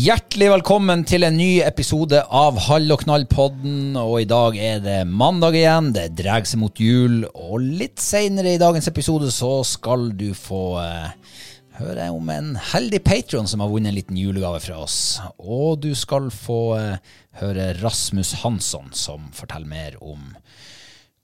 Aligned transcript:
Hjertelig 0.00 0.46
velkommen 0.48 1.02
til 1.04 1.26
en 1.26 1.34
ny 1.36 1.58
episode 1.60 2.22
av 2.32 2.56
Hall 2.68 2.86
og 2.94 3.02
knall-podden. 3.02 3.96
Og 3.98 4.22
i 4.22 4.28
dag 4.28 4.54
er 4.56 4.78
det 4.80 5.00
mandag 5.04 5.58
igjen, 5.58 5.90
det 5.92 6.14
drar 6.16 6.46
seg 6.48 6.60
mot 6.62 6.78
jul. 6.80 7.26
Og 7.28 7.58
litt 7.60 8.00
seinere 8.00 8.54
i 8.54 8.60
dagens 8.62 8.88
episode 8.88 9.28
så 9.34 9.50
skal 9.66 10.06
du 10.16 10.30
få 10.38 10.62
eh, 10.80 11.34
høre 11.82 12.06
om 12.14 12.30
en 12.32 12.54
heldig 12.70 13.02
patron 13.04 13.50
som 13.50 13.60
har 13.60 13.68
vunnet 13.68 13.90
en 13.90 13.98
liten 13.98 14.16
julegave 14.16 14.62
fra 14.64 14.78
oss. 14.86 15.18
Og 15.36 15.82
du 15.82 15.90
skal 15.98 16.30
få 16.32 16.60
eh, 16.78 17.12
høre 17.42 17.68
Rasmus 17.82 18.38
Hansson 18.46 18.94
som 18.96 19.28
forteller 19.36 19.68
mer 19.68 20.00
om 20.00 20.32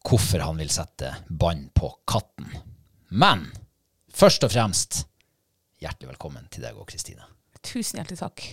hvorfor 0.05 0.45
han 0.45 0.61
vil 0.61 0.75
sette 0.75 1.15
bånd 1.31 1.71
på 1.79 1.95
katten. 2.05 2.53
Men 3.09 3.49
først 4.13 4.45
og 4.45 4.53
fremst, 4.53 5.07
hjertelig 5.81 6.13
velkommen 6.13 6.53
til 6.53 6.69
deg 6.69 6.77
og 6.77 6.91
Kristine. 6.93 7.25
Tusen 7.65 8.03
hjertelig 8.03 8.21
takk. 8.21 8.49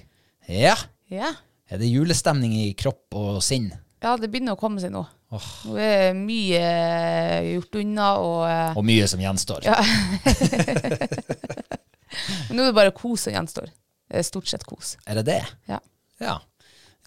Ja, 0.52 0.76
Ja. 1.12 1.32
er 1.70 1.78
det 1.80 1.88
julestemning 1.92 2.54
i 2.60 2.74
kropp 2.74 3.14
og 3.16 3.42
sinn? 3.44 3.72
ja, 4.04 4.18
det 4.20 4.28
begynner 4.32 4.58
å 4.58 4.60
komme 4.60 4.82
seg 4.84 4.92
nå. 4.92 5.06
Nå 5.34 5.78
er 5.82 6.12
mye 6.14 6.60
eh, 6.60 7.54
gjort 7.56 7.76
unna, 7.80 8.08
og 8.22 8.42
eh, 8.46 8.76
Og 8.78 8.84
mye 8.86 9.08
som 9.10 9.20
gjenstår. 9.24 9.64
Ja. 9.66 9.80
nå 12.54 12.62
er 12.62 12.68
det 12.70 12.76
bare 12.78 12.94
kos 12.96 13.24
som 13.26 13.34
gjenstår. 13.34 13.72
Stort 14.28 14.48
sett 14.52 14.66
kos. 14.70 14.94
Er 15.10 15.18
det 15.22 15.26
det? 15.32 15.40
Ja. 15.72 15.80
Ja. 16.22 16.36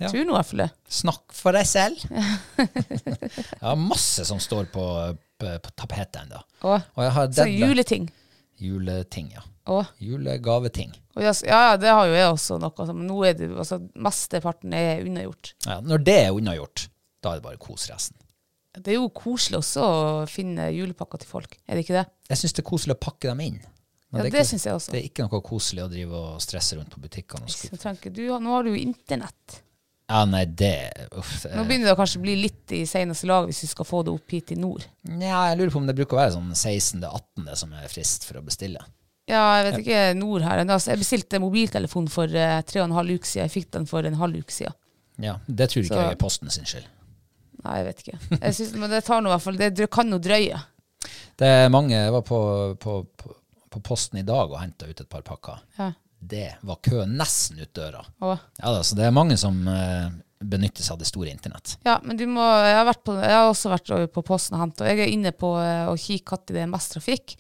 Ja. 0.01 0.11
Tror 0.11 0.25
nå 0.27 0.35
i 0.35 0.37
hvert 0.37 0.49
fall 0.51 0.63
det. 0.65 0.71
Snakk 0.93 1.33
for 1.37 1.57
deg 1.57 1.67
selv. 1.71 2.03
jeg 2.59 3.63
har 3.63 3.79
masse 3.81 4.27
som 4.29 4.41
står 4.43 4.65
på, 4.75 4.85
på, 5.41 5.47
på 5.63 5.71
tapetet 5.79 6.19
ennå. 6.25 6.41
Så 7.33 7.47
juleting. 7.49 8.11
Juleting, 8.61 9.31
ja. 9.37 9.43
Julegaveting. 10.03 10.93
og 11.17 11.25
ja, 11.25 11.33
ja, 11.49 11.77
det 11.81 11.91
har 11.91 12.07
jo 12.07 12.15
jeg 12.15 12.29
også 12.33 12.59
noe. 12.63 12.73
altså, 12.77 12.95
Men 12.95 13.09
nå 13.11 13.17
er 13.27 13.35
det 13.39 13.49
altså, 13.53 13.81
mesteparten 13.95 14.77
er 14.77 15.03
unnagjort. 15.05 15.55
Ja, 15.67 15.81
når 15.85 16.05
det 16.07 16.19
er 16.27 16.37
unnagjort, 16.37 16.87
da 17.23 17.33
er 17.35 17.41
det 17.41 17.47
bare 17.49 17.61
kos 17.63 17.89
resten. 17.91 18.19
Det 18.77 18.93
er 18.93 18.99
jo 18.99 19.09
koselig 19.09 19.63
også 19.63 19.85
å 19.87 20.01
finne 20.29 20.69
julepakker 20.75 21.23
til 21.23 21.31
folk, 21.31 21.57
er 21.65 21.79
det 21.79 21.87
ikke 21.87 21.97
det? 21.97 22.07
Jeg 22.29 22.43
syns 22.43 22.57
det 22.59 22.63
er 22.63 22.69
koselig 22.69 22.97
å 22.99 23.03
pakke 23.07 23.31
dem 23.31 23.41
inn. 23.41 23.61
Men 24.13 24.21
Ja, 24.21 24.27
det, 24.29 24.33
det 24.37 24.47
syns 24.47 24.67
jeg 24.69 24.77
også. 24.77 24.93
Det 24.93 25.01
er 25.01 25.07
ikke 25.09 25.25
noe 25.25 25.41
koselig 25.45 25.87
å 25.87 25.89
drive 25.91 26.19
og 26.21 26.43
stresse 26.45 26.77
rundt 26.77 26.93
på 26.93 27.01
butikkene. 27.03 27.49
Nå 27.49 28.53
har 28.53 28.67
du 28.67 28.75
jo 28.75 28.77
internett. 28.79 29.63
Ja, 30.07 30.21
nei, 30.31 30.45
det 30.47 31.09
uff, 31.19 31.33
Nå 31.51 31.65
begynner 31.67 31.89
det 31.89 31.95
å 31.97 31.99
kanskje 31.99 32.21
bli 32.23 32.37
litt 32.39 32.71
i 32.77 32.85
seneste 32.87 33.27
lag 33.27 33.49
hvis 33.49 33.65
vi 33.65 33.69
skal 33.73 33.89
få 33.89 34.05
det 34.07 34.13
opp 34.15 34.31
hit 34.37 34.53
i 34.55 34.59
nord. 34.61 34.85
Ja, 35.09 35.49
jeg 35.51 35.59
lurer 35.59 35.73
på 35.75 35.81
om 35.81 35.89
det 35.89 35.97
bruker 35.99 36.15
å 36.15 36.21
være 36.21 36.37
sånn 36.37 36.53
16.-18. 36.55 37.49
som 37.59 37.73
er 37.75 37.89
frist 37.91 38.29
for 38.29 38.39
å 38.39 38.45
bestille. 38.47 38.85
Ja, 39.27 39.43
jeg 39.59 39.65
vet 39.67 39.81
ikke 39.83 40.03
nord 40.21 40.45
her. 40.47 40.61
Altså, 40.63 40.93
jeg 40.93 41.03
bestilte 41.03 41.41
mobiltelefon 41.43 42.07
for 42.13 42.31
eh, 42.31 42.61
tre 42.67 42.83
og 42.83 42.91
en 42.91 42.99
halv 43.01 43.17
uke 43.19 43.27
siden. 43.27 43.49
Jeg 43.49 43.55
fikk 43.57 43.73
den 43.75 43.89
for 43.91 44.07
en 44.07 44.19
halv 44.21 44.39
uke 44.39 44.55
siden. 44.55 44.77
Ja, 45.23 45.39
Det 45.47 45.71
tror 45.73 45.83
ikke 45.83 45.99
jeg 45.99 46.15
er 46.15 46.21
Posten 46.21 46.53
sin 46.53 46.69
skyld. 46.69 46.87
Nei, 47.65 47.79
jeg 47.81 47.87
vet 47.89 48.03
ikke. 48.05 48.19
Jeg 48.37 48.55
synes, 48.55 48.75
men 48.79 48.93
det 48.93 49.03
tar 49.07 49.23
noe, 49.25 49.33
i 49.33 49.35
hvert 49.35 49.43
fall 49.43 49.57
Det 49.59 49.89
kan 49.91 50.13
jo 50.13 50.19
drøye. 50.23 50.61
Det 51.37 51.49
er 51.65 51.73
mange 51.73 51.97
Jeg 51.97 52.13
var 52.15 52.23
på, 52.27 52.39
på, 52.81 52.99
på, 53.19 53.33
på 53.73 53.83
Posten 53.85 54.21
i 54.21 54.27
dag 54.27 54.53
og 54.53 54.61
henta 54.61 54.87
ut 54.87 55.01
et 55.03 55.09
par 55.11 55.25
pakker. 55.27 55.65
Ja. 55.81 55.91
Det 56.17 56.47
var 56.67 56.79
kø 56.85 57.03
nesten 57.11 57.59
ut 57.61 57.73
døra. 57.77 58.05
Og, 58.25 58.39
Ja 58.61 58.73
da, 58.73 58.85
Så 58.87 58.97
det 58.99 59.05
er 59.09 59.15
mange 59.15 59.37
som 59.41 59.59
uh, 59.69 60.09
benytter 60.41 60.85
seg 60.85 60.97
av 60.97 61.03
det 61.03 61.11
store 61.11 61.33
internett. 61.33 61.77
ja, 61.85 61.99
men 62.05 62.17
du 62.17 62.27
må 62.31 62.45
Jeg 62.45 62.77
har, 62.79 62.93
jeg 62.95 63.37
har 63.37 63.51
også 63.51 63.73
vært 63.75 63.95
på 64.15 64.23
Posten 64.23 64.57
og 64.57 64.67
henta. 64.67 64.87
Jeg 64.87 65.03
er 65.03 65.13
inne 65.13 65.35
på 65.35 65.57
uh, 65.59 65.91
å 65.91 65.97
kikke 65.99 66.39
når 66.39 66.55
det 66.55 66.63
er 66.63 66.75
mest 66.77 66.95
trafikk. 66.95 67.39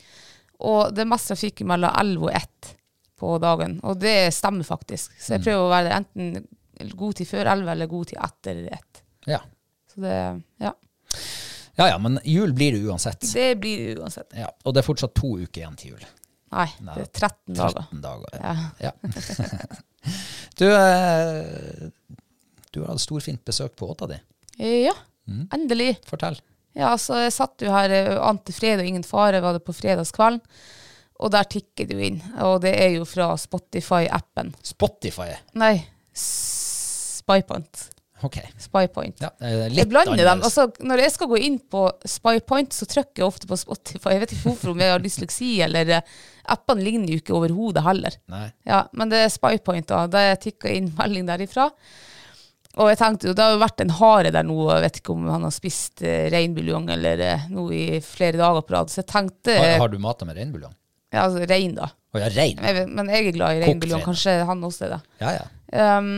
Og 0.64 0.94
det 0.94 1.04
er 1.04 1.10
mest 1.10 1.28
trafikk 1.30 1.62
mellom 1.68 1.92
11 1.92 2.26
og 2.28 2.32
1 2.36 2.74
på 3.20 3.32
dagen. 3.42 3.78
Og 3.84 3.98
det 4.00 4.32
stemmer 4.36 4.66
faktisk. 4.66 5.14
Så 5.20 5.36
jeg 5.36 5.44
prøver 5.46 5.64
å 5.64 5.72
være 5.72 5.94
enten 5.96 6.46
god 6.96 7.16
tid 7.20 7.28
før 7.30 7.52
11 7.54 7.72
eller 7.72 7.90
god 7.90 8.10
tid 8.12 8.20
etter 8.24 8.62
1. 8.76 9.02
Ja. 9.32 9.40
Så 9.92 10.04
det 10.04 10.18
Ja. 10.60 10.72
ja 11.76 11.88
ja, 11.92 11.98
men 11.98 12.20
jul 12.24 12.52
blir 12.52 12.72
det 12.76 12.84
uansett. 12.84 13.20
Det 13.32 13.48
blir 13.60 13.94
det 13.94 13.98
uansett. 14.02 14.32
Ja, 14.36 14.50
og 14.64 14.74
det 14.74 14.82
er 14.82 14.88
fortsatt 14.88 15.14
to 15.16 15.36
uker 15.38 15.62
igjen 15.62 15.76
til 15.80 15.96
jul. 15.96 16.06
Nei, 16.56 16.68
det 16.78 17.02
er 17.02 17.10
13 17.10 17.56
dager. 17.58 17.88
13 17.90 18.02
dager. 18.04 18.36
Ja. 18.40 18.54
Ja. 18.80 18.92
du, 20.60 20.66
eh, 20.70 21.88
du 22.72 22.80
har 22.82 22.92
hatt 22.92 23.02
storfint 23.02 23.42
besøk 23.44 23.74
på 23.76 23.88
åta 23.92 24.08
di. 24.12 24.20
Ja, 24.62 24.94
endelig. 25.52 25.96
Fortell. 26.08 26.38
Ja, 26.76 26.92
så 27.00 27.22
jeg 27.24 27.32
satt 27.32 27.62
jo 27.64 27.72
her 27.72 27.92
ante 28.20 28.50
til 28.50 28.58
fred 28.60 28.82
og 28.82 28.88
ingen 28.90 29.06
fare, 29.06 29.40
var 29.44 29.56
det 29.56 29.64
på 29.64 29.74
fredagskvelden. 29.76 30.42
Og 31.16 31.30
der 31.32 31.46
tikker 31.48 31.86
det 31.88 31.96
jo 31.96 32.02
inn. 32.10 32.18
Og 32.44 32.58
det 32.60 32.74
er 32.76 32.90
jo 32.98 33.06
fra 33.08 33.30
Spotify-appen. 33.40 34.50
Spotify. 34.60 35.30
Nei, 35.56 35.78
Spypoint. 36.16 37.86
Ok. 38.24 38.38
Spypoint. 38.60 39.18
Ja, 39.20 39.28
eh, 39.40 39.66
Jeg 39.76 39.88
blander 39.88 40.12
blander 40.14 40.24
dem. 40.24 40.42
Altså, 40.46 40.66
når 40.80 41.02
jeg 41.04 41.12
skal 41.12 41.28
gå 41.28 41.38
inn 41.48 41.58
på 41.72 41.82
Spypoint, 42.08 42.72
så 42.72 42.88
trykker 42.88 43.22
jeg 43.22 43.26
ofte 43.28 43.48
på 43.50 43.58
Spotify. 43.60 44.14
Jeg 44.14 44.22
vet 44.22 44.32
ikke 44.36 44.48
hvorfor, 44.50 44.72
om 44.72 44.80
jeg 44.80 44.92
har 44.94 45.04
dysleksi, 45.04 45.50
eller 45.66 45.90
eh, 45.98 46.14
appene 46.56 46.84
ligner 46.86 47.12
jo 47.12 47.20
ikke 47.20 47.36
overhodet 47.36 47.84
heller. 47.84 48.16
Nei. 48.32 48.46
Ja, 48.68 48.84
men 48.96 49.12
det 49.12 49.20
er 49.24 49.32
Spypoint, 49.32 49.88
da. 49.90 50.06
Da 50.08 50.22
jeg 50.30 50.40
tikka 50.46 50.72
inn 50.72 50.92
melding 50.96 51.28
derifra. 51.28 51.68
Og 52.76 52.90
jeg 52.92 52.98
tenkte 53.00 53.30
jo, 53.30 53.34
det 53.36 53.44
har 53.44 53.54
jo 53.54 53.60
vært 53.62 53.82
en 53.84 53.92
hare 53.98 54.32
der 54.34 54.44
nå, 54.44 54.56
jeg 54.68 54.84
vet 54.84 54.98
ikke 55.00 55.14
om 55.14 55.28
han 55.32 55.46
har 55.46 55.54
spist 55.54 56.02
eh, 56.04 56.26
reinbuljong 56.32 56.90
eller 56.92 57.22
eh, 57.24 57.46
noe 57.52 57.72
i 57.72 58.00
flere 58.04 58.36
dager 58.40 58.66
på 58.66 58.76
rad, 58.76 58.92
så 58.92 59.00
jeg 59.00 59.08
tenkte 59.12 59.54
Har, 59.56 59.76
har 59.84 59.92
du 59.92 59.96
mata 60.02 60.28
med 60.28 60.36
reinbuljong? 60.36 60.74
Ja, 61.14 61.24
altså 61.24 61.46
rein, 61.48 61.76
da. 61.78 61.88
Å 62.12 62.20
ja, 62.20 62.28
rein? 62.34 62.60
Jeg 62.60 62.88
men 62.90 63.12
jeg 63.12 63.30
er 63.30 63.36
glad 63.36 63.54
i 63.54 63.62
Kokt 63.62 63.70
reinbuljong, 63.70 64.02
rein. 64.02 64.08
kanskje 64.10 64.34
han 64.50 64.66
også 64.68 64.88
er 64.88 64.92
det. 64.96 65.00
Ja, 65.22 65.32
ja. 65.38 65.46
Um, 65.96 66.10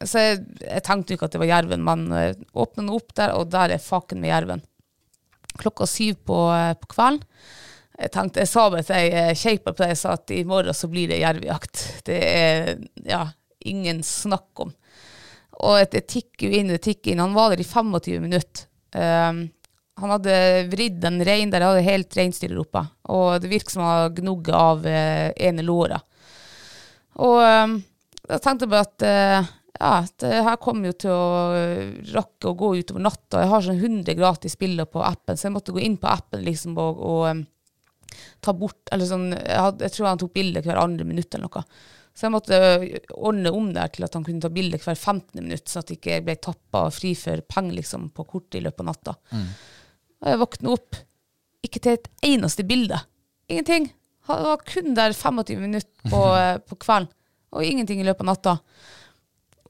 så 0.00 0.24
jeg, 0.24 0.42
jeg 0.64 0.84
tenkte 0.86 1.12
jo 1.12 1.18
ikke 1.18 1.28
at 1.28 1.36
det 1.36 1.42
var 1.42 1.50
jerven, 1.50 1.86
men 1.86 2.06
uh, 2.10 2.32
åpnet 2.56 2.82
den 2.82 2.92
opp 2.96 3.14
der, 3.20 3.34
og 3.36 3.50
der 3.52 3.76
er 3.76 3.82
faken 3.84 4.22
med 4.22 4.32
jerven. 4.32 4.64
Klokka 5.60 5.86
syv 5.90 6.20
på, 6.26 6.38
eh, 6.54 6.72
på 6.78 6.92
kvelden. 6.94 7.24
Jeg 8.00 8.12
tenkte, 8.14 8.40
jeg 8.40 8.48
sa 8.48 8.62
bare 8.72 8.84
til 8.86 8.96
ei 8.96 9.08
eh, 9.12 9.36
kjeipa 9.36 9.74
på 9.74 9.82
det, 9.82 9.90
jeg 9.92 10.00
sa 10.00 10.14
at 10.16 10.32
i 10.32 10.44
morgen 10.48 10.76
så 10.76 10.88
blir 10.88 11.10
det 11.10 11.18
jervejakt. 11.20 11.82
Det 12.06 12.20
er 12.22 12.70
ja, 13.04 13.24
ingen 13.68 14.00
snakk 14.06 14.62
om. 14.64 14.70
Og 15.60 15.92
det 15.92 16.06
tikker 16.08 16.48
jo 16.48 16.60
inn, 16.60 16.72
det 16.72 16.82
tikker 16.86 17.12
inn. 17.12 17.22
Han 17.22 17.36
var 17.36 17.52
der 17.52 17.62
i 17.62 17.68
25 17.68 18.22
minutter. 18.24 18.66
Um, 18.96 19.44
han 20.00 20.14
hadde 20.14 20.34
vridd 20.72 21.04
en 21.04 21.20
rein 21.26 21.52
der, 21.52 21.66
hadde 21.66 21.84
helt 21.84 22.16
reinsdyr 22.16 22.56
oppe. 22.62 22.82
Og 23.12 23.36
det 23.42 23.50
virker 23.52 23.74
som 23.74 23.84
han 23.84 23.96
har 23.98 24.14
gnugget 24.16 24.56
av 24.56 24.86
uh, 24.86 25.28
ene 25.36 25.64
låret. 25.66 26.06
Og 27.20 27.40
um, 27.44 27.80
jeg 28.30 28.44
tenkte 28.44 28.70
bare 28.70 28.86
at 28.88 29.04
uh, 29.04 29.50
ja, 29.80 29.92
det 30.22 30.42
her 30.44 30.58
kommer 30.60 30.90
jo 30.90 30.96
til 31.00 31.12
å 31.14 31.28
eh, 31.56 31.92
rakke 32.12 32.50
og 32.50 32.58
gå 32.60 32.68
utover 32.82 33.00
natta. 33.00 33.40
Jeg 33.40 33.48
har 33.48 33.62
sånn 33.64 33.78
100 33.80 34.16
gratis 34.18 34.58
bilder 34.60 34.88
på 34.90 35.00
appen, 35.04 35.38
så 35.40 35.48
jeg 35.48 35.54
måtte 35.54 35.72
gå 35.72 35.80
inn 35.80 35.96
på 36.00 36.10
appen 36.10 36.44
liksom 36.44 36.76
og, 36.76 37.00
og 37.00 37.22
um, 37.30 37.40
ta 38.44 38.52
bort 38.56 38.92
eller 38.92 39.08
sånn, 39.08 39.30
jeg, 39.32 39.56
hadde, 39.56 39.86
jeg 39.86 39.94
tror 39.94 40.10
han 40.10 40.20
tok 40.20 40.34
bilde 40.36 40.62
hver 40.66 40.82
andre 40.82 41.06
minutt 41.08 41.32
eller 41.32 41.48
noe. 41.48 41.64
Så 42.20 42.26
jeg 42.26 42.34
måtte 42.34 42.56
ordne 43.16 43.48
om 43.56 43.70
der 43.72 43.88
til 43.88 44.04
at 44.04 44.12
han 44.12 44.24
kunne 44.26 44.44
ta 44.44 44.50
bilde 44.52 44.76
hver 44.76 44.92
15. 44.92 45.40
minutt, 45.40 45.70
så 45.72 45.80
at 45.80 45.88
jeg 45.88 45.96
ikke 45.96 46.18
ble 46.26 46.34
tappa 46.36 46.82
fri 46.92 47.14
for 47.16 47.40
penger 47.48 47.78
liksom, 47.78 48.10
på 48.12 48.26
kortet 48.28 48.58
i 48.58 48.60
løpet 48.66 48.82
av 48.84 48.88
natta. 48.90 49.14
Og 50.20 50.28
jeg 50.28 50.40
våkna 50.42 50.74
opp, 50.74 50.98
ikke 51.64 51.80
til 51.80 51.96
et 51.96 52.10
eneste 52.28 52.66
bilde. 52.68 52.98
Ingenting. 53.48 53.88
Han 54.28 54.42
var 54.50 54.66
kun 54.68 54.92
der 54.98 55.16
25 55.16 55.62
minutter 55.62 56.12
på, 56.12 56.20
eh, 56.36 56.58
på 56.68 56.76
kvelden, 56.84 57.08
og 57.56 57.64
ingenting 57.64 58.04
i 58.04 58.04
løpet 58.04 58.26
av 58.26 58.30
natta. 58.34 58.54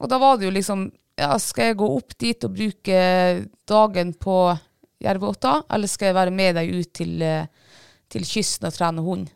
Og 0.03 0.11
da 0.11 0.19
var 0.19 0.35
det 0.35 0.49
jo 0.49 0.51
liksom 0.57 0.89
ja, 1.21 1.35
Skal 1.39 1.69
jeg 1.69 1.77
gå 1.77 1.87
opp 1.93 2.15
dit 2.19 2.43
og 2.47 2.53
bruke 2.55 2.99
dagen 3.69 4.13
på 4.17 4.35
jervåta 5.01 5.59
eller 5.69 5.89
skal 5.91 6.09
jeg 6.09 6.17
være 6.17 6.33
med 6.33 6.55
deg 6.57 6.71
ut 6.75 6.91
til, 6.97 7.15
eh, 7.21 7.47
til 8.11 8.27
kysten 8.27 8.67
og 8.67 8.75
trene 8.75 9.03
hund? 9.05 9.31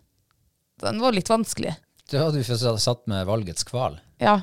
Den 0.84 1.00
var 1.00 1.16
litt 1.16 1.32
vanskelig. 1.32 1.78
Du 2.12 2.18
hadde 2.22 2.42
jo 2.42 2.78
satt 2.78 3.06
med 3.10 3.26
valgets 3.28 3.66
kval. 3.68 4.00
Ja, 4.22 4.42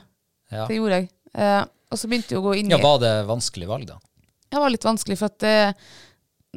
Ja. 0.53 0.67
det 0.69 0.77
gjorde 0.77 0.99
jeg. 1.01 1.11
Eh, 1.35 1.65
og 1.93 1.99
så 1.99 2.09
begynte 2.09 2.35
jeg 2.35 2.41
å 2.41 2.45
gå 2.45 2.57
inn 2.59 2.73
ja, 2.73 2.81
var 2.83 2.99
det 3.01 3.13
vanskelig 3.29 3.69
valg, 3.69 3.87
da? 3.89 3.99
Det 4.53 4.61
var 4.61 4.73
litt 4.73 4.85
vanskelig, 4.85 5.17
for 5.21 5.33
at 5.33 5.47
eh, 5.49 5.73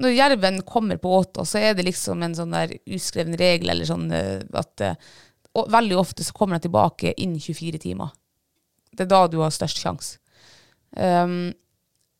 når 0.03 0.15
jerven 0.15 0.61
kommer 0.67 0.99
på 0.99 1.13
åta, 1.15 1.45
så 1.47 1.61
er 1.61 1.77
det 1.77 1.85
liksom 1.87 2.23
en 2.25 2.35
sånn 2.35 2.51
der 2.51 2.73
uskreven 2.91 3.37
regel, 3.39 3.71
eller 3.71 3.87
sånn 3.87 4.09
eh, 4.11 4.41
at 4.51 4.83
eh, 4.83 4.97
og 5.55 5.69
veldig 5.71 5.95
ofte 5.95 6.23
så 6.27 6.35
kommer 6.35 6.57
den 6.57 6.65
tilbake 6.67 7.13
innen 7.15 7.39
24 7.39 7.79
timer. 7.79 8.11
Det 8.91 9.05
er 9.05 9.11
da 9.11 9.21
du 9.31 9.37
har 9.39 9.53
størst 9.55 9.79
sjanse. 9.79 10.17
Um, 10.95 11.53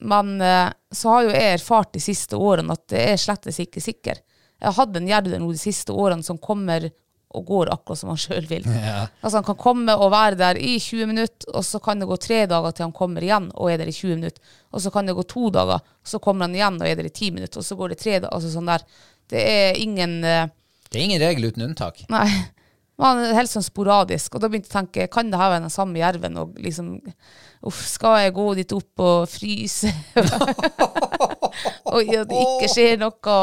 men 0.04 0.42
eh, 0.44 0.70
så 0.92 1.12
har 1.12 1.26
jo 1.26 1.34
jeg 1.36 1.58
erfart 1.58 1.94
de 1.96 2.04
siste 2.04 2.40
årene 2.40 2.76
at 2.76 2.86
det 2.92 3.02
er 3.12 3.20
slettes 3.20 3.60
ikke 3.64 3.84
sikker. 3.84 4.20
Jeg 4.56 4.68
har 4.70 4.78
hatt 4.78 4.96
en 4.96 5.08
jerv 5.08 5.28
de 5.36 5.60
siste 5.60 5.92
årene 5.92 6.24
som 6.24 6.40
kommer 6.40 6.90
og 7.36 7.46
går 7.50 7.72
akkurat 7.74 8.00
som 8.00 8.12
han 8.14 8.20
sjøl 8.22 8.48
vil. 8.50 8.66
Altså 9.24 9.38
Han 9.38 9.48
kan 9.48 9.60
komme 9.60 9.96
og 9.96 10.12
være 10.14 10.40
der 10.40 10.60
i 10.60 10.78
20 10.80 11.10
minutter, 11.12 11.52
og 11.54 11.66
så 11.68 11.82
kan 11.84 12.02
det 12.02 12.10
gå 12.10 12.18
tre 12.22 12.44
dager 12.50 12.76
til 12.76 12.88
han 12.88 12.96
kommer 12.96 13.26
igjen 13.26 13.50
og 13.54 13.72
er 13.72 13.82
der 13.82 13.92
i 13.92 13.96
20 13.96 14.20
minutter. 14.20 14.56
Og 14.72 14.84
så 14.84 14.92
kan 14.94 15.08
det 15.08 15.16
gå 15.18 15.26
to 15.30 15.50
dager, 15.54 15.84
så 16.04 16.20
kommer 16.24 16.48
han 16.48 16.56
igjen 16.56 16.80
og 16.82 16.88
er 16.90 17.00
der 17.00 17.10
i 17.10 17.14
10 17.14 17.32
minutter, 17.36 17.62
og 17.62 17.68
så 17.68 17.78
går 17.80 17.94
det 17.94 18.02
tre 18.02 18.18
dager. 18.20 18.34
Altså 18.34 18.52
sånn 18.54 18.72
der. 18.72 18.86
Det 19.32 19.42
er 19.42 19.80
ingen 19.82 20.20
uh, 20.22 20.46
Det 20.92 21.00
er 21.00 21.08
ingen 21.08 21.22
regel 21.24 21.50
uten 21.50 21.66
unntak. 21.66 22.04
Nei. 22.14 22.28
Man 23.02 23.20
er 23.20 23.36
helt 23.36 23.52
sånn 23.52 23.66
sporadisk. 23.66 24.36
Og 24.38 24.44
da 24.44 24.48
begynte 24.48 24.70
jeg 24.70 24.72
å 24.72 24.78
tenke, 24.78 25.08
kan 25.12 25.32
det 25.32 25.40
her 25.40 25.52
være 25.52 25.66
den 25.66 25.74
samme 25.74 26.00
jerven? 26.00 26.38
Og 26.40 26.56
liksom, 26.64 26.94
uff, 27.68 27.82
skal 27.92 28.22
jeg 28.24 28.36
gå 28.38 28.46
dit 28.62 28.76
opp 28.78 29.04
og 29.04 29.26
fryse? 29.28 29.92
og 31.86 32.02
at 32.16 32.30
det 32.30 32.42
ikke 32.42 32.70
skjer 32.74 32.98
noe? 33.02 33.36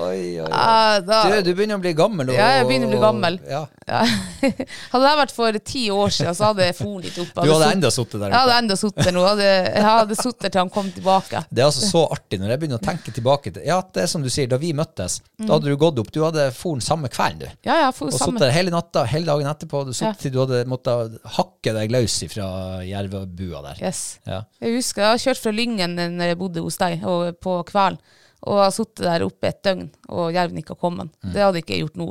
Oi, 0.00 0.40
oi, 0.42 0.48
Ah, 0.50 0.98
da, 1.00 1.22
Du, 1.30 1.36
du 1.50 1.54
begynner 1.54 1.78
å 1.78 1.82
bli 1.82 1.92
gammel. 1.94 2.28
Og, 2.30 2.34
Ja, 2.36 2.48
jeg 2.60 2.66
begynner 2.68 2.88
å 2.88 2.92
bli 2.94 3.00
gammel. 3.02 3.38
Ja. 3.48 3.62
ja. 3.88 4.00
hadde 4.92 5.02
det 5.04 5.14
vært 5.20 5.34
for 5.34 5.58
ti 5.64 5.84
år 5.94 6.12
siden, 6.14 6.34
så 6.36 6.50
hadde 6.50 6.66
jeg 6.68 6.76
for 6.78 7.00
litt 7.04 7.18
opp. 7.22 7.32
Du 7.34 7.50
hadde 7.52 7.64
sutt- 7.64 7.74
enda 7.76 7.90
sittet 7.94 8.20
der 8.22 8.30
Jeg 8.34 8.38
hadde 8.40 8.56
enda 8.64 8.76
sittet 8.80 9.04
der 9.08 9.14
nå. 9.16 9.24
Hadde, 9.26 9.48
jeg 9.50 9.84
hadde 9.86 10.16
sittet 10.18 10.40
der 10.46 10.54
til 10.56 10.62
han 10.64 10.70
kom 10.74 10.90
tilbake. 10.94 11.44
Det 11.50 11.62
er 11.64 11.68
altså 11.70 11.86
så 11.90 12.04
artig 12.14 12.40
når 12.40 12.54
jeg 12.54 12.62
begynner 12.64 12.80
å 12.80 12.84
tenke 12.84 13.14
tilbake 13.16 13.54
til 13.54 13.66
Ja, 13.66 13.80
det 13.94 14.04
er 14.04 14.10
som 14.10 14.22
du 14.24 14.30
sier, 14.32 14.48
da 14.50 14.58
vi 14.60 14.72
møttes, 14.76 15.20
Mm. 15.40 15.46
da 15.48 15.54
hadde 15.56 15.70
du 15.72 15.76
gått 15.80 15.98
opp. 15.98 16.10
Du 16.12 16.20
hadde 16.24 16.50
foren 16.52 16.80
samme 16.84 17.08
kvelden, 17.08 17.38
du. 17.40 17.46
Ja, 17.64 17.78
ja, 17.86 17.90
for 17.96 18.06
Og 18.10 18.12
samme. 18.12 18.36
sittet 18.36 18.46
der 18.48 18.50
hele 18.52 18.70
natta, 18.74 19.04
hele 19.08 19.24
dagen 19.26 19.46
etterpå. 19.48 19.84
Du, 19.86 19.92
satt, 19.96 20.16
ja. 20.18 20.20
til 20.20 20.32
du 20.34 20.38
hadde 20.42 20.64
måttet 20.68 21.16
hakke 21.36 21.72
deg 21.78 21.90
løs 21.94 22.18
fra 22.32 22.48
jervebua 22.84 23.62
der. 23.64 23.80
Yes. 23.86 24.18
Ja. 24.28 24.42
Jeg 24.60 24.74
husker 24.76 25.02
jeg 25.02 25.10
har 25.14 25.22
kjørt 25.24 25.40
fra 25.42 25.52
Lyngen 25.56 25.96
når 25.96 26.32
jeg 26.34 26.38
bodde 26.40 26.60
hos 26.64 26.76
deg, 26.80 27.04
og 27.08 27.38
på 27.40 27.59
kvelden. 27.68 28.00
Og 28.40 28.56
jeg 28.56 28.64
har 28.64 28.72
sittet 28.72 29.04
der 29.04 29.24
oppe 29.26 29.48
et 29.50 29.58
døgn, 29.66 29.90
og 30.08 30.30
jerven 30.32 30.58
ikke 30.62 30.72
har 30.72 30.80
kommet. 30.80 31.10
Mm. 31.20 31.32
Det 31.34 31.42
hadde 31.44 31.60
ikke 31.60 31.74
jeg 31.76 31.82
gjort 31.84 31.98
nå, 32.00 32.06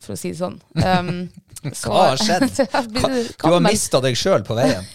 for 0.00 0.14
å 0.14 0.18
si 0.20 0.30
det 0.30 0.38
sånn. 0.38 0.60
Um, 0.78 1.10
så- 1.74 1.90
Hva 1.90 2.04
har 2.12 2.20
skjedd? 2.22 2.60
Du 3.42 3.48
har 3.50 3.60
mista 3.64 4.00
deg 4.04 4.14
sjøl 4.18 4.44
på 4.46 4.54
veien. 4.58 4.86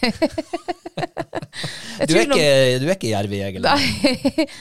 Du 2.06 2.12
er 2.16 2.26
ikke, 2.26 2.48
du 2.80 2.86
er 2.86 2.92
ikke 2.94 3.08
jervejeger. 3.10 3.62
Nei, 3.64 4.16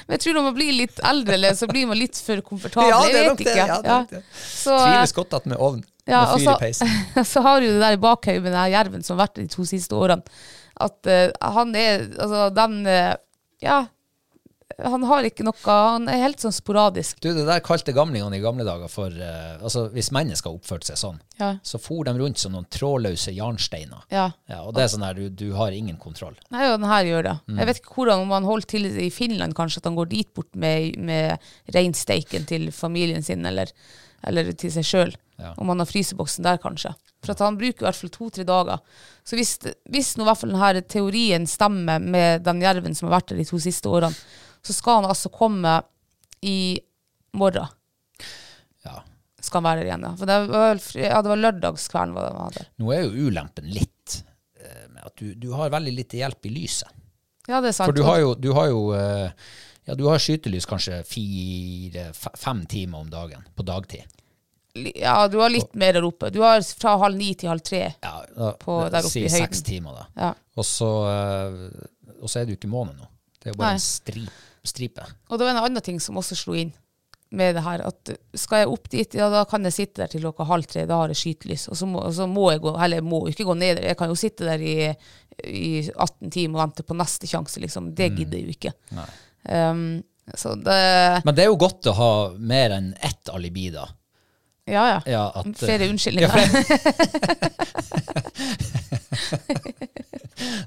men 0.07 0.15
jeg 0.15 0.21
tror 0.23 0.35
når 0.37 0.45
man 0.47 0.55
blir 0.55 0.71
litt 0.75 0.99
eldre, 1.03 1.51
så 1.55 1.67
blir 1.67 1.87
man 1.89 1.99
litt 1.99 2.15
for 2.23 2.39
komfortabel. 2.45 2.91
Ja, 2.91 2.99
det 3.11 3.19
er 3.19 3.27
nok 3.29 3.41
det, 3.43 3.55
ja, 3.55 3.77
det 3.83 3.89
Ja. 3.91 3.97
det. 4.09 4.21
Så, 4.39 4.75
Trives 4.79 5.13
godt 5.15 5.33
att 5.33 5.45
med 5.45 5.57
ovn. 5.57 5.83
Ja, 6.05 6.21
med 6.21 6.39
fyr 6.39 6.41
i 6.41 6.45
så, 6.45 6.55
peisen. 6.59 7.25
så 7.25 7.41
har 7.41 7.61
du 7.61 7.67
det 7.67 7.79
der 7.81 7.97
i 7.97 8.01
bakhodet 8.03 8.43
med 8.43 8.53
den 8.55 8.71
jerven 8.71 9.03
som 9.03 9.17
har 9.17 9.25
vært 9.27 9.39
de 9.41 9.47
to 9.51 9.65
siste 9.67 9.95
årene. 9.95 10.23
At 10.75 11.07
uh, 11.07 11.51
han 11.55 11.75
er 11.75 12.03
Altså, 12.19 12.49
den 12.55 12.81
uh, 12.87 13.13
Ja. 13.63 13.85
Han 14.81 15.03
har 15.05 15.23
ikke 15.27 15.43
noe 15.45 15.53
Han 15.69 16.07
er 16.09 16.23
helt 16.23 16.41
sånn 16.41 16.53
sporadisk. 16.55 17.19
Du, 17.21 17.27
det 17.37 17.43
der 17.47 17.61
kalte 17.63 17.93
gamlingene 17.95 18.39
i 18.39 18.41
gamle 18.43 18.65
dager 18.65 18.89
for 18.91 19.13
eh, 19.13 19.59
Altså, 19.61 19.85
hvis 19.93 20.09
mennesker 20.15 20.49
oppførte 20.55 20.89
seg 20.89 20.97
sånn, 20.99 21.19
Ja. 21.39 21.51
så 21.63 21.77
for 21.79 22.03
de 22.07 22.15
rundt 22.17 22.41
som 22.41 22.55
noen 22.55 22.65
trådløse 22.73 23.31
jarnsteiner. 23.35 24.07
Ja. 24.09 24.31
Ja, 24.49 24.63
og 24.65 24.73
det 24.75 24.83
er 24.83 24.89
sånn 24.95 25.05
der, 25.05 25.13
du, 25.19 25.29
du 25.29 25.53
har 25.59 25.75
ingen 25.75 25.97
kontroll. 26.01 26.33
Nei, 26.49 26.65
og 26.71 26.79
den 26.79 26.89
her 26.89 27.05
gjør 27.05 27.27
det. 27.29 27.35
Mm. 27.45 27.59
Jeg 27.61 27.69
vet 27.69 27.81
ikke 27.83 27.95
hvordan, 27.99 28.23
om 28.25 28.33
han 28.35 28.47
holder 28.49 28.69
til 28.73 28.87
i 29.05 29.09
Finland, 29.13 29.55
kanskje, 29.57 29.83
at 29.83 29.89
han 29.91 29.97
går 29.99 30.09
dit 30.11 30.33
bort 30.33 30.49
med, 30.57 30.97
med 30.97 31.45
reinsteiken 31.75 32.47
til 32.49 32.71
familien 32.75 33.23
sin, 33.25 33.45
eller, 33.45 33.69
eller 34.25 34.51
til 34.57 34.73
seg 34.73 34.87
sjøl. 34.87 35.13
Ja. 35.41 35.51
Om 35.59 35.73
han 35.73 35.83
har 35.83 35.89
fryseboksen 35.91 36.45
der, 36.47 36.57
kanskje. 36.63 36.93
For 37.25 37.33
at 37.35 37.41
han 37.43 37.57
bruker 37.59 37.83
i 37.83 37.87
hvert 37.89 37.99
fall 37.99 38.13
to-tre 38.13 38.45
dager. 38.47 38.81
Så 39.27 39.37
hvis, 39.37 39.55
hvis 39.91 40.13
nå 40.17 40.23
i 40.25 40.29
hvert 40.29 40.39
fall 40.41 40.53
denne 40.55 40.83
teorien 40.89 41.47
stemmer 41.49 42.01
med 42.01 42.43
den 42.45 42.61
jerven 42.63 42.95
som 42.97 43.09
har 43.09 43.17
vært 43.19 43.33
der 43.33 43.41
de 43.41 43.47
to 43.49 43.59
siste 43.61 43.89
årene, 43.91 44.15
så 44.65 44.73
skal 44.73 45.01
han 45.01 45.09
altså 45.11 45.29
komme 45.33 45.77
i 46.45 46.79
morgen. 47.37 47.67
Ja. 48.85 48.99
Skal 49.41 49.61
han 49.61 49.67
være 49.69 49.83
der 49.83 49.91
igjen, 49.91 50.05
ja. 50.07 50.13
For 50.19 50.29
det 50.29 50.39
var, 50.49 50.81
ja, 50.97 51.21
det 51.21 51.33
var 51.33 51.41
lørdagskvelden 51.43 52.15
var 52.17 52.25
det 52.27 52.33
han 52.33 52.47
hadde. 52.49 52.65
Nå 52.81 52.91
er 52.95 53.05
jo 53.05 53.29
ulempen 53.29 53.69
litt 53.69 54.17
eh, 54.61 54.87
med 54.89 55.05
at 55.05 55.15
du, 55.21 55.33
du 55.37 55.51
har 55.57 55.73
veldig 55.73 55.93
lite 55.99 56.21
hjelp 56.21 56.49
i 56.49 56.55
lyset. 56.57 56.89
Ja, 57.45 57.61
det 57.61 57.69
er 57.69 57.77
sant. 57.77 57.91
For 57.91 57.97
du 57.97 58.05
har 58.07 58.19
jo, 58.23 58.33
du 58.41 58.49
har 58.57 58.71
jo 58.71 58.85
eh, 58.97 59.47
ja, 59.85 59.93
du 59.95 60.07
har 60.09 60.21
skytelys 60.21 60.65
kanskje 60.65 61.03
fire-fem 61.05 62.65
timer 62.65 63.03
om 63.05 63.09
dagen 63.09 63.43
på 63.55 63.65
dagtid. 63.67 64.03
Ja, 64.95 65.27
du 65.31 65.37
har 65.39 65.49
litt 65.53 65.75
mer 65.77 65.93
der 65.95 66.03
oppe. 66.03 66.31
Du 66.33 66.41
har 66.43 66.59
fra 66.65 66.97
halv 66.99 67.15
ni 67.15 67.29
til 67.37 67.47
halv 67.47 67.63
tre. 67.63 67.83
Ja, 68.03 68.15
da, 68.35 68.49
På 68.59 68.81
der 68.91 69.05
oppe 69.05 69.11
si 69.13 69.21
i 69.21 69.29
høyden. 69.29 69.45
seks 69.45 69.61
timer, 69.63 70.01
da. 70.01 70.07
Ja. 70.19 70.31
Og 70.57 70.67
så, 70.67 70.89
eh, 71.11 72.25
er 72.25 72.47
det 72.49 72.55
jo 72.55 72.59
ikke 72.59 72.71
måne 72.73 72.97
nå. 72.97 73.07
Det 73.39 73.51
er 73.51 73.53
jo 73.53 73.59
bare 73.61 73.75
Nei. 73.75 73.77
en 73.77 73.85
stri, 73.85 74.25
stripe. 74.69 75.05
Og 75.29 75.37
det 75.37 75.47
var 75.47 75.55
en 75.55 75.63
annen 75.63 75.85
ting 75.85 76.01
som 76.03 76.17
også 76.21 76.37
slo 76.39 76.57
inn 76.57 76.73
med 77.35 77.55
det 77.57 77.63
her, 77.65 77.81
at 77.83 78.11
skal 78.37 78.61
jeg 78.61 78.71
opp 78.71 78.89
dit, 78.93 79.15
ja 79.17 79.27
da 79.33 79.41
kan 79.49 79.65
jeg 79.65 79.75
sitte 79.75 80.03
der 80.03 80.11
til 80.11 80.23
klokka 80.23 80.45
halv 80.47 80.67
tre, 80.69 80.85
da 80.87 81.01
har 81.01 81.11
jeg 81.11 81.19
skytelys, 81.19 81.67
og 81.73 81.79
så 81.79 81.87
må, 81.89 81.99
og 82.05 82.13
så 82.15 82.27
må 82.29 82.45
jeg 82.53 82.61
gå, 82.63 82.71
eller 82.77 83.01
jeg 83.01 83.07
må 83.07 83.21
ikke 83.31 83.47
gå 83.49 83.55
ned 83.57 83.79
der, 83.79 83.87
jeg 83.89 83.99
kan 83.99 84.11
jo 84.11 84.17
sitte 84.19 84.47
der 84.47 84.61
i, 84.61 84.75
i 85.49 85.71
18 85.89 86.31
timer 86.31 86.59
og 86.59 86.63
vente 86.67 86.85
på 86.87 86.97
neste 86.97 87.29
sjanse, 87.29 87.59
liksom. 87.63 87.91
Det 87.97 88.11
gidder 88.13 88.39
jeg 88.39 88.45
jo 88.45 88.55
ikke. 88.55 88.73
Um, 89.49 90.03
så 90.33 90.55
det, 90.57 90.79
Men 91.25 91.35
det 91.37 91.43
er 91.43 91.51
jo 91.51 91.59
godt 91.61 91.89
å 91.91 91.97
ha 91.97 92.11
mer 92.37 92.77
enn 92.77 92.93
ett 93.03 93.33
alibi, 93.33 93.67
da. 93.73 93.89
Ja 94.65 94.87
ja. 94.89 95.01
Ja, 95.05 95.31
at, 95.35 95.45
eh, 95.45 95.53
Flere 95.61 95.89
unnskyldninger. 95.89 96.29
Ja, 96.29 96.35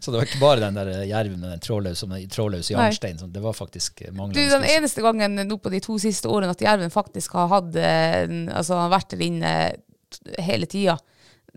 Så 0.00 0.11
det 0.11 0.17
var 0.17 0.25
ikke 0.25 0.40
bare 0.40 0.61
den 0.62 0.75
der 0.78 0.88
jerven 1.09 1.40
med 1.43 1.50
den 1.52 1.61
trådløse, 1.62 2.07
trådløse 2.33 2.75
Nei. 2.78 3.12
Det 3.35 3.43
var 3.43 3.52
faktisk 3.52 4.02
Du, 4.09 4.40
den 4.40 4.64
eneste 4.64 5.02
gangen 5.05 5.35
nå 5.49 5.57
på 5.61 5.69
de 5.73 5.81
to 5.85 5.99
siste 6.00 6.28
årene 6.31 6.50
at 6.55 6.62
jerven 6.64 6.90
faktisk 6.95 7.33
har 7.37 7.49
hatt 7.52 7.76
eh, 7.76 8.26
Altså 8.55 8.75
har 8.81 8.90
vært 8.95 9.11
der 9.12 9.21
inne 9.26 9.52
hele 10.40 10.67
tida, 10.67 10.97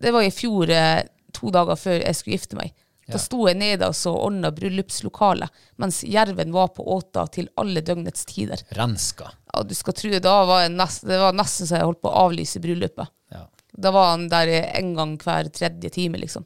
det 0.02 0.12
var 0.12 0.22
i 0.26 0.32
fjor, 0.34 0.70
eh, 0.70 1.04
to 1.34 1.50
dager 1.54 1.76
før 1.80 2.02
jeg 2.02 2.16
skulle 2.18 2.36
gifte 2.36 2.56
meg. 2.60 2.74
Da 3.12 3.20
sto 3.22 3.48
jeg 3.48 3.58
nede 3.60 3.88
og 3.88 3.96
så 3.96 4.14
ordna 4.16 4.52
bryllupslokalet, 4.56 5.50
mens 5.82 6.02
jerven 6.04 6.52
var 6.56 6.68
på 6.76 6.86
åta 6.96 7.26
til 7.32 7.50
alle 7.62 7.82
døgnets 7.86 8.26
tider. 8.30 8.62
Renska. 8.78 9.32
Ja, 9.54 9.64
du 9.68 9.74
skal 9.76 9.94
tro, 9.98 10.12
da 10.24 10.36
var 10.46 10.70
nest, 10.70 11.04
Det 11.08 11.18
var 11.20 11.34
nesten 11.36 11.68
så 11.68 11.78
jeg 11.80 11.86
holdt 11.90 12.02
på 12.02 12.12
å 12.12 12.26
avlyse 12.28 12.60
bryllupet. 12.64 13.08
Ja. 13.32 13.46
Da 13.78 13.92
var 13.96 14.10
han 14.16 14.28
der 14.32 14.48
en 14.76 14.94
gang 14.96 15.18
hver 15.22 15.50
tredje 15.52 15.90
time, 15.90 16.18
liksom. 16.18 16.46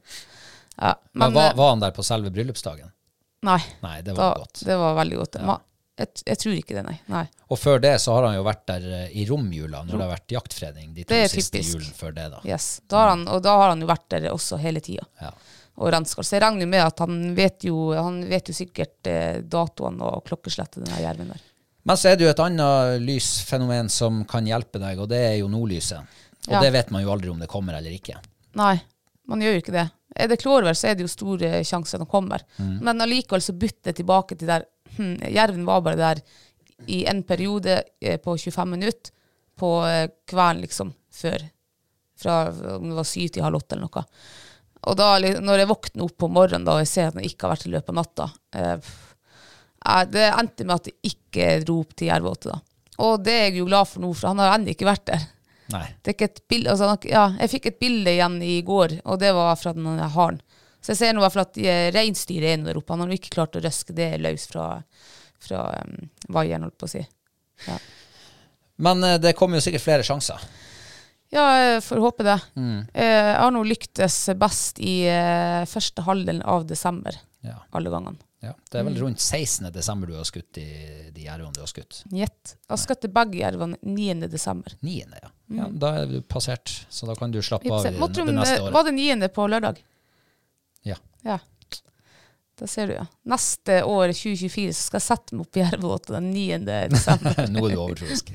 Ja, 0.78 0.96
Men, 1.14 1.32
men 1.32 1.34
var, 1.38 1.52
eh, 1.52 1.56
var 1.56 1.70
han 1.70 1.80
der 1.86 1.92
på 1.96 2.04
selve 2.04 2.30
bryllupsdagen? 2.36 2.92
Nei. 3.46 3.62
Nei, 3.82 4.02
det 4.02 4.14
Da, 4.16 4.22
var 4.34 4.38
godt. 4.44 4.62
det 4.66 4.76
var 4.82 4.96
veldig 4.98 5.18
godt. 5.22 5.36
Ja. 5.40 5.56
jeg, 6.02 6.08
jeg 6.26 6.38
tror 6.42 6.54
ikke 6.60 6.76
det, 6.76 6.84
nei. 6.88 6.96
nei. 7.14 7.24
Og 7.54 7.60
før 7.62 7.80
det 7.80 7.94
så 8.02 8.16
har 8.18 8.26
han 8.28 8.36
jo 8.36 8.44
vært 8.44 8.64
der 8.68 8.88
eh, 9.04 9.12
i 9.22 9.26
romjula, 9.30 9.84
når 9.86 9.94
det 9.94 10.02
har 10.04 10.12
vært 10.16 10.34
jaktfredning 10.36 10.94
de 10.98 11.06
to 11.06 11.20
siste 11.30 11.60
typisk. 11.60 11.78
julen 11.78 11.94
før 11.96 12.16
det, 12.18 12.26
da. 12.34 12.40
Yes. 12.44 12.82
Da 12.90 13.04
har 13.04 13.14
han, 13.14 13.28
og 13.32 13.44
da 13.46 13.54
har 13.62 13.70
han 13.76 13.84
jo 13.86 13.88
vært 13.88 14.08
der 14.16 14.28
også 14.34 14.58
hele 14.60 14.82
tida. 14.84 15.06
Ja. 15.22 15.32
Og 15.76 15.90
rensker. 15.92 16.24
Så 16.24 16.38
jeg 16.38 16.42
regner 16.46 16.70
med 16.72 16.80
at 16.86 17.02
han 17.04 17.18
vet 17.36 17.66
jo, 17.68 17.90
han 17.98 18.22
vet 18.30 18.48
jo 18.48 18.54
sikkert 18.56 19.10
eh, 19.12 19.42
datoene 19.44 20.08
og 20.08 20.22
klokkeslettet, 20.30 20.86
denne 20.86 21.02
jerven 21.04 21.34
der. 21.34 21.42
Men 21.86 22.00
så 22.00 22.10
er 22.10 22.16
det 22.18 22.26
jo 22.26 22.32
et 22.32 22.40
annet 22.42 23.02
lysfenomen 23.04 23.90
som 23.94 24.24
kan 24.30 24.48
hjelpe 24.48 24.80
deg, 24.82 25.02
og 25.04 25.10
det 25.12 25.20
er 25.20 25.36
jo 25.42 25.50
nordlyset. 25.52 26.00
Og 26.48 26.54
Ja. 26.54 26.62
det 26.62 26.72
vet 26.74 26.92
man 26.94 27.04
jo 27.04 27.12
aldri 27.12 27.30
om 27.30 27.40
det 27.42 27.50
kommer 27.52 27.76
eller 27.78 27.92
ikke. 27.92 28.16
Nei, 28.56 28.78
man 29.28 29.42
gjør 29.44 29.58
jo 29.58 29.62
ikke 29.64 29.76
det. 29.76 29.86
Er 30.16 30.28
det 30.32 30.40
klorvær, 30.40 30.78
så 30.78 30.88
er 30.92 30.96
det 30.96 31.04
jo 31.04 31.12
store 31.12 31.60
sjanser 31.68 32.00
den 32.00 32.08
kommer. 32.08 32.42
Men 32.58 33.02
allikevel 33.04 33.42
så 33.44 33.54
bytter 33.58 33.92
jeg 33.92 34.00
tilbake 34.00 34.38
til 34.40 34.48
der 34.48 34.64
hm, 34.96 35.18
Jerven 35.36 35.66
var 35.68 35.82
bare 35.84 36.00
der 36.00 36.22
i 36.88 37.04
en 37.10 37.24
periode 37.28 37.82
eh, 38.02 38.16
på 38.22 38.38
25 38.38 38.70
minutter 38.72 39.12
på 39.60 39.70
eh, 39.88 40.08
kvelden, 40.28 40.62
liksom, 40.64 40.94
før. 41.12 41.44
Fra 42.16 42.40
om 42.78 42.88
det 42.90 42.96
var 42.96 43.08
syv 43.08 43.30
til 43.36 43.44
halv 43.44 43.60
åtte 43.60 43.76
eller 43.76 43.90
noe. 43.90 44.06
Og 44.86 44.98
da, 45.00 45.10
når 45.20 45.62
jeg 45.62 45.70
våkner 45.72 46.06
opp 46.06 46.16
på 46.22 46.30
morgenen 46.30 46.68
da, 46.68 46.78
og 46.78 46.84
jeg 46.84 46.92
ser 46.92 47.10
at 47.10 47.18
den 47.18 47.26
ikke 47.28 47.48
har 47.48 47.56
vært 47.56 47.68
i 47.68 47.74
løpet 47.74 47.92
av 47.92 47.98
natta 47.98 48.28
eh, 48.56 48.90
Det 50.14 50.26
endte 50.28 50.68
med 50.68 50.76
at 50.76 50.90
jeg 50.92 51.14
ikke 51.14 51.48
dro 51.66 51.80
opp 51.82 51.96
til 51.98 52.12
Jervåte. 52.12 52.60
Og 53.06 53.24
det 53.26 53.34
er 53.34 53.48
jeg 53.50 53.60
jo 53.60 53.70
glad 53.70 53.90
for 53.90 54.04
nå, 54.04 54.12
for 54.16 54.32
han 54.32 54.44
har 54.44 54.56
ennå 54.56 54.74
ikke 54.76 54.88
vært 54.88 55.08
der. 55.10 55.26
Er 55.74 55.90
bilde, 56.50 56.70
altså, 56.72 56.92
han 56.92 57.10
ja, 57.10 57.26
jeg 57.42 57.52
fikk 57.56 57.72
et 57.72 57.80
bilde 57.82 58.14
igjen 58.14 58.38
i 58.46 58.60
går, 58.66 59.00
og 59.04 59.20
det 59.22 59.34
var 59.36 59.58
fra 59.60 59.74
den 59.76 59.88
haren. 60.14 60.40
Så 60.86 60.94
jeg 60.94 61.00
ser 61.00 61.16
nå 61.16 61.22
i 61.22 61.26
hvert 61.26 61.34
fall 61.34 61.48
at 61.48 61.58
eh, 61.58 61.88
reinsdyret 61.96 62.52
er 62.52 62.60
nå 62.62 62.70
der 62.70 62.78
oppe. 62.78 62.94
Han 62.94 63.02
har 63.02 63.14
ikke 63.18 63.34
klart 63.34 63.58
å 63.58 63.62
røske 63.64 63.96
det 63.98 64.12
løs 64.22 64.46
fra, 64.52 64.68
fra 65.42 65.64
um, 65.82 65.96
vaieren, 66.30 66.68
holdt 66.68 66.78
på 66.78 66.86
å 66.86 66.92
si. 66.92 67.02
Ja. 67.66 67.80
Men 68.86 69.02
eh, 69.08 69.18
det 69.18 69.34
kommer 69.40 69.58
jo 69.58 69.66
sikkert 69.66 69.86
flere 69.88 70.06
sjanser. 70.06 70.46
Ja, 71.36 71.46
jeg 71.76 71.82
får 71.86 72.02
håpe 72.04 72.26
det. 72.28 72.38
Mm. 72.56 72.78
Jeg 72.96 73.36
har 73.42 73.52
nå 73.56 73.64
lyktes 73.68 74.18
best 74.40 74.80
i 74.84 74.96
eh, 75.12 75.64
første 75.70 76.06
halvdelen 76.08 76.42
av 76.48 76.66
desember, 76.70 77.18
Ja. 77.46 77.60
alle 77.76 77.92
gangene. 77.94 78.18
Ja. 78.46 78.52
Det 78.70 78.78
er 78.80 78.84
Mm. 78.84 78.94
vel 78.94 79.02
rundt 79.04 79.20
16. 79.24 79.72
desember 79.74 80.08
du 80.08 80.14
har 80.20 80.24
skutt 80.28 80.58
i 80.62 80.66
de 81.12 81.24
jervene 81.24 81.54
du 81.56 81.62
har 81.64 81.68
skutt. 81.72 82.04
Gjett. 82.14 82.56
Jeg 82.62 82.70
har 82.70 82.78
skutt 82.78 83.08
begge 83.14 83.40
jervene 83.40 83.78
9. 83.82 84.28
desember. 84.30 84.76
9. 84.86 85.06
Ja. 85.22 85.30
ja. 85.58 85.68
Da 85.72 85.94
er 86.04 86.06
du 86.12 86.22
passert, 86.22 86.86
så 86.90 87.08
da 87.10 87.16
kan 87.18 87.32
du 87.34 87.40
slappe 87.42 87.66
av 87.72 87.84
det, 87.84 87.96
neste 87.98 88.72
Var 88.72 88.84
det 88.84 88.94
9. 88.94 89.30
på 89.34 89.48
lørdag? 89.50 89.82
Ja. 90.86 90.96
Ja. 91.26 91.40
Da 92.56 92.68
ser 92.72 92.88
du, 92.88 92.94
ja. 92.96 93.06
Neste 93.28 93.82
år, 93.84 94.14
2024, 94.16 94.74
så 94.74 94.86
skal 94.88 95.00
jeg 95.02 95.06
sette 95.10 95.36
meg 95.36 95.44
opp 95.44 95.58
i 95.60 95.64
Jervåta 95.66 96.14
den 96.16 96.30
9. 96.32 96.60
desember. 96.94 97.42
Nå 97.52 97.66
er 97.68 97.74
du 97.76 97.82
overtroisk. 97.84 98.32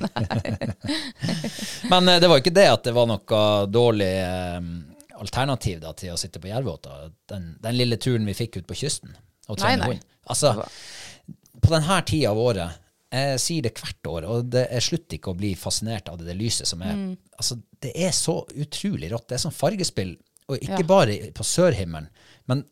Men 1.92 2.08
eh, 2.08 2.20
det 2.20 2.28
var 2.28 2.42
ikke 2.42 2.52
det 2.54 2.66
at 2.68 2.84
det 2.84 2.92
var 2.96 3.08
noe 3.08 3.40
dårlig 3.72 4.10
eh, 4.20 4.60
alternativ 5.20 5.80
da, 5.82 5.94
til 5.96 6.12
å 6.14 6.18
sitte 6.20 6.40
på 6.42 6.50
Jervåta. 6.50 6.98
Den, 7.32 7.54
den 7.64 7.78
lille 7.78 7.96
turen 8.00 8.28
vi 8.28 8.36
fikk 8.36 8.60
ut 8.60 8.68
på 8.68 8.76
kysten 8.82 9.16
og 9.50 9.58
trene 9.60 9.88
hund. 9.88 10.04
Altså, 10.30 10.52
på 11.60 11.72
denne 11.72 11.96
tida 12.06 12.30
av 12.34 12.38
året, 12.44 12.76
jeg 13.10 13.40
sier 13.42 13.64
det 13.66 13.72
hvert 13.80 14.06
år, 14.06 14.26
og 14.30 14.50
det, 14.54 14.66
jeg 14.76 14.84
slutter 14.86 15.16
ikke 15.18 15.32
å 15.32 15.38
bli 15.40 15.54
fascinert 15.58 16.12
av 16.12 16.20
det, 16.20 16.28
det 16.28 16.36
lyset 16.38 16.68
som 16.70 16.84
er 16.86 16.92
Mm. 16.94 17.16
altså, 17.40 17.56
Det 17.82 17.90
er 17.96 18.12
så 18.14 18.36
utrolig 18.52 19.08
rått. 19.10 19.26
Det 19.32 19.34
er 19.38 19.42
sånn 19.48 19.56
fargespill, 19.56 20.12
og 20.46 20.58
ikke 20.60 20.84
Ja. 20.84 20.86
bare 20.86 21.16
på 21.34 21.42
sørhimmelen, 21.46 22.06
men 22.46 22.62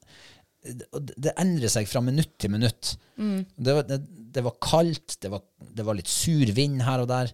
det, 0.69 1.35
endrer 1.35 1.73
seg 1.73 1.89
fra 1.91 2.03
minutt 2.05 2.37
til 2.41 2.53
minutt. 2.53 2.95
Mm. 3.17 3.43
Det, 3.57 3.75
var, 3.79 3.87
det, 3.89 3.99
det 4.35 4.45
var 4.47 4.57
kaldt, 4.63 5.19
det 5.23 5.33
var, 5.33 5.45
det 5.59 5.87
var 5.87 5.99
litt 5.99 6.11
sur 6.13 6.55
vind 6.57 6.83
her 6.87 7.05
og 7.05 7.11
der, 7.11 7.33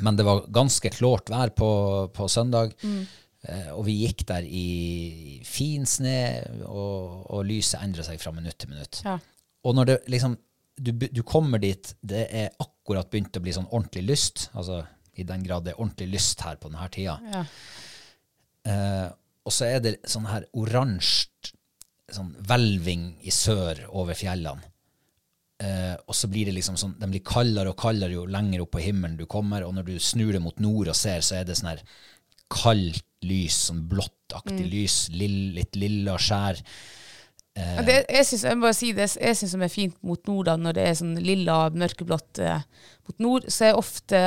men 0.00 0.18
det 0.18 0.26
var 0.26 0.46
ganske 0.52 0.92
klart 0.94 1.32
vær 1.32 1.52
på, 1.56 1.70
på 2.14 2.28
søndag. 2.32 2.74
Mm. 2.82 3.02
Eh, 3.48 3.70
og 3.72 3.84
vi 3.86 3.96
gikk 4.02 4.26
der 4.28 4.44
i 4.44 5.40
fin 5.48 5.86
sne, 5.88 6.18
og, 6.66 7.26
og 7.32 7.44
lyset 7.48 7.80
endrer 7.80 8.06
seg 8.06 8.20
fra 8.20 8.32
minutt 8.36 8.58
til 8.60 8.72
minutt. 8.72 9.02
Ja. 9.06 9.18
Og 9.64 9.76
når 9.76 9.92
det 9.92 9.98
liksom 10.12 10.38
du, 10.80 10.92
du 10.96 11.20
kommer 11.26 11.60
dit, 11.60 11.92
det 12.00 12.24
er 12.32 12.54
akkurat 12.62 13.10
begynt 13.12 13.36
å 13.36 13.42
bli 13.44 13.52
sånn 13.52 13.68
ordentlig 13.68 14.06
lyst, 14.08 14.46
altså 14.56 14.80
i 15.20 15.26
den 15.28 15.42
grad 15.44 15.66
det 15.66 15.74
er 15.74 15.80
ordentlig 15.82 16.14
lyst 16.14 16.40
her 16.46 16.56
på 16.60 16.70
denne 16.70 16.88
tida. 16.92 17.18
Ja. 17.34 17.42
Eh, 18.70 19.08
og 19.44 19.54
så 19.54 19.68
er 19.68 19.82
det 19.84 19.98
sånn 20.08 20.28
her 20.30 20.46
oransje 20.56 21.52
sånn 22.16 22.32
hvelving 22.48 23.06
i 23.26 23.32
sør 23.34 23.84
over 23.90 24.18
fjellene. 24.18 24.66
Eh, 25.60 25.96
og 26.08 26.16
så 26.16 26.30
blir 26.32 26.48
det 26.48 26.54
liksom 26.56 26.78
sånn, 26.80 26.94
de 26.96 27.08
blir 27.10 27.24
kaldere 27.26 27.74
og 27.74 27.80
kaldere 27.80 28.16
jo 28.16 28.22
lenger 28.30 28.62
opp 28.64 28.72
på 28.78 28.80
himmelen 28.80 29.18
du 29.18 29.26
kommer, 29.28 29.66
og 29.66 29.74
når 29.76 29.90
du 29.90 29.98
snur 30.00 30.32
det 30.32 30.40
mot 30.40 30.56
nord 30.62 30.88
og 30.88 30.96
ser, 30.96 31.20
så 31.24 31.36
er 31.36 31.44
det 31.48 31.58
sånn 31.58 31.74
her 31.74 31.82
kaldt 32.50 33.04
lys, 33.28 33.66
sånn 33.68 33.82
blåttaktig 33.90 34.64
lys, 34.64 35.02
lill, 35.12 35.52
litt 35.58 35.76
lilla 35.76 36.16
skjær. 36.20 36.62
Ja, 37.58 37.82
Det, 37.84 37.98
jeg, 38.08 38.24
synes, 38.30 38.44
jeg 38.46 38.58
må 38.62 38.70
si 38.72 38.92
det 38.96 39.08
jeg 39.10 39.36
syns 39.36 39.52
som 39.52 39.64
er 39.66 39.72
fint 39.72 39.96
mot 40.06 40.22
nord, 40.30 40.48
da, 40.48 40.56
når 40.56 40.78
det 40.78 40.86
er 40.86 40.96
sånn 41.02 41.12
lilla, 41.20 41.58
mørkeblått 41.76 42.40
eh, 42.40 42.64
mot 43.08 43.20
nord, 43.20 43.50
så 43.52 43.68
er 43.68 43.78
ofte 43.78 44.22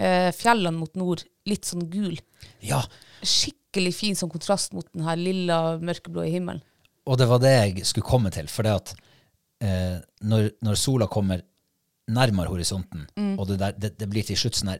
eh, 0.00 0.30
fjellene 0.36 0.78
mot 0.78 0.96
nord 0.96 1.26
litt 1.50 1.68
sånn 1.68 1.90
gul. 1.92 2.16
Ja, 2.64 2.80
Skikkelig 3.20 3.92
fin 3.98 4.16
sånn 4.16 4.32
kontrast 4.32 4.72
mot 4.72 4.88
den 4.94 5.04
her 5.04 5.18
lilla, 5.20 5.60
mørkeblå 5.82 6.24
i 6.24 6.32
himmelen. 6.38 6.64
Og 7.08 7.16
det 7.18 7.26
var 7.30 7.38
det 7.42 7.52
jeg 7.54 7.86
skulle 7.88 8.06
komme 8.06 8.30
til. 8.34 8.48
For 8.52 8.62
det 8.66 8.72
at 8.76 8.92
eh, 9.64 9.96
når, 10.28 10.50
når 10.62 10.74
sola 10.78 11.06
kommer 11.10 11.40
nærmere 12.10 12.50
horisonten, 12.50 13.06
og 13.38 13.46
det, 13.48 13.58
der, 13.62 13.72
det, 13.78 13.90
det 14.00 14.08
blir 14.10 14.26
til 14.26 14.36
slutt 14.36 14.58
sånn 14.58 14.74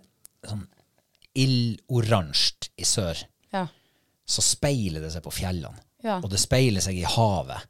sånn 0.45 0.65
ildoransje 1.39 2.71
i 2.81 2.85
sør, 2.89 3.19
Ja. 3.53 3.67
så 4.27 4.43
speiler 4.43 5.01
det 5.05 5.13
seg 5.15 5.23
på 5.25 5.33
fjellene. 5.35 5.79
Ja. 6.03 6.19
Og 6.25 6.31
det 6.33 6.41
speiler 6.41 6.81
seg 6.83 6.97
i 6.99 7.05
havet. 7.07 7.67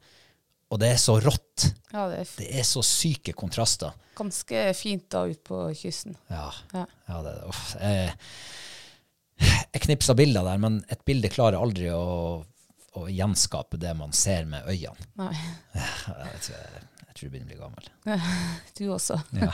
Og 0.71 0.79
det 0.79 0.93
er 0.93 0.99
så 1.01 1.17
rått. 1.19 1.65
ja, 1.91 2.05
det 2.09 2.19
er 2.21 2.27
Det 2.37 2.47
er 2.61 2.63
så 2.63 2.81
syke 2.85 3.33
kontraster. 3.33 3.91
ganske 4.15 4.73
fint 4.77 5.09
da 5.09 5.25
ute 5.27 5.41
på 5.43 5.73
kysten. 5.75 6.15
Ja. 6.29 6.51
Ja. 6.73 6.85
ja 7.09 7.21
det, 7.25 7.33
uff, 7.49 7.75
jeg, 7.81 8.13
jeg 9.73 9.81
knipsa 9.81 10.13
bilder 10.15 10.43
der, 10.45 10.57
men 10.61 10.83
et 10.89 11.03
bilde 11.05 11.29
klarer 11.29 11.57
aldri 11.59 11.89
å, 11.91 12.45
å 12.99 13.05
gjenskape 13.07 13.79
det 13.79 13.93
man 13.97 14.11
ser 14.15 14.47
med 14.49 14.67
øynene. 14.67 15.09
Nei, 15.21 15.35
Jeg 15.75 16.41
tror 16.47 16.57
jeg, 16.57 16.81
jeg 17.05 17.15
tror 17.15 17.23
jeg 17.25 17.31
begynner 17.31 17.45
å 17.45 17.51
bli 17.51 17.61
gammel. 17.61 17.91
du 18.77 18.83
også. 18.95 19.19
Ja. 19.37 19.51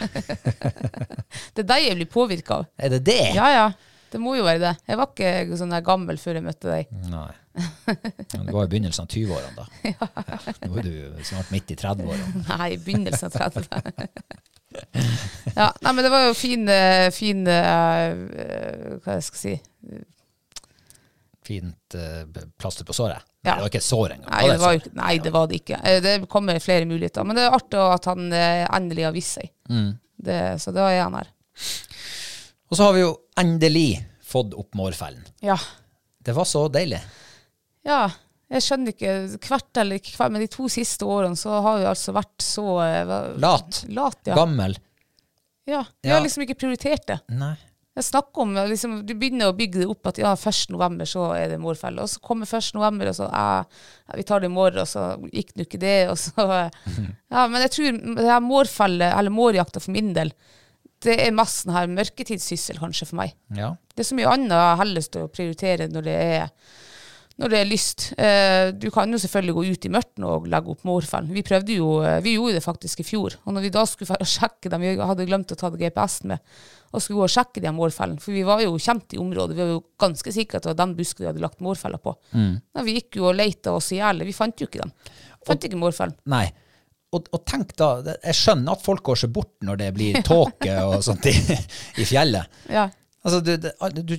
Det 1.57 1.63
er 1.65 1.69
deg 1.73 1.85
jeg 1.87 1.99
blir 1.99 2.09
påvirka 2.09 2.61
av. 2.61 2.67
Er 2.77 2.93
det 2.95 3.03
det? 3.09 3.21
Ja, 3.37 3.47
ja. 3.53 3.67
Det 4.07 4.19
må 4.23 4.37
jo 4.37 4.45
være 4.45 4.61
det. 4.61 4.73
Jeg 4.87 4.99
var 4.99 5.09
ikke 5.11 5.57
sånn 5.59 5.73
der 5.73 5.83
gammel 5.83 6.19
før 6.21 6.37
jeg 6.39 6.45
møtte 6.45 6.69
deg. 6.71 6.91
Nei. 7.11 7.31
Men 7.57 8.45
Det 8.47 8.53
var 8.55 8.67
i 8.67 8.71
begynnelsen 8.71 9.03
av 9.03 9.09
20-årene, 9.11 9.57
da. 9.57 9.65
Ja, 9.89 10.07
nå 10.69 10.77
er 10.79 10.85
du 10.85 11.23
snart 11.27 11.49
midt 11.51 11.73
i 11.73 11.77
30-årene. 11.79 12.43
Nei, 12.47 12.69
i 12.75 12.79
begynnelsen 12.85 13.27
av 13.27 13.57
30. 13.57 13.67
ja, 15.57 15.67
nei, 15.81 15.91
men 15.91 16.01
det 16.05 16.11
var 16.13 16.27
jo 16.27 16.33
fin, 16.37 16.67
eh, 16.69 17.07
fin 17.15 17.39
eh, 17.49 18.99
Hva 19.01 19.15
jeg 19.17 19.25
skal 19.25 19.39
si 19.41 19.53
Fint 21.47 21.95
eh, 21.95 22.25
plaster 22.59 22.83
på 22.87 22.95
såret. 22.97 23.23
Ja. 23.47 23.53
Det 23.55 23.61
var 23.63 23.69
ikke 23.71 23.79
et 23.79 23.87
sår 23.87 24.13
engang. 24.17 24.31
Nei, 24.33 24.43
det 24.51 24.59
var, 24.59 24.79
nei, 24.99 25.13
det 25.23 25.31
var 25.31 25.47
det 25.47 25.61
ikke. 25.61 25.79
Eh, 25.87 26.01
Det 26.03 26.15
kommer 26.31 26.59
flere 26.59 26.85
muligheter. 26.89 27.23
Men 27.23 27.39
det 27.39 27.45
er 27.47 27.55
artig 27.55 27.79
at 27.79 28.09
han 28.11 28.27
eh, 28.35 28.65
endelig 28.75 29.07
har 29.07 29.15
vist 29.15 29.37
seg. 29.39 29.49
Mm. 29.71 29.89
Det, 30.27 30.39
så 30.59 30.73
da 30.75 30.89
er 30.91 31.03
han 31.05 31.15
her. 31.21 31.29
Og 32.67 32.75
så 32.75 32.83
har 32.89 32.95
vi 32.97 33.03
jo 33.05 33.11
endelig 33.39 33.89
fått 34.27 34.55
opp 34.59 34.75
mårfellen. 34.75 35.23
Ja. 35.45 35.55
Det 36.19 36.35
var 36.35 36.47
så 36.49 36.67
deilig. 36.71 36.99
ja. 37.87 38.05
Jeg 38.47 38.63
skjønner 38.63 38.93
ikke 38.93 39.13
hvert 39.43 39.77
eller 39.81 39.97
ikke 39.99 40.13
hvert, 40.15 40.31
men 40.31 40.39
de 40.39 40.45
to 40.47 40.69
siste 40.71 41.03
årene 41.03 41.35
så 41.35 41.57
har 41.65 41.81
vi 41.81 41.87
altså 41.89 42.13
vært 42.15 42.45
så 42.45 42.63
uh, 42.79 43.09
Lat. 43.43 43.81
Lat, 43.91 44.21
ja. 44.23 44.37
Gammel. 44.39 44.77
ja. 45.67 45.81
Vi 45.99 46.13
har 46.13 46.23
liksom 46.23 46.45
ikke 46.45 46.55
prioritert 46.61 47.03
det. 47.09 47.17
Nei. 47.35 47.57
Jeg 47.97 48.05
snakker 48.05 48.43
om, 48.43 48.51
liksom, 48.69 48.99
Du 49.09 49.15
begynner 49.17 49.49
å 49.49 49.55
bygge 49.57 49.81
det 49.81 49.87
opp 49.89 50.11
at 50.11 50.19
ja, 50.21 50.35
1. 50.37 50.67
november 50.73 51.09
så 51.09 51.31
er 51.33 51.53
det 51.53 51.61
morfelle. 51.61 52.03
Og 52.03 52.11
så 52.11 52.21
kommer 52.21 52.49
1. 52.49 52.75
november, 52.77 53.09
og 53.09 53.17
så 53.17 53.29
ja, 53.31 53.47
vi 54.19 54.25
tar 54.27 54.43
det 54.43 54.51
i 54.51 54.53
morgen, 54.53 54.83
og 54.83 54.89
så 54.91 55.07
gikk 55.31 55.55
det 55.55 55.65
ikke 55.65 55.81
det. 55.81 55.97
og 56.11 56.19
så... 56.21 56.45
Ja, 56.45 57.47
Men 57.49 57.63
jeg 57.65 57.73
tror 57.73 57.97
det 58.19 58.29
her 58.29 58.43
mårfelle, 58.45 59.09
eller 59.17 59.33
mårjakta 59.33 59.81
for 59.81 59.95
min 59.97 60.13
del, 60.17 60.33
det 61.05 61.17
er 61.21 61.33
mest 61.35 61.63
sånn 61.63 61.75
her 61.75 61.89
mørketidssyssel 61.93 62.79
kanskje 62.81 63.09
for 63.09 63.19
meg. 63.19 63.33
Ja. 63.57 63.73
Det 63.93 64.03
er 64.03 64.09
så 64.11 64.17
mye 64.17 64.29
annet 64.33 64.53
jeg 64.53 64.79
har 64.81 64.89
lyst 64.89 65.13
til 65.13 65.25
å 65.25 65.33
prioritere 65.33 65.89
når 65.91 66.07
det 66.07 66.15
er 66.21 66.47
når 67.37 67.51
det 67.53 67.59
er 67.59 67.69
lyst. 67.69 68.05
Eh, 68.17 68.71
du 68.73 68.87
kan 68.93 69.11
jo 69.13 69.19
selvfølgelig 69.21 69.55
gå 69.57 69.65
ut 69.67 69.85
i 69.85 69.91
mørket 69.93 70.25
og 70.25 70.47
legge 70.49 70.73
opp 70.73 70.83
morfellen. 70.87 71.29
Vi 71.35 71.45
prøvde 71.45 71.77
jo, 71.77 71.91
eh, 72.01 72.17
vi 72.25 72.33
gjorde 72.33 72.57
det 72.57 72.65
faktisk 72.65 73.03
i 73.03 73.05
fjor. 73.05 73.37
Og 73.45 73.53
når 73.53 73.67
vi 73.67 73.73
da 73.75 73.85
skulle 73.85 74.09
for 74.09 74.23
å 74.23 74.27
sjekke 74.27 74.71
dem, 74.73 74.81
vi 74.81 74.95
hadde 74.97 75.27
glemt 75.29 75.53
å 75.53 75.59
ta 75.59 75.69
GPS-en 75.69 76.33
med, 76.33 76.57
og 76.91 77.03
skulle 77.03 77.21
gå 77.21 77.27
og 77.27 77.33
sjekke 77.35 77.61
de 77.61 77.73
morfellene, 77.77 78.23
for 78.23 78.33
vi 78.33 78.45
var 78.47 78.63
jo 78.63 78.77
kjent 78.81 79.13
i 79.13 79.21
området, 79.21 79.57
vi 79.57 79.63
var 79.63 79.73
jo 79.75 79.83
ganske 80.01 80.33
sikre 80.33 80.57
at 80.57 80.65
det 80.65 80.71
var 80.73 80.79
den 80.81 80.95
busken 80.97 81.25
vi 81.25 81.29
hadde 81.29 81.43
lagt 81.43 81.61
morfeller 81.61 82.01
på. 82.01 82.15
Ja, 82.33 82.85
vi 82.87 82.95
gikk 82.97 83.19
jo 83.19 83.27
og 83.29 83.35
leita 83.37 83.75
oss 83.75 83.91
i 83.93 83.99
hjel, 83.99 84.23
vi 84.25 84.33
fant 84.33 84.57
jo 84.57 84.69
ikke 84.69 84.85
dem. 84.85 84.93
Fant 85.45 85.67
ikke 85.67 85.79
morfellen. 85.79 86.15
Nei. 86.31 86.47
Og, 87.15 87.27
og 87.31 87.43
tenk 87.47 87.75
da, 87.79 87.91
jeg 88.17 88.35
skjønner 88.35 88.75
at 88.75 88.83
folk 88.83 89.03
går 89.05 89.19
seg 89.21 89.31
bort 89.35 89.53
når 89.63 89.79
det 89.79 89.91
blir 89.95 90.17
tåke 90.27 90.73
og 90.87 91.03
sånt 91.05 91.27
i, 91.29 91.35
i 92.01 92.07
fjellet. 92.07 92.63
Ja. 92.71 92.87
Altså, 93.27 93.39
du, 93.43 94.03
du, 94.07 94.15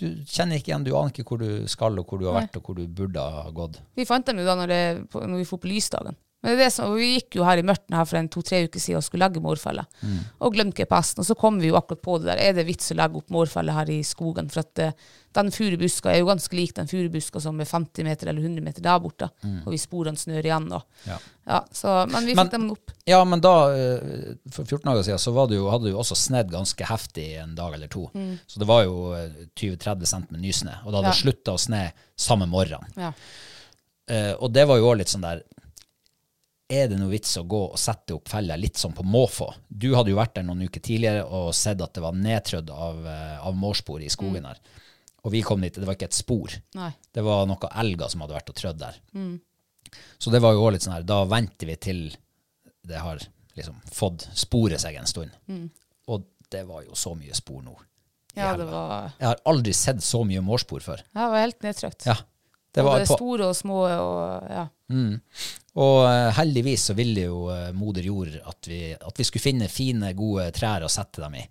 du 0.00 0.06
kjenner 0.28 0.60
ikke 0.60 0.72
igjen, 0.72 0.84
du 0.86 0.92
aner 0.96 1.12
ikke 1.14 1.26
hvor 1.28 1.40
du 1.40 1.66
skal, 1.70 1.98
og 2.00 2.06
hvor 2.08 2.20
du 2.20 2.26
har 2.28 2.38
vært, 2.40 2.58
og 2.58 2.68
hvor 2.68 2.78
du 2.78 2.84
burde 2.86 3.22
ha 3.22 3.46
gått. 3.54 3.80
Vi 3.96 4.06
fant 4.08 4.26
dem 4.28 4.42
jo 4.42 4.46
da 4.48 4.56
når, 4.58 4.72
det, 4.72 4.80
når 5.16 5.36
vi 5.40 5.48
for 5.48 5.62
på 5.62 5.70
lysdagen. 5.70 6.18
Men 6.46 6.70
som, 6.70 6.94
vi 6.94 7.12
gikk 7.16 7.38
jo 7.40 7.44
her 7.46 7.58
i 7.60 7.66
mørket 7.66 7.96
her 7.98 8.08
for 8.08 8.20
en 8.20 8.30
to-tre 8.32 8.62
uker 8.68 8.82
siden 8.82 9.00
og 9.00 9.06
skulle 9.06 9.26
legge 9.26 9.42
mm. 9.42 10.18
Og 10.40 10.54
glemte 10.54 10.82
GPS-en. 10.82 11.20
Og 11.22 11.26
så 11.26 11.34
kom 11.38 11.60
vi 11.60 11.72
jo 11.72 11.76
akkurat 11.76 12.02
på 12.02 12.18
det 12.22 12.30
der. 12.30 12.42
Er 12.42 12.52
det 12.56 12.66
vits 12.68 12.92
å 12.92 12.98
legge 12.98 13.18
opp 13.18 13.30
mårfelle 13.34 13.74
her 13.74 13.90
i 13.90 14.02
skogen? 14.06 14.48
For 14.52 14.62
at 14.62 14.82
uh, 14.84 15.06
den 15.36 15.50
furubuska 15.52 16.12
er 16.12 16.22
jo 16.22 16.28
ganske 16.30 16.56
lik 16.56 16.74
den 16.76 16.88
furubuska 16.88 17.40
som 17.42 17.58
er 17.60 17.68
50 17.68 18.06
meter 18.06 18.30
eller 18.30 18.44
100 18.46 18.64
meter 18.64 18.84
der 18.84 19.00
borte. 19.02 19.28
Og 19.66 19.72
vi 19.74 19.80
sporene 19.80 20.16
snør 20.20 20.46
igjen. 20.46 20.68
Og, 20.72 20.84
Ja. 21.06 21.18
ja, 21.46 21.60
så, 21.72 21.96
men 22.10 22.26
vi 22.26 22.34
Men- 22.34 22.46
fikk 22.46 22.52
dem 22.56 22.70
opp. 22.72 22.94
Ja, 23.06 23.24
men 23.24 23.40
da, 23.40 23.54
eh, 23.74 24.34
for 24.50 24.64
14 24.64 24.86
dager 24.88 25.02
siden, 25.02 25.18
så 25.22 25.32
var 25.32 25.46
det 25.50 25.56
jo, 25.58 25.68
hadde 25.70 25.84
det 25.84 25.92
jo 25.92 26.00
også 26.02 26.16
snedd 26.18 26.50
ganske 26.50 26.84
heftig 26.88 27.26
en 27.42 27.54
dag 27.54 27.74
eller 27.74 27.88
to. 27.92 28.08
Så 28.46 28.58
det 28.58 28.66
var 28.66 28.84
jo 28.84 29.12
eh, 29.14 29.28
20-30 29.54 30.06
cent 30.06 30.30
med 30.30 30.40
nysnø, 30.40 30.72
og 30.84 30.90
det 30.92 31.02
hadde 31.02 31.12
Ja. 31.14 31.20
slutta 31.20 31.52
å 31.54 31.60
sne 31.60 31.92
samme 32.16 32.48
morgen. 32.48 32.82
Ja. 32.96 33.12
Uh, 34.06 34.34
og 34.38 34.52
det 34.54 34.62
var 34.68 34.78
jo 34.78 34.86
også 34.86 34.98
litt 34.98 35.10
sånn 35.10 35.24
der 35.26 35.40
Er 36.68 36.88
det 36.90 36.96
noe 36.98 37.12
vits 37.12 37.36
å 37.38 37.44
gå 37.46 37.60
og 37.68 37.78
sette 37.78 38.16
opp 38.16 38.28
fella 38.28 38.56
litt 38.58 38.78
sånn 38.80 38.94
på 38.96 39.04
måfå? 39.06 39.46
Du 39.68 39.92
hadde 39.94 40.10
jo 40.10 40.18
vært 40.18 40.34
der 40.34 40.46
noen 40.48 40.64
uker 40.66 40.82
tidligere 40.82 41.22
og 41.24 41.52
sett 41.54 41.82
at 41.84 41.94
det 41.94 42.02
var 42.02 42.16
nedtrødd 42.18 42.72
av, 42.74 43.06
eh, 43.06 43.36
av 43.46 43.54
mårspor 43.54 44.02
i 44.02 44.10
skogen 44.10 44.48
her. 44.48 44.58
Og 45.22 45.32
vi 45.34 45.42
kom 45.46 45.62
dit, 45.62 45.74
det 45.74 45.86
var 45.86 45.94
ikke 45.94 46.08
et 46.10 46.18
spor. 46.18 46.50
Nei. 46.74 46.90
Det 47.14 47.22
var 47.22 47.46
noen 47.46 47.70
elger 47.82 48.10
som 48.10 48.22
hadde 48.22 48.34
vært 48.34 48.50
og 48.50 48.58
trødd 48.58 48.78
der. 48.82 48.98
Så 50.18 50.30
det 50.34 50.42
var 50.42 50.54
jo 50.54 50.64
også 50.64 50.72
litt 50.74 50.86
sånn 50.86 50.96
her, 50.98 51.06
da 51.06 51.24
venter 51.30 51.66
vi 51.70 51.76
til 51.76 52.00
det 52.86 52.98
har 53.02 53.18
liksom 53.56 53.78
fått 53.90 54.28
sporet 54.38 54.82
seg 54.82 54.98
en 54.98 55.06
stund. 55.10 55.30
Og 56.10 56.26
det 56.50 56.66
var 56.66 56.84
jo 56.86 56.94
så 56.98 57.14
mye 57.18 57.34
spor 57.34 57.62
nå. 57.62 57.74
Ja, 58.36 58.52
det 58.58 58.66
var, 58.68 59.14
Jeg 59.18 59.26
har 59.30 59.38
aldri 59.48 59.72
sett 59.72 60.02
så 60.04 60.20
mye 60.28 60.42
mårspor 60.44 60.82
før. 60.84 61.00
Jeg 61.14 61.30
var 61.32 61.40
helt 61.40 61.62
nedtrykt. 61.64 62.04
Ja. 62.06 62.18
Det 62.76 62.84
var 62.84 62.98
Både 63.00 63.08
store 63.08 63.46
og 63.48 63.56
små 63.56 63.76
og 63.88 64.50
ja. 64.52 64.66
og 65.80 66.00
eh, 66.10 66.26
heldigvis 66.36 66.90
så 66.90 66.96
ville 66.98 67.24
jo 67.24 67.46
eh, 67.52 67.70
moder 67.72 68.04
jord 68.04 68.34
at 68.36 68.68
vi, 68.68 68.80
at 68.92 69.16
vi 69.20 69.24
skulle 69.24 69.44
finne 69.44 69.68
fine, 69.72 70.12
gode 70.18 70.50
trær 70.56 70.84
å 70.84 70.90
sette 70.92 71.24
dem 71.24 71.38
i. 71.40 71.44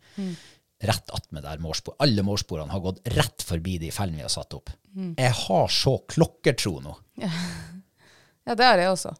Rett 0.85 1.09
attmed 1.17 1.41
der 1.47 1.63
mårspor. 1.63 1.97
Alle 2.05 2.21
mårsporene 2.27 2.69
har 2.69 2.83
gått 2.83 3.01
rett 3.15 3.45
forbi 3.47 3.79
de 3.81 3.89
fellene 3.95 4.21
vi 4.21 4.27
har 4.27 4.33
satt 4.33 4.53
opp. 4.53 4.69
Jeg 5.17 5.33
har 5.41 5.73
så 5.73 5.97
klokkertro 6.13 6.77
nå. 6.85 6.93
Ja, 7.25 7.31
det 8.59 8.69
er 8.69 8.83
det 8.83 8.89
også. 8.91 9.15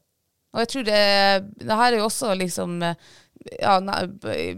Og 0.55 0.62
jeg 0.62 0.71
tror 0.71 0.85
det, 0.88 1.00
det 1.65 1.79
her 1.81 1.89
er 1.89 2.00
jo 2.00 2.05
også 2.05 2.35
liksom 2.38 2.77
eh, 2.85 3.13
ja, 3.60 3.80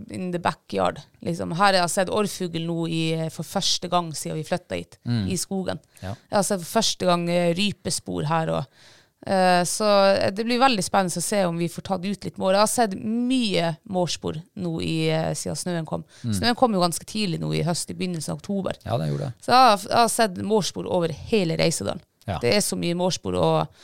in 0.09 0.31
the 0.31 0.39
backyard. 0.39 0.99
Liksom. 1.19 1.51
Her 1.57 1.73
har 1.73 1.81
jeg 1.81 1.93
sett 1.93 2.11
orrfugl 2.13 2.63
nå 2.67 2.83
i, 2.87 3.01
for 3.33 3.47
første 3.47 3.89
gang 3.91 4.13
siden 4.15 4.39
vi 4.39 4.45
flytta 4.47 4.79
hit, 4.79 4.99
i 5.27 5.37
skogen. 5.39 5.81
Ja. 6.01 6.13
Jeg 6.29 6.37
har 6.39 6.45
sett 6.47 6.63
for 6.63 6.79
første 6.79 7.09
gang 7.09 7.27
eh, 7.31 7.51
rypespor 7.57 8.27
her. 8.29 8.53
Og, 8.55 8.85
uh, 9.27 9.63
så 9.67 9.89
det 10.31 10.45
blir 10.47 10.61
veldig 10.61 10.85
spennende 10.85 11.19
å 11.19 11.25
se 11.25 11.43
om 11.49 11.59
vi 11.59 11.69
får 11.71 11.87
tatt 11.89 12.07
ut 12.07 12.27
litt 12.29 12.39
mår. 12.39 12.55
Jeg 12.55 12.63
har 12.63 12.71
sett 12.71 12.95
mye 13.03 13.73
mårspor 13.91 14.39
nå 14.63 14.75
i, 14.85 14.97
eh, 15.11 15.33
siden 15.37 15.59
snøen 15.59 15.89
kom. 15.89 16.05
Snøen 16.23 16.57
kom 16.59 16.77
jo 16.77 16.83
ganske 16.83 17.07
tidlig 17.09 17.41
nå 17.43 17.51
i 17.57 17.65
høst, 17.67 17.91
i 17.91 17.97
begynnelsen 17.97 18.35
av 18.35 18.39
oktober. 18.39 18.79
Ja, 18.87 18.99
det 19.01 19.11
gjorde 19.11 19.31
det. 19.31 19.47
Så 19.47 19.51
jeg 19.51 19.65
har, 19.65 19.83
jeg 19.89 19.99
har 20.03 20.13
sett 20.15 20.39
mårspor 20.53 20.87
over 20.87 21.15
hele 21.33 21.59
Reisedalen. 21.59 22.03
Ja. 22.27 22.39
Det 22.43 22.55
er 22.55 22.63
så 22.63 22.79
mye 22.79 22.95
mårspor. 22.99 23.35
Og, 23.39 23.83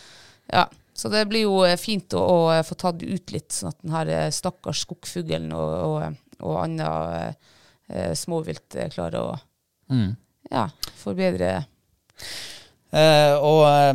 ja. 0.51 0.67
Så 0.93 1.09
det 1.09 1.25
blir 1.29 1.47
jo 1.47 1.63
eh, 1.65 1.77
fint 1.81 2.13
å, 2.13 2.21
å 2.21 2.39
eh, 2.53 2.63
få 2.65 2.75
tatt 2.77 3.01
ut 3.03 3.31
litt, 3.33 3.51
sånn 3.51 3.71
at 3.73 3.79
den 3.81 3.93
her 3.95 4.11
eh, 4.13 4.27
stakkars 4.33 4.83
skogfuglen 4.85 5.51
og, 5.57 5.73
og, 5.87 6.19
og 6.45 6.59
annet 6.63 7.37
eh, 7.89 8.13
småvilt 8.17 8.77
klarer 8.93 9.19
å 9.21 9.33
Mm. 9.91 10.13
ja, 10.49 10.69
forbedre 10.95 11.65
Eh, 12.93 13.33
og 13.41 13.63
eh, 13.65 13.93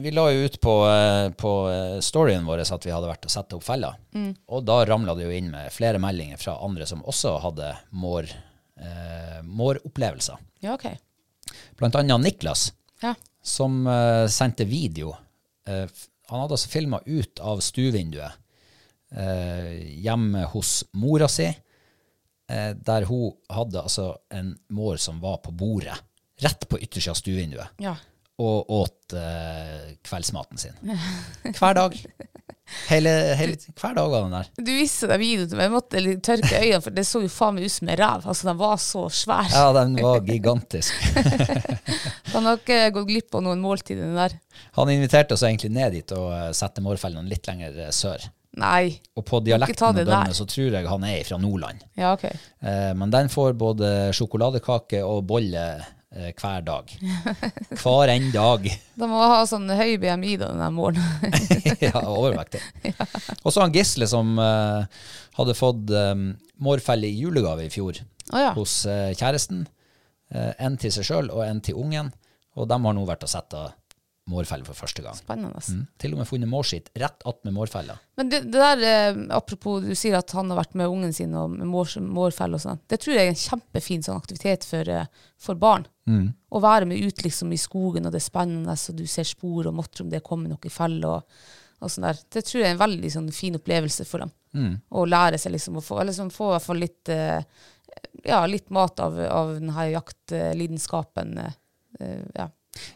vi 0.00 0.10
la 0.16 0.22
jo 0.32 0.46
ut 0.48 0.54
på, 0.64 0.72
eh, 0.88 1.26
på 1.36 1.50
storyen 2.00 2.46
vår 2.48 2.62
at 2.64 2.86
vi 2.86 2.92
hadde 2.94 3.10
vært 3.10 3.26
og 3.28 3.32
satt 3.34 3.52
opp 3.52 3.64
feller. 3.66 3.98
Og 4.48 4.64
da 4.64 4.78
ramla 4.88 5.12
det 5.18 5.26
jo 5.26 5.34
inn 5.36 5.50
med 5.52 5.68
flere 5.74 6.00
meldinger 6.00 6.40
fra 6.40 6.54
andre 6.64 6.86
som 6.88 7.02
også 7.04 7.34
hadde 7.44 7.74
mår, 7.92 8.30
eh, 8.80 9.42
måropplevelser. 9.44 10.40
Ja, 10.64 10.72
okay. 10.78 10.96
Blant 11.76 12.00
annet 12.00 12.24
Niklas, 12.24 12.70
Ja. 13.04 13.12
som 13.44 13.84
sendte 14.32 14.64
video. 14.64 15.12
Han 16.28 16.42
hadde 16.42 16.58
altså 16.58 16.70
filma 16.72 17.00
ut 17.06 17.40
av 17.40 17.62
stuevinduet 17.64 18.36
eh, 19.16 19.78
hjemme 20.04 20.44
hos 20.52 20.82
mora 21.00 21.28
si, 21.32 21.48
eh, 21.48 22.70
der 22.76 23.08
hun 23.08 23.32
hadde 23.52 23.82
altså 23.82 24.10
en 24.34 24.52
mår 24.68 25.00
som 25.00 25.22
var 25.24 25.40
på 25.44 25.54
bordet, 25.56 25.96
rett 26.44 26.68
på 26.68 26.80
yttersida 26.80 27.14
av 27.16 27.20
stuevinduet 27.20 27.82
ja. 27.82 27.96
og 28.44 28.70
åt 28.80 29.16
eh, 29.16 29.94
kveldsmaten 30.04 30.60
sin. 30.60 30.76
Hver 31.58 31.80
dag. 31.80 31.96
Hele, 32.88 33.10
hele, 33.38 33.56
hver 33.80 33.94
dag 33.96 34.10
var 34.12 34.24
den 34.26 34.34
der. 34.36 34.48
Du 34.60 34.70
viste 34.76 35.08
deg 35.08 35.20
videoen 35.22 35.48
til 35.48 35.58
meg. 35.58 35.66
Jeg 35.68 35.72
måtte 35.72 36.02
tørke 36.24 36.60
øynene, 36.60 36.80
for 36.84 36.96
det 36.96 37.04
så 37.08 37.22
jo 37.24 37.30
faen 37.32 37.56
meg 37.56 37.68
ut 37.68 37.74
som 37.74 37.88
en 37.88 37.98
ræv. 38.00 38.26
Altså, 38.28 38.48
den 38.48 38.58
var 38.60 38.80
så 38.82 39.04
svær. 39.12 39.50
Ja, 39.52 39.66
den 39.76 39.96
var 40.04 40.24
gigantisk. 40.26 40.96
Han 42.34 42.48
har 42.48 42.60
ikke 42.60 42.80
gått 42.96 43.08
glipp 43.08 43.38
av 43.38 43.44
noen 43.46 43.62
måltid, 43.64 44.00
den 44.00 44.16
der. 44.18 44.36
Han 44.76 44.92
inviterte 44.92 45.36
oss 45.36 45.44
egentlig 45.48 45.72
ned 45.74 45.96
dit 45.96 46.16
og 46.16 46.28
eh, 46.34 46.50
sette 46.56 46.84
mårfellene 46.84 47.28
litt 47.28 47.48
lenger 47.48 47.86
eh, 47.86 47.94
sør. 47.94 48.28
Nei. 48.58 48.98
Og 49.16 49.24
på 49.26 49.40
dialekten 49.44 50.00
å 50.00 50.04
dømme 50.04 50.34
så 50.34 50.46
tror 50.48 50.76
jeg 50.78 50.88
han 50.88 51.04
er 51.08 51.22
fra 51.28 51.38
Nordland. 51.40 51.84
Ja, 51.98 52.12
OK. 52.16 52.26
Eh, 52.28 52.90
men 52.98 53.12
den 53.14 53.30
får 53.32 53.56
både 53.58 53.92
sjokoladekake 54.16 55.04
og 55.06 55.24
bolle 55.28 55.64
eh, 56.14 56.30
hver 56.32 56.64
dag. 56.66 56.92
Hver 57.78 58.12
en 58.12 58.28
dag. 58.34 58.68
De 59.00 59.08
må 59.08 59.22
ha 59.22 59.40
sånn 59.48 59.68
høy 59.70 59.96
BMI 60.00 60.36
da, 60.40 60.52
den 60.56 60.76
morgenen. 60.76 61.34
ja, 61.88 62.02
overvektig. 62.02 62.62
Og 63.44 63.52
så 63.52 63.64
han 63.64 63.74
Gisle 63.74 64.08
som 64.10 64.36
eh, 64.42 65.02
hadde 65.38 65.58
fått 65.58 65.90
um, 65.94 66.30
mårfelle 66.64 67.08
i 67.08 67.18
julegave 67.20 67.68
i 67.68 67.72
fjor 67.72 68.00
oh, 68.32 68.40
ja. 68.40 68.52
hos 68.56 68.80
eh, 68.90 69.12
kjæresten. 69.16 69.66
Eh, 70.34 70.52
en 70.64 70.76
til 70.80 70.92
seg 70.92 71.06
sjøl 71.08 71.30
og 71.32 71.44
en 71.46 71.62
til 71.64 71.78
ungen. 71.78 72.12
Og 72.58 72.68
de 72.68 72.80
har 72.84 72.96
nå 72.96 73.04
vært 73.06 73.24
og 73.24 73.30
setta 73.30 73.68
mårfelle 74.28 74.66
for 74.66 74.76
første 74.76 75.02
gang. 75.04 75.16
Spennende. 75.18 75.60
Mm. 75.60 75.84
Til 75.98 76.14
og 76.14 76.20
med 76.20 76.28
funnet 76.28 76.50
mårskitt 76.52 76.90
rett 77.00 77.24
attmed 77.28 77.54
mårfella. 77.56 77.98
Men 78.20 78.32
det, 78.32 78.42
det 78.52 78.62
der, 78.62 78.82
eh, 78.88 79.20
apropos 79.36 79.82
du 79.84 79.94
sier 79.98 80.18
at 80.18 80.32
han 80.36 80.50
har 80.52 80.60
vært 80.60 80.76
med 80.78 80.90
ungen 80.92 81.14
sin 81.16 81.34
og 81.38 81.54
med 81.54 81.68
mår, 81.70 81.94
mårfelle 82.04 82.58
og 82.58 82.64
sånn, 82.64 82.82
det 82.90 83.00
tror 83.02 83.16
jeg 83.16 83.26
er 83.26 83.32
en 83.32 83.40
kjempefin 83.44 84.04
sånn 84.04 84.20
aktivitet 84.20 84.66
for, 84.68 84.90
eh, 84.92 85.30
for 85.40 85.60
barn. 85.60 85.88
Å 86.08 86.60
være 86.64 86.86
med 86.88 87.04
ut 87.04 87.18
liksom 87.20 87.50
i 87.52 87.60
skogen, 87.60 88.06
og 88.08 88.14
det 88.14 88.22
er 88.22 88.30
spennende, 88.30 88.72
og 88.72 88.96
du 88.96 89.04
ser 89.06 89.26
spor 89.28 89.66
og 89.68 89.74
måtter 89.76 90.06
om 90.06 90.12
det 90.12 90.24
kommer 90.24 90.48
noe 90.48 90.64
i 90.64 90.72
felle 90.72 91.04
og, 91.18 91.40
og 91.84 91.92
sånn 91.92 92.06
der. 92.06 92.22
Det 92.32 92.44
tror 92.46 92.62
jeg 92.62 92.70
er 92.70 92.76
en 92.76 92.80
veldig 92.80 93.10
sånn, 93.12 93.32
fin 93.36 93.58
opplevelse 93.58 94.06
for 94.08 94.24
dem. 94.24 94.32
Å 94.88 95.04
lære 95.04 95.38
seg 95.38 95.52
liksom 95.52 95.76
å 95.76 95.84
få, 95.84 96.00
eller 96.00 96.14
liksom 96.14 96.30
få 96.32 96.48
i 96.48 96.54
hvert 96.56 96.64
fall 96.64 96.80
litt, 96.80 97.12
eh, 97.12 97.42
ja, 98.24 98.40
litt 98.48 98.70
mat 98.74 99.00
av, 99.04 99.18
av 99.20 99.52
denne 99.58 99.84
jaktlidenskapen. 99.92 101.38
eh, 101.38 101.52
eh, 102.00 102.24
ja. 102.34 102.48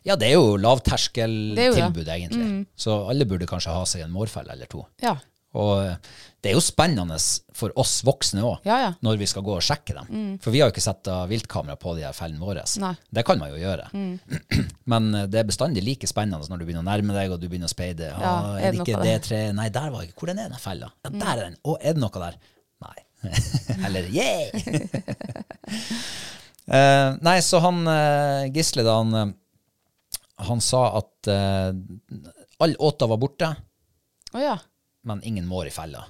Ja, 0.08 0.16
det 0.16 0.30
er 0.30 0.38
jo 0.38 0.54
er 0.56 0.64
lavterskeltilbud, 0.64 2.06
egentlig. 2.06 2.48
Så 2.78 3.02
alle 3.10 3.28
burde 3.28 3.48
kanskje 3.50 3.74
ha 3.74 3.84
seg 3.88 4.06
en 4.06 4.14
morfell 4.14 4.48
eller 4.52 4.70
to. 4.70 4.86
ja. 5.04 5.18
Og 5.52 5.82
eh, 5.84 5.96
det 6.42 6.50
er 6.50 6.56
jo 6.56 6.62
spennende 6.64 7.18
for 7.54 7.74
oss 7.78 8.00
voksne 8.06 8.42
òg, 8.42 8.64
Ja, 8.66 8.76
ja. 8.82 8.92
når 9.04 9.18
vi 9.20 9.28
skal 9.30 9.44
gå 9.46 9.52
og 9.54 9.62
sjekke 9.62 9.94
dem. 9.94 10.38
For 10.42 10.50
vi 10.54 10.62
har 10.62 10.70
jo 10.70 10.74
ikke 10.74 10.82
sett 10.82 11.06
viltkamera 11.30 11.76
på 11.78 11.92
de 11.98 12.06
her 12.06 12.16
fellene 12.16 12.42
våre. 12.42 12.64
Nei. 12.82 12.94
Det 13.14 13.24
kan 13.28 13.38
man 13.38 13.52
jo 13.52 13.60
gjøre. 13.60 13.90
Men 14.92 15.10
eh, 15.14 15.28
det 15.30 15.42
er 15.42 15.50
bestandig 15.50 15.84
like 15.86 16.08
spennende 16.10 16.48
når 16.50 16.62
du 16.62 16.66
begynner 16.66 16.82
å 16.82 16.88
nærme 16.88 17.14
deg, 17.14 17.34
og 17.34 17.42
du 17.42 17.46
begynner 17.50 17.70
å 17.70 17.74
speide. 17.74 18.10
Ja, 18.10 18.32
ah, 18.32 18.56
er 18.56 18.70
er 18.70 18.74
det 18.74 18.82
ikke 18.86 19.04
det 19.04 19.16
treet? 19.28 19.54
Nei, 19.58 19.68
der 19.74 19.92
var 19.94 20.08
ikke. 20.08 20.18
Hvor 20.22 20.32
er 20.32 20.40
den 20.40 20.58
fella? 20.62 20.90
Ja, 21.04 21.12
der 21.14 21.32
er 21.34 21.44
den. 21.44 21.60
Å, 21.62 21.76
er 21.78 21.98
det 21.98 22.02
noe 22.02 22.24
der? 22.24 22.40
Nei. 22.82 22.98
Eller 23.86 24.08
yeah! 24.10 24.50
uh, 26.66 27.14
nei, 27.28 27.36
så 27.44 27.60
han 27.62 27.84
uh, 27.86 28.48
Gisle, 28.50 28.82
da, 28.88 28.96
han, 28.98 29.36
han 30.48 30.60
sa 30.64 30.82
at 30.98 31.28
uh, 31.30 31.70
all 32.62 32.74
åta 32.78 33.08
var 33.10 33.20
borte, 33.22 33.48
Å 34.32 34.40
ja. 34.40 34.56
men 35.08 35.22
ingen 35.28 35.46
mår 35.48 35.68
i 35.68 35.74
fella. 35.74 36.04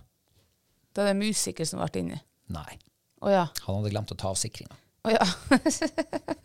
Da 0.92 1.02
er 1.02 1.12
det 1.12 1.20
musikker 1.22 1.64
musiker 1.64 1.66
som 1.66 1.80
vært 1.82 1.96
inni. 1.98 2.18
Nei. 2.52 2.78
Å 3.22 3.30
ja. 3.32 3.44
Han 3.66 3.78
hadde 3.80 3.90
glemt 3.94 4.12
å 4.12 4.18
ta 4.18 4.30
av 4.30 4.38
sikringa. 4.38 4.76
Å 5.02 5.10
ja. 5.14 5.24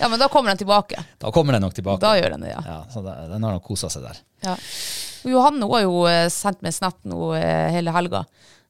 Ja, 0.00 0.08
men 0.08 0.18
da 0.18 0.28
kommer 0.30 0.50
den 0.50 0.58
tilbake. 0.58 1.04
Da 1.18 1.30
kommer 1.34 1.54
den 1.54 1.62
nok 1.62 1.74
tilbake. 1.76 2.02
Da 2.02 2.16
gjør 2.18 2.34
den 2.34 2.46
det, 2.46 2.52
ja. 2.54 2.62
Ja, 2.66 2.78
så 2.90 3.02
det, 3.04 3.14
Den 3.30 3.44
har 3.46 3.56
nok 3.56 3.66
kosa 3.66 3.90
seg 3.92 4.06
der. 4.08 4.20
ja. 4.46 4.56
Johanne 5.26 5.66
hun 5.66 5.72
har 5.74 5.82
jo 5.82 6.02
eh, 6.06 6.28
sendt 6.30 6.60
meg 6.62 6.72
snap 6.76 7.00
nå 7.08 7.32
eh, 7.36 7.68
hele 7.74 7.90
helga. 7.92 8.20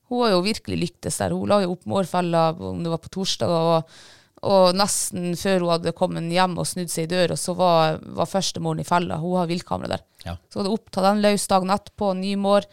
Hun 0.09 0.23
har 0.25 0.33
jo 0.33 0.39
virkelig 0.47 0.79
lyktes 0.81 1.19
der. 1.21 1.35
Hun 1.37 1.49
la 1.51 1.61
jo 1.61 1.75
opp 1.75 1.85
mårfella 1.89 2.47
om 2.57 2.81
det 2.83 2.93
var 2.93 3.03
på 3.05 3.13
torsdag, 3.13 3.53
og, 3.53 3.99
og 4.47 4.77
nesten 4.79 5.33
før 5.39 5.65
hun 5.65 5.73
hadde 5.73 5.93
kommet 5.99 6.29
hjem 6.33 6.55
og 6.61 6.67
snudd 6.69 6.91
seg 6.93 7.09
i 7.09 7.11
døra, 7.11 7.37
så 7.39 7.55
var, 7.59 7.99
var 8.17 8.29
førstemoren 8.31 8.81
i 8.83 8.87
fella. 8.87 9.17
Hun 9.23 9.39
har 9.41 9.49
viltkamera 9.51 9.97
der. 9.97 10.05
Ja. 10.25 10.37
Så 10.53 10.61
var 10.61 10.69
det 10.69 10.75
opp, 10.77 10.91
ta 10.95 11.03
den 11.09 11.23
løs 11.25 11.47
dagen 11.51 11.73
etterpå, 11.75 12.13
ny 12.19 12.35
mår. 12.39 12.67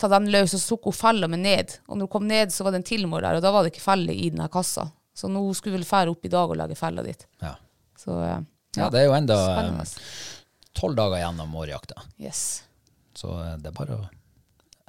Ta 0.00 0.08
den 0.10 0.26
løs, 0.32 0.54
og 0.56 0.60
så 0.62 0.74
tok 0.74 0.88
hun 0.90 0.96
fella 0.96 1.28
med 1.30 1.44
ned. 1.44 1.76
Og 1.86 1.98
når 1.98 2.08
hun 2.08 2.12
kom 2.16 2.24
ned, 2.30 2.50
så 2.54 2.64
var 2.66 2.74
det 2.74 2.80
en 2.82 2.88
tilmor 2.88 3.22
der, 3.22 3.36
og 3.38 3.44
da 3.44 3.52
var 3.54 3.62
det 3.66 3.74
ikke 3.74 3.84
felle 3.84 4.14
i 4.16 4.30
denne 4.32 4.48
kassa. 4.52 4.88
Så 5.14 5.28
nå 5.30 5.44
skulle 5.54 5.76
hun 5.76 5.82
vel 5.84 5.86
fære 5.86 6.10
opp 6.10 6.24
i 6.26 6.32
dag 6.32 6.50
og 6.50 6.58
lage 6.58 6.74
fella 6.78 7.04
dit. 7.06 7.20
Ja. 7.44 7.52
Så 8.00 8.16
ja, 8.18 8.40
ja, 8.80 8.88
det 8.90 9.04
er 9.04 9.06
jo 9.06 9.14
enda 9.14 9.36
Spennende. 9.38 9.84
tolv 10.74 10.96
dager 10.98 11.20
igjen 11.20 11.38
av 11.44 11.52
mårjakta. 11.52 12.02
Yes. 12.18 12.40
Så 13.14 13.30
eh, 13.44 13.52
det 13.62 13.70
er 13.70 13.76
bare 13.76 14.00
å 14.00 14.08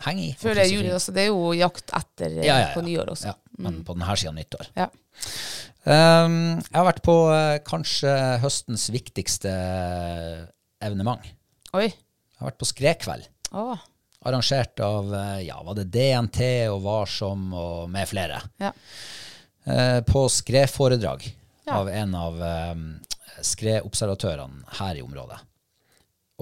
henge 0.07 0.31
i. 0.31 0.31
Før 0.41 0.57
det 0.57 0.65
er 0.65 0.71
juli 0.73 0.89
også. 0.95 1.13
Det 1.13 1.27
er 1.27 1.29
jo 1.29 1.51
jakt 1.55 1.93
etter 1.95 2.39
eh, 2.39 2.47
Ja, 2.49 2.57
på 2.73 2.81
nyår 2.87 3.13
også. 3.13 3.29
Ja, 3.29 3.35
men 3.61 3.83
på 3.85 3.93
denne 3.93 4.17
sida 4.17 4.33
nyttår. 4.35 4.71
Ja. 4.73 4.89
Um, 5.85 6.37
jeg 6.65 6.73
har 6.79 6.87
vært 6.87 7.03
på 7.05 7.13
eh, 7.29 7.57
kanskje 7.65 8.11
høstens 8.41 8.87
viktigste 8.89 9.51
evenement. 10.83 11.21
Oi. 11.77 11.89
Jeg 11.91 12.39
har 12.41 12.49
vært 12.49 12.61
på 12.63 12.67
Skrekveld. 12.69 13.27
Oh. 13.55 13.77
Arrangert 14.25 14.81
av 14.81 15.11
eh, 15.13 15.43
ja, 15.45 15.59
var 15.61 15.77
det 15.77 15.87
DNT 15.93 16.41
og 16.73 16.79
Varsom 16.87 17.51
og 17.53 17.91
med 17.93 18.09
flere. 18.09 18.41
Ja. 18.61 18.71
Eh, 19.65 19.99
på 20.07 20.25
skredforedrag 20.29 21.27
Ja. 21.65 21.79
av 21.79 21.87
en 21.89 22.11
av 22.13 22.35
um, 22.77 22.81
skredobservatørene 23.41 24.67
her 24.77 24.99
i 24.99 25.01
området. 25.01 25.39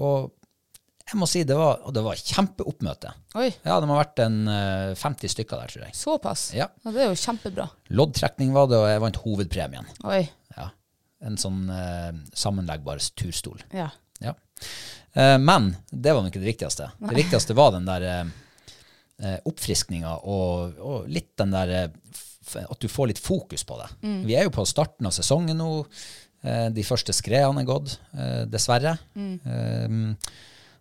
Og 0.04 0.32
jeg 1.14 1.20
må 1.22 1.28
si 1.30 1.44
det 1.46 1.54
var, 1.54 1.78
og 1.86 1.94
det 1.94 2.02
var 2.02 2.18
kjempeoppmøte. 2.18 3.12
Oi. 3.38 3.48
Ja, 3.62 3.78
det 3.78 3.86
må 3.86 3.94
ha 3.94 4.02
vært 4.02 4.22
en 4.24 4.38
eh, 4.50 4.94
50 4.98 5.30
stykker 5.30 5.60
der, 5.62 5.70
tror 5.70 5.84
jeg. 5.86 5.94
Såpass? 5.94 6.48
Ja. 6.56 6.66
Det 6.82 7.04
er 7.04 7.12
jo 7.12 7.20
kjempebra. 7.20 7.68
Loddtrekning 7.94 8.50
var 8.56 8.66
det, 8.70 8.80
og 8.82 8.88
jeg 8.90 9.02
vant 9.04 9.20
hovedpremien. 9.22 9.86
Oi. 10.10 10.24
Ja. 10.56 10.68
En 11.24 11.38
sånn 11.40 11.68
eh, 11.70 12.10
sammenleggbar 12.36 13.02
turstol. 13.20 13.62
Ja. 13.74 13.92
Ja. 14.24 14.34
Eh, 15.14 15.36
men 15.38 15.70
det 15.90 16.14
var 16.16 16.24
nok 16.24 16.34
ikke 16.34 16.42
det 16.42 16.50
viktigste. 16.50 16.90
Det 16.98 17.18
viktigste 17.22 17.56
var 17.58 17.70
den 17.76 17.86
der 17.86 18.08
eh, 18.10 18.34
eh, 19.22 19.38
oppfriskninga 19.46 20.16
og, 20.26 20.82
og 20.82 21.08
litt 21.14 21.30
den 21.40 21.54
der 21.54 21.76
eh, 21.78 21.88
At 22.66 22.82
du 22.82 22.90
får 22.92 23.08
litt 23.08 23.22
fokus 23.22 23.62
på 23.64 23.78
det. 23.80 23.86
Vi 24.26 24.34
er 24.36 24.44
jo 24.44 24.52
på 24.52 24.66
starten 24.68 25.06
av 25.08 25.14
sesongen 25.16 25.56
nå. 25.62 25.70
Eh, 26.44 26.66
de 26.74 26.82
første 26.84 27.14
skredene 27.16 27.62
er 27.62 27.70
gått, 27.70 27.94
eh, 28.18 28.42
dessverre. 28.50 28.98
Eh, 29.16 29.94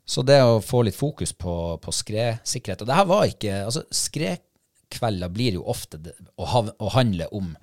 så 0.06 0.24
det 0.28 0.40
å 0.44 0.62
få 0.64 0.82
litt 0.84 0.98
fokus 0.98 1.32
på, 1.40 1.54
på 1.80 1.92
skredsikkerhet 1.96 2.82
Og 2.84 2.90
det 2.90 2.96
her 2.98 3.06
var 3.08 3.28
ikke 3.30 3.60
altså 3.64 3.86
Skredkvelder 3.88 5.32
blir 5.32 5.56
jo 5.56 5.68
ofte 5.72 6.00
det, 6.04 6.16
å, 6.36 6.48
ha, 6.52 6.64
å 6.68 6.90
handle 6.96 7.30
om 7.32 7.54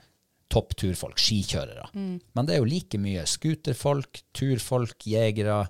toppturfolk, 0.51 1.21
skikjørere. 1.21 1.91
Men 2.35 2.47
det 2.47 2.57
er 2.57 2.63
jo 2.63 2.67
like 2.67 2.99
mye 2.99 3.23
scooterfolk, 3.29 4.23
turfolk, 4.35 5.07
jegere. 5.07 5.61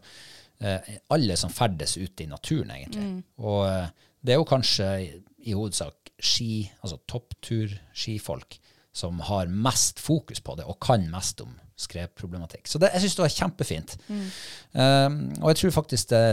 Eh, 0.61 0.95
alle 1.13 1.37
som 1.37 1.53
ferdes 1.53 1.99
ute 1.99 2.25
i 2.25 2.31
naturen, 2.31 2.73
egentlig. 2.73 3.05
Og 3.45 3.67
eh, 3.69 3.91
det 4.25 4.33
er 4.35 4.41
jo 4.41 4.49
kanskje 4.49 4.89
i, 5.05 5.11
i 5.51 5.57
hovedsak 5.57 6.15
ski, 6.17 6.65
altså 6.81 7.01
topptur-skifolk 7.09 8.57
som 8.93 9.21
har 9.29 9.53
mest 9.53 10.01
fokus 10.03 10.41
på 10.45 10.57
det, 10.59 10.67
og 10.69 10.81
kan 10.83 11.07
mest 11.13 11.41
om 11.45 11.53
skredproblematikk. 11.81 12.69
Så 12.69 12.81
det, 12.83 12.93
jeg 12.95 13.05
syns 13.05 13.17
det 13.19 13.25
var 13.25 13.35
kjempefint. 13.37 13.95
Um, 14.11 15.17
og 15.41 15.53
jeg 15.53 15.61
tror 15.61 15.77
faktisk 15.81 16.11
det 16.13 16.25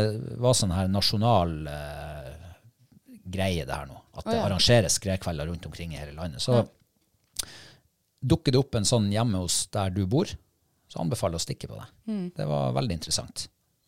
var 0.43 0.57
sånn 0.57 0.73
her 0.75 0.89
nasjonal 0.91 1.53
uh, 1.69 2.33
greie, 3.27 3.65
det 3.67 3.73
her 3.73 3.87
nå. 3.89 4.01
At 4.17 4.27
det 4.27 4.39
arrangeres 4.41 4.97
skredkvelder 4.97 5.49
rundt 5.49 5.65
omkring 5.69 5.93
i 5.93 5.99
hele 5.99 6.15
landet. 6.17 6.41
Så 6.41 6.63
dukker 8.27 8.55
det 8.55 8.59
opp 8.59 8.75
en 8.79 8.87
sånn 8.87 9.11
hjemme 9.13 9.43
hos 9.43 9.67
der 9.73 9.91
du 9.93 10.03
bor, 10.09 10.31
så 10.89 11.03
anbefaler 11.03 11.37
jeg 11.37 11.43
å 11.43 11.45
stikke 11.45 11.69
på 11.69 11.77
det. 11.77 11.87
Det 12.39 12.47
var 12.49 12.73
veldig 12.77 12.97
interessant. 12.97 13.45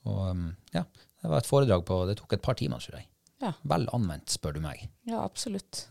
Og 0.10 0.20
um, 0.30 0.50
ja, 0.76 0.84
det 1.20 1.32
var 1.32 1.42
et 1.42 1.50
foredrag 1.50 1.82
på 1.88 1.98
Det 2.08 2.16
tok 2.22 2.38
et 2.38 2.44
par 2.46 2.58
timer, 2.60 2.84
tror 2.84 3.00
jeg. 3.02 3.10
Ja. 3.44 3.54
Vel 3.72 3.88
anvendt, 3.96 4.30
spør 4.36 4.58
du 4.58 4.64
meg. 4.64 4.84
ja, 5.08 5.24
absolutt. 5.24 5.86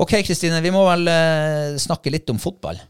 Ok, 0.00 0.14
Kristine, 0.24 0.62
vi 0.64 0.72
må 0.72 0.82
vel 0.86 1.10
uh, 1.10 1.78
snakke 1.80 2.10
litt 2.14 2.30
om 2.32 2.40
fotball. 2.40 2.80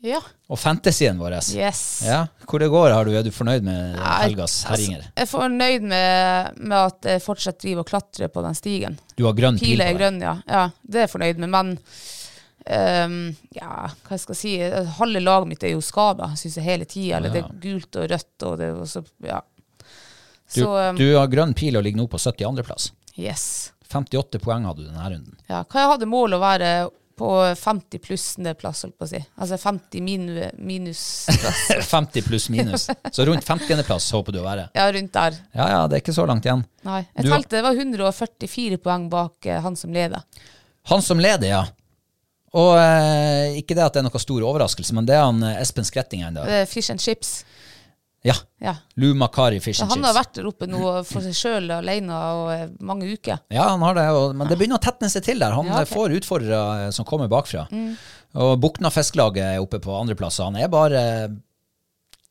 Ja. 0.00 0.20
Og 0.48 0.58
fantasien 0.58 1.18
vår. 1.20 1.34
Yes. 1.52 1.80
Ja, 2.06 2.22
Hvor 2.48 2.62
det 2.62 2.70
går, 2.72 2.90
har 2.94 3.04
du, 3.04 3.12
er 3.18 3.24
du 3.26 3.30
fornøyd 3.34 3.64
med 3.66 3.98
helgas 4.00 4.62
herjinger? 4.70 5.02
Altså, 5.04 5.12
jeg 5.18 5.26
er 5.26 5.28
fornøyd 5.28 5.84
med, 5.90 6.56
med 6.56 6.76
at 6.78 7.08
jeg 7.12 7.22
fortsatt 7.24 7.60
driver 7.60 7.84
og 7.84 7.90
klatrer 7.90 8.32
på 8.32 8.44
den 8.46 8.56
stigen. 8.56 8.96
Du 9.18 9.26
har 9.28 9.36
grønn 9.36 9.60
pil 9.60 9.74
Pila 9.74 9.90
er 9.90 9.98
grønn, 9.98 10.22
ja. 10.24 10.38
ja. 10.48 10.62
Det 10.82 11.02
er 11.02 11.06
jeg 11.06 11.12
fornøyd 11.12 11.42
med. 11.44 11.52
Men 11.52 11.74
um, 11.76 13.18
ja, 13.56 13.72
hva 13.92 14.16
jeg 14.16 14.22
skal 14.24 14.38
si 14.40 14.54
Halve 15.00 15.22
laget 15.22 15.52
mitt 15.52 15.66
er 15.68 15.74
jo 15.74 15.82
skada, 15.84 16.30
syns 16.40 16.56
jeg, 16.56 16.64
hele 16.66 16.88
tida. 16.88 17.18
Eller 17.18 17.34
det 17.36 17.42
er 17.44 17.50
gult 17.60 18.00
og 18.00 18.08
rødt, 18.14 18.36
og 18.48 18.56
det 18.62 18.70
også 18.76 19.04
Ja. 19.28 19.42
Så 20.50 20.64
du, 20.96 21.04
du 21.04 21.04
har 21.14 21.28
grønn 21.30 21.52
pil 21.54 21.76
og 21.78 21.84
ligger 21.86 22.00
nå 22.00 22.08
på 22.10 22.18
72.-plass. 22.18 22.88
yes. 23.20 23.44
58 23.90 24.38
poeng 24.42 24.64
hadde 24.66 24.84
du 24.84 24.88
denne 24.88 25.04
runden. 25.12 25.36
Ja, 25.50 25.64
hva 25.66 25.82
jeg 25.82 25.90
hadde 25.92 26.08
mål 26.10 26.36
å 26.36 26.40
være 26.42 26.70
på 27.20 27.28
50 27.60 28.00
pluss-plass, 28.00 28.82
holdt 28.86 28.96
på 28.96 29.04
å 29.04 29.10
si. 29.10 29.18
Altså 29.36 29.58
50 29.60 30.00
minu 30.06 30.46
minus-plass. 30.56 31.60
50 31.90 32.22
pluss 32.26 32.46
minus. 32.52 32.86
Så 33.12 33.26
rundt 33.28 33.44
50.-plass 33.44 34.06
håper 34.16 34.32
du 34.32 34.40
å 34.40 34.46
være. 34.46 34.68
Ja, 34.74 34.86
rundt 34.96 35.12
der. 35.12 35.36
Ja, 35.52 35.66
ja, 35.74 35.82
det 35.90 35.98
er 35.98 36.04
ikke 36.04 36.16
så 36.16 36.24
langt 36.30 36.48
igjen. 36.48 36.64
Nei. 36.88 37.02
Jeg 37.14 37.26
Du- 37.28 37.30
telte 37.34 37.58
det 37.58 37.62
var 37.66 37.76
144 37.76 38.80
poeng 38.80 39.08
bak 39.12 39.46
eh, 39.52 39.60
han 39.60 39.76
som 39.76 39.92
leder. 39.92 40.24
Han 40.88 41.04
som 41.04 41.20
leder, 41.20 41.50
ja. 41.52 41.62
Og 42.56 42.72
eh, 42.80 43.60
ikke 43.60 43.76
det 43.78 43.84
at 43.84 43.94
det 43.94 44.00
er 44.00 44.08
noe 44.08 44.18
stor 44.24 44.42
overraskelse, 44.48 44.96
men 44.96 45.06
det 45.06 45.14
er 45.14 45.26
han 45.28 45.42
eh, 45.46 45.60
Espen 45.62 45.84
Skretting 45.86 46.24
ennå. 46.26 46.42
Fish 46.66 46.90
and 46.90 46.98
Chips. 47.04 47.42
Ja. 48.26 48.34
Ja. 48.60 48.74
Lou 49.00 49.14
Makari 49.16 49.60
Fish 49.64 49.78
Så 49.80 49.86
chips. 49.86 49.94
han 49.94 50.04
har 50.04 50.12
vært 50.12 50.34
der 50.36 50.48
oppe 50.50 50.66
nå 50.68 50.80
for 51.08 51.24
seg 51.24 51.32
sjøl 51.38 51.70
alene 51.72 52.12
og 52.12 52.50
eh, 52.52 52.66
mange 52.84 53.08
uker. 53.08 53.38
Ja, 53.48 53.70
han 53.70 53.80
har 53.86 53.94
det, 53.96 54.04
og, 54.12 54.34
men 54.36 54.50
det 54.50 54.58
begynner 54.60 54.76
å 54.76 54.84
tetne 54.84 55.08
seg 55.08 55.24
til 55.24 55.40
der. 55.40 55.54
Han 55.56 55.70
Ja. 55.70 55.78
Mm. 55.78 55.80
eh, 55.86 55.88
får 55.88 56.16
utfordrere 56.18 56.58
eh, 56.86 56.90
som 56.92 57.06
kommer 57.08 57.30
bakfra. 57.32 57.64
Og 58.40 58.52
Bukna 58.60 58.90
Fisklaget 58.92 59.54
er 59.56 59.62
oppe 59.64 59.80
på 59.82 59.94
andreplass, 59.96 60.36
og 60.44 60.50
han 60.52 60.60
er 60.60 60.68
bare 60.70 61.00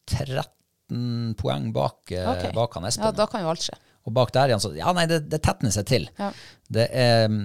13 0.10 1.36
poeng 1.38 1.72
bak, 1.74 2.00
okay. 2.10 2.52
Bak 2.56 2.74
han 2.78 2.86
Espen. 2.90 3.06
Ja, 3.06 3.12
da 3.14 3.28
kan 3.30 3.44
jo 3.44 3.50
alt 3.52 3.66
skje. 3.66 3.76
Og 4.08 4.14
bak 4.16 4.32
der 4.34 4.50
igjen, 4.50 4.62
så 4.64 4.72
Ja, 4.78 4.94
nei, 4.96 5.06
det, 5.10 5.24
det 5.30 5.42
tetner 5.46 5.74
seg 5.74 5.86
til. 5.90 6.06
Ja. 6.18 6.30
Det 6.72 6.86
er 6.96 7.28
mm, 7.30 7.44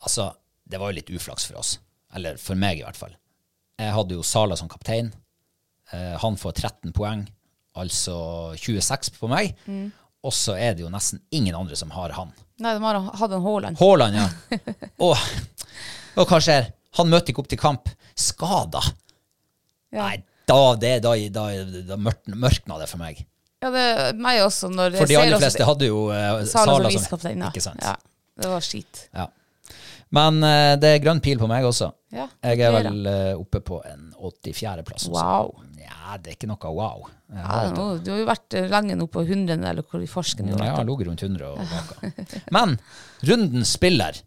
Altså, 0.00 0.30
det 0.64 0.78
var 0.80 0.90
jo 0.90 0.96
litt 0.96 1.10
uflaks 1.12 1.44
for 1.50 1.58
oss. 1.60 1.74
Eller 2.16 2.38
for 2.40 2.56
meg, 2.58 2.78
i 2.80 2.84
hvert 2.86 2.96
fall. 2.96 3.12
Jeg 3.78 3.92
hadde 3.92 4.16
jo 4.16 4.22
Sala 4.24 4.56
som 4.56 4.70
kaptein. 4.72 5.10
Han 5.92 6.38
får 6.40 6.54
13 6.56 6.94
poeng, 6.96 7.26
altså 7.78 8.16
26 8.58 9.12
på 9.18 9.30
meg. 9.30 9.54
Mm. 9.66 9.88
Og 10.26 10.34
så 10.36 10.56
er 10.60 10.74
det 10.76 10.84
jo 10.84 10.90
nesten 10.92 11.22
ingen 11.32 11.56
andre 11.56 11.78
som 11.78 11.92
har 11.94 12.12
han. 12.16 12.32
Nei, 12.60 12.74
de 12.76 12.82
har 12.84 12.98
hatt 13.00 13.32
en 13.32 13.44
Haaland. 13.44 13.78
Haaland, 13.80 14.18
ja. 14.18 14.58
og, 15.06 15.16
og 16.20 16.26
hva 16.28 16.40
skjer? 16.44 16.68
Han 16.98 17.08
møter 17.08 17.32
ikke 17.32 17.44
opp 17.44 17.48
til 17.52 17.60
kamp. 17.60 17.88
Skada. 18.18 18.82
Ja. 19.94 20.10
Nei, 20.10 20.20
da, 20.50 20.60
det, 20.76 20.94
da, 21.04 21.14
da, 21.32 21.46
da 21.88 21.96
mørkna, 22.00 22.80
det 22.82 22.90
for 22.90 23.00
meg. 23.00 23.22
Ja, 23.60 23.70
det 23.72 23.82
er 23.84 24.16
meg 24.16 24.40
også. 24.44 24.70
Når 24.72 24.96
For 24.98 25.10
de 25.10 25.18
aller 25.20 25.40
fleste 25.40 25.66
hadde 25.68 25.90
jo 25.90 26.06
uh, 26.08 26.40
Sala 26.48 26.48
Sala 26.48 26.78
som 26.80 26.94
visekaptein. 26.96 27.44
Ja. 27.44 27.50
Ikke 27.52 27.64
sant. 27.64 27.84
Ja, 27.84 27.94
det 28.40 28.50
var 28.50 28.64
skit. 28.64 29.04
Ja. 29.16 29.28
Men 30.16 30.40
uh, 30.42 30.74
det 30.80 30.94
er 30.96 31.02
grønn 31.04 31.20
pil 31.24 31.40
på 31.40 31.48
meg 31.50 31.66
også. 31.68 31.92
Ja, 32.14 32.26
jeg 32.42 32.64
er 32.66 32.74
vel 32.80 33.04
uh, 33.06 33.34
oppe 33.38 33.60
på 33.64 33.82
en 33.86 34.08
84.-plass. 34.16 35.10
Wow. 35.12 35.52
Ja, 35.90 36.16
det 36.22 36.30
er 36.32 36.36
ikke 36.38 36.48
noe 36.50 36.70
wow. 36.74 37.04
Ja, 37.34 37.60
nå, 37.74 37.84
du 38.02 38.10
har 38.12 38.20
jo 38.22 38.26
vært 38.28 38.54
eh, 38.58 38.68
lenge 38.70 38.94
nå 38.98 39.06
på 39.10 39.22
100, 39.26 39.58
eller 39.72 39.82
hvor 39.86 40.02
i 40.02 40.08
forsken 40.10 40.46
du 40.48 40.52
ja, 40.54 40.58
jeg 40.58 40.70
har 40.70 40.76
har 40.76 40.84
vært. 40.84 40.90
ligget 40.90 41.08
rundt 41.10 41.24
100 41.26 41.50
og 41.50 41.58
baka. 41.70 42.44
Men 42.56 42.76
rundens 43.26 43.72
spiller, 43.76 44.20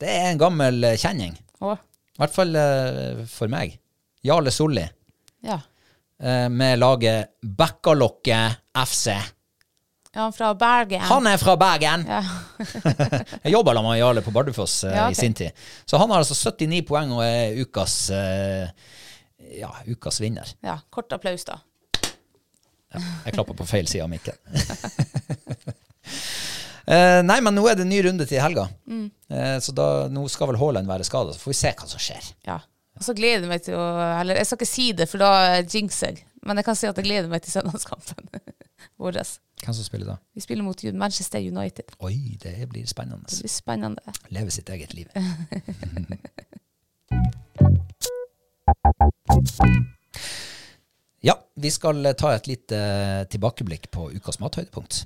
det 0.00 0.10
er 0.12 0.30
en 0.32 0.40
gammel 0.40 0.84
eh, 0.90 0.98
kjenning. 1.00 1.36
I 1.64 1.74
hvert 2.20 2.34
fall 2.36 2.56
eh, 2.60 3.24
for 3.32 3.48
meg. 3.52 3.78
Jarle 4.24 4.52
Solli. 4.54 4.84
ja. 5.44 5.58
med 6.48 6.78
laget 6.78 7.32
Bekkalokket 7.42 8.60
FC. 8.86 9.06
ja, 10.14 10.22
han 10.22 10.32
fra 10.32 10.52
Bergen. 10.54 11.00
Han 11.10 11.26
er 11.26 11.36
fra 11.42 11.56
Bergen! 11.60 12.04
Ja. 12.08 12.20
Jeg 13.44 13.52
jobba 13.52 13.74
med 13.82 13.98
Jarle 13.98 14.22
på 14.22 14.30
Bardufoss 14.32 14.84
Ja, 14.84 15.08
okay. 15.08 15.12
i 15.12 15.18
sin 15.18 15.34
tid. 15.34 15.50
Så 15.84 15.98
han 16.00 16.10
har 16.14 16.22
altså 16.22 16.34
79 16.54 16.84
poeng 16.88 17.12
og 17.16 17.24
er 17.26 17.58
ukas, 17.60 17.96
eh, 18.14 18.70
ja, 19.60 19.70
ukas 19.86 20.20
vinner. 20.20 20.48
ja, 20.64 20.78
kort 20.90 21.12
applaus, 21.16 21.44
da. 21.48 21.60
Jeg 22.94 23.34
klappa 23.34 23.56
på 23.58 23.64
feil 23.66 23.88
side 23.90 24.04
av 24.04 24.10
mikken. 24.12 24.36
Eh, 26.84 27.22
nei, 27.24 27.38
men 27.40 27.54
nå 27.56 27.62
er 27.64 27.78
det 27.78 27.86
ny 27.88 27.96
runde 28.04 28.26
til 28.28 28.42
helga. 28.44 28.66
Mm. 28.84 29.06
Eh, 29.32 29.54
så 29.64 29.72
da, 29.72 29.86
nå 30.12 30.20
skal 30.28 30.50
vel 30.50 30.58
Haaland 30.60 30.84
være 30.84 31.06
skada, 31.08 31.32
så 31.32 31.40
får 31.40 31.52
vi 31.54 31.56
se 31.56 31.70
hva 31.78 31.86
som 31.88 32.02
skjer. 32.06 32.26
Ja. 32.44 32.58
Og 33.00 33.06
så 33.06 33.14
gleder 33.16 33.46
jeg 33.46 33.52
meg 33.54 33.62
til 33.64 33.78
å 33.80 33.86
Eller 34.20 34.36
jeg 34.36 34.50
skal 34.50 34.60
ikke 34.60 34.68
si 34.68 34.90
det, 34.92 35.06
for 35.08 35.24
da 35.24 35.62
jinxer 35.62 36.12
jeg. 36.12 36.26
Men 36.44 36.60
jeg 36.60 36.68
kan 36.68 36.76
si 36.76 36.84
at 36.90 37.00
jeg 37.00 37.08
gleder 37.08 37.32
meg 37.32 37.40
til 37.40 37.56
søndagskampen 37.56 38.28
vår. 39.00 39.16
Hvem 39.64 39.78
som 39.78 39.88
spiller 39.88 40.12
da? 40.12 40.18
Vi 40.36 40.44
spiller 40.44 40.68
mot 40.68 40.76
Manchester 40.92 41.40
United. 41.40 41.96
Oi, 42.04 42.36
det 42.44 42.58
blir 42.68 42.84
spennende. 42.84 43.32
Det 43.32 43.40
blir 43.40 43.56
spennende. 43.56 44.04
Leve 44.28 44.52
sitt 44.52 44.68
eget 44.76 44.92
liv. 44.92 45.08
Ja, 51.24 51.38
vi 51.54 51.70
skal 51.72 52.14
ta 52.20 52.34
et 52.34 52.46
lite 52.50 52.78
tilbakeblikk 53.32 53.90
på 53.94 54.10
ukas 54.12 54.40
mathøydepunkt. 54.42 55.04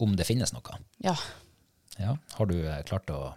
Om 0.00 0.14
det 0.16 0.24
finnes 0.28 0.52
noe. 0.54 0.78
Ja. 1.04 1.16
Ja, 2.00 2.16
Har 2.38 2.46
du 2.48 2.56
eh, 2.62 2.82
klart 2.88 3.10
å 3.12 3.32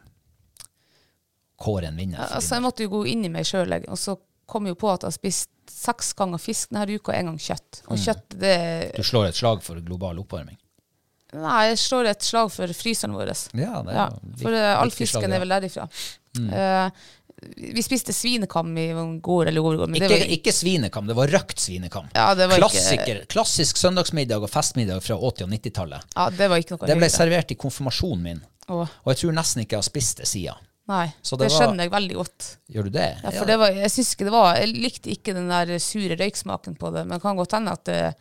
kåre 1.59 1.89
en 1.89 1.97
vinner? 1.99 2.21
Altså, 2.23 2.55
jeg 2.55 2.63
måtte 2.63 2.85
jo 2.85 2.93
gå 2.93 3.01
inn 3.11 3.25
i 3.27 3.31
meg 3.33 3.47
sjøl, 3.49 3.73
og 3.89 3.99
så 3.99 4.15
kom 4.49 4.67
jeg 4.67 4.75
jo 4.75 4.81
på 4.83 4.91
at 4.93 5.03
jeg 5.03 5.11
har 5.11 5.15
spist 5.17 5.49
seks 5.71 6.11
ganger 6.19 6.41
fisk 6.41 6.71
denne 6.71 6.85
uka 6.91 7.11
og 7.13 7.17
én 7.17 7.31
gang 7.31 7.39
kjøtt. 7.41 7.81
Og 7.91 7.99
kjøtt, 7.99 8.37
det? 8.39 8.57
Du 8.97 9.03
slår 9.07 9.31
et 9.31 9.39
slag 9.39 9.63
for 9.65 9.79
global 9.83 10.21
oppvarming? 10.23 10.59
Nei, 11.33 11.61
jeg 11.71 11.79
slår 11.81 12.11
et 12.11 12.25
slag 12.25 12.51
for 12.53 12.73
fryseren 12.77 13.15
vår. 13.17 13.31
Ja, 13.57 13.81
det 13.81 13.93
er 13.95 13.97
Ja, 13.97 14.07
for 14.43 14.57
eh, 14.59 14.71
all 14.77 14.93
fisken 14.93 15.23
slag, 15.23 15.31
ja. 15.31 15.35
er 15.35 15.43
vel 15.43 15.55
derifra. 15.55 15.87
Eh, 16.43 17.07
vi 17.57 17.83
spiste 17.83 18.13
svinekam 18.13 18.71
i 18.77 18.87
går 19.21 19.47
eller 19.47 19.61
overgår, 19.61 19.87
men 19.87 19.95
Ikke, 20.01 20.07
det 20.09 20.19
var 20.23 20.33
ikke 20.37 20.53
svinekam, 20.55 21.07
det 21.07 21.15
var 21.15 21.27
røkt 21.27 21.59
svinekam. 21.59 22.09
Ja, 22.15 22.33
det 22.35 22.49
var 22.49 22.57
ikke- 22.57 23.25
Klassisk 23.27 23.77
søndagsmiddag 23.77 24.41
og 24.43 24.49
festmiddag 24.49 25.01
fra 25.03 25.15
80- 25.15 25.43
og 25.43 25.49
90-tallet. 25.49 26.03
ja, 26.15 26.29
det 26.29 26.37
Det 26.37 26.97
ble 26.97 27.07
høyre. 27.07 27.09
servert 27.09 27.51
i 27.51 27.55
konfirmasjonen 27.55 28.21
min, 28.21 28.43
Åh, 28.69 28.87
og 28.87 29.07
jeg 29.07 29.17
tror 29.17 29.33
nesten 29.33 29.61
ikke 29.63 29.71
jeg 29.75 29.77
har 29.83 29.89
spist 29.89 30.17
det 30.17 30.27
siden. 30.27 30.55
Nei, 30.87 31.13
Så 31.23 31.37
det, 31.37 31.47
det 31.47 31.51
var- 31.51 31.67
skjønner 31.67 31.83
jeg 31.83 31.91
veldig 31.91 32.15
godt. 32.15 32.57
Gjør 32.69 32.83
du 32.83 32.89
det? 32.89 33.17
Ja, 33.23 33.29
for 33.31 33.45
det 33.45 33.57
var, 33.57 33.69
jeg 33.71 33.89
det 34.17 34.31
var 34.31 34.55
Jeg 34.57 34.67
likte 34.75 35.09
ikke 35.09 35.33
den 35.33 35.47
der 35.47 35.79
sure 35.79 36.15
røyksmaken 36.17 36.77
på 36.77 36.91
det, 36.93 37.07
men 37.07 37.15
det 37.17 37.21
kan 37.21 37.37
godt 37.37 37.51
hende 37.53 37.71
at, 37.71 37.83
det- 37.85 38.15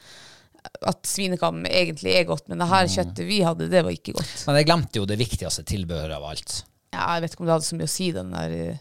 at 0.87 1.02
svinekam 1.02 1.64
egentlig 1.66 2.14
er 2.20 2.24
godt, 2.24 2.48
men 2.48 2.58
det 2.58 2.68
Mm. 2.68 2.72
her 2.72 2.87
kjøttet 2.87 3.26
vi 3.26 3.40
hadde, 3.40 3.68
det 3.68 3.82
var 3.85 3.90
ikke 3.90 4.12
godt. 4.14 4.46
Men 4.46 4.56
jeg 4.56 4.66
glemte 4.66 4.94
jo 4.94 5.04
det 5.06 5.18
viktigste 5.18 5.64
tilbehøret 5.64 6.14
av 6.14 6.22
alt. 6.22 6.62
Ja, 6.92 7.14
jeg 7.14 7.22
vet 7.22 7.32
ikke 7.32 7.40
om 7.40 7.46
det 7.46 7.52
hadde 7.52 7.64
så 7.64 7.76
mye 7.76 7.88
å 7.88 7.88
si, 7.88 8.12
den 8.12 8.30
der 8.30 8.78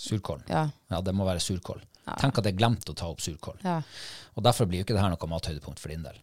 Surkål. 0.00 0.42
Ja. 0.50 0.64
Ja, 0.90 1.00
det 1.04 1.12
må 1.16 1.26
være 1.28 1.42
surkål. 1.44 1.82
Tenk 2.18 2.40
at 2.40 2.46
jeg 2.48 2.56
glemte 2.58 2.90
å 2.90 2.96
ta 2.98 3.06
opp 3.12 3.20
surkål. 3.22 3.60
ja. 3.62 3.80
Og 4.38 4.44
derfor 4.46 4.66
blir 4.70 4.80
jo 4.80 4.84
ikke 4.86 4.94
det 4.96 5.02
her 5.02 5.10
noe 5.12 5.28
mathøydepunkt 5.30 5.80
for 5.82 5.90
din 5.92 6.02
del. 6.06 6.16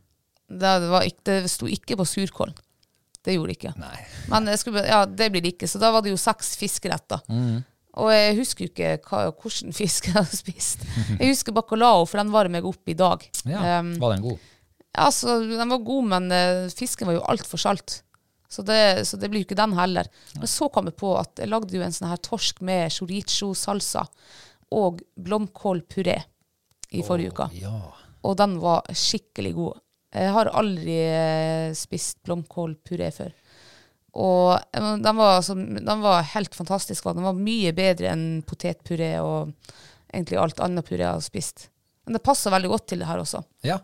Det, 0.47 0.69
var 0.89 1.03
ikke, 1.05 1.23
det 1.43 1.49
sto 1.51 1.67
ikke 1.69 1.97
på 1.99 2.05
surkål. 2.07 2.53
Det 3.27 3.33
gjorde 3.35 3.51
det 3.51 3.57
ikke. 3.59 3.73
Nei. 3.81 3.97
Men 4.31 4.47
jeg 4.47 4.61
skulle, 4.61 4.83
ja, 4.87 5.01
det 5.05 5.27
blir 5.33 5.43
det 5.43 5.51
ikke. 5.57 5.67
Så 5.67 5.79
da 5.81 5.89
var 5.91 6.01
det 6.05 6.13
jo 6.13 6.19
seks 6.21 6.53
fiskeretter. 6.57 7.19
Mm. 7.27 7.57
Og 7.99 8.11
jeg 8.13 8.37
husker 8.39 8.63
jo 8.65 8.71
ikke 8.71 8.93
hva, 9.09 9.19
hvordan 9.35 9.75
fisk 9.81 10.07
jeg 10.07 10.15
hadde 10.15 10.39
spist. 10.39 10.85
Jeg 11.19 11.33
husker 11.33 11.55
bacalao, 11.57 12.05
for 12.07 12.21
den 12.21 12.31
varmer 12.33 12.57
meg 12.61 12.69
opp 12.71 12.89
i 12.89 12.95
dag. 12.97 13.27
Ja, 13.43 13.79
Um, 13.81 13.91
Var 14.01 14.15
den 14.15 14.23
god? 14.29 14.39
ja, 14.97 15.03
altså 15.09 15.35
den 15.45 15.69
var 15.75 15.83
god, 15.91 16.07
men 16.15 16.31
uh, 16.31 16.71
fisken 16.73 17.11
var 17.11 17.19
jo 17.19 17.25
altfor 17.29 17.59
salt. 17.61 17.99
Så 18.47 18.63
det, 18.63 19.07
så 19.07 19.17
det 19.19 19.29
blir 19.31 19.43
jo 19.43 19.49
ikke 19.49 19.59
den 19.59 19.75
heller. 19.75 20.07
Men 20.37 20.47
så 20.47 20.69
kom 20.71 20.87
jeg 20.87 20.95
på 20.99 21.11
at 21.19 21.41
jeg 21.41 21.51
lagde 21.51 21.75
jo 21.75 21.83
en 21.83 21.95
sånn 21.95 22.09
her 22.11 22.21
torsk 22.23 22.61
med 22.65 22.93
chorizo-salsa 22.95 24.05
og 24.77 25.01
blomkålpuré 25.19 26.15
i 26.95 27.03
forrige 27.03 27.33
uke. 27.35 27.49
Ja. 27.59 27.75
Og 28.27 28.37
den 28.39 28.57
var 28.63 28.87
skikkelig 28.95 29.53
god. 29.57 29.83
Jeg 30.15 30.31
har 30.33 30.49
aldri 30.55 30.95
eh, 31.03 31.75
spist 31.75 32.21
blomkålpuré 32.25 33.11
før. 33.15 33.35
Og 34.17 34.55
eh, 34.55 34.93
den 35.03 35.19
var, 35.19 35.41
altså, 35.41 35.57
den 35.57 36.03
var 36.03 36.23
helt 36.33 36.55
fantastisk. 36.55 37.09
Den 37.11 37.27
var 37.27 37.37
mye 37.37 37.75
bedre 37.75 38.13
enn 38.15 38.25
potetpuré 38.47 39.17
og 39.23 39.51
egentlig 40.07 40.39
alt 40.39 40.63
annet 40.63 40.87
puré 40.87 41.03
jeg 41.03 41.11
har 41.11 41.25
spist. 41.25 41.67
Men 42.07 42.15
det 42.15 42.23
passer 42.23 42.53
veldig 42.53 42.71
godt 42.71 42.87
til 42.93 43.03
det 43.03 43.11
her 43.11 43.23
også. 43.23 43.43
ja. 43.67 43.81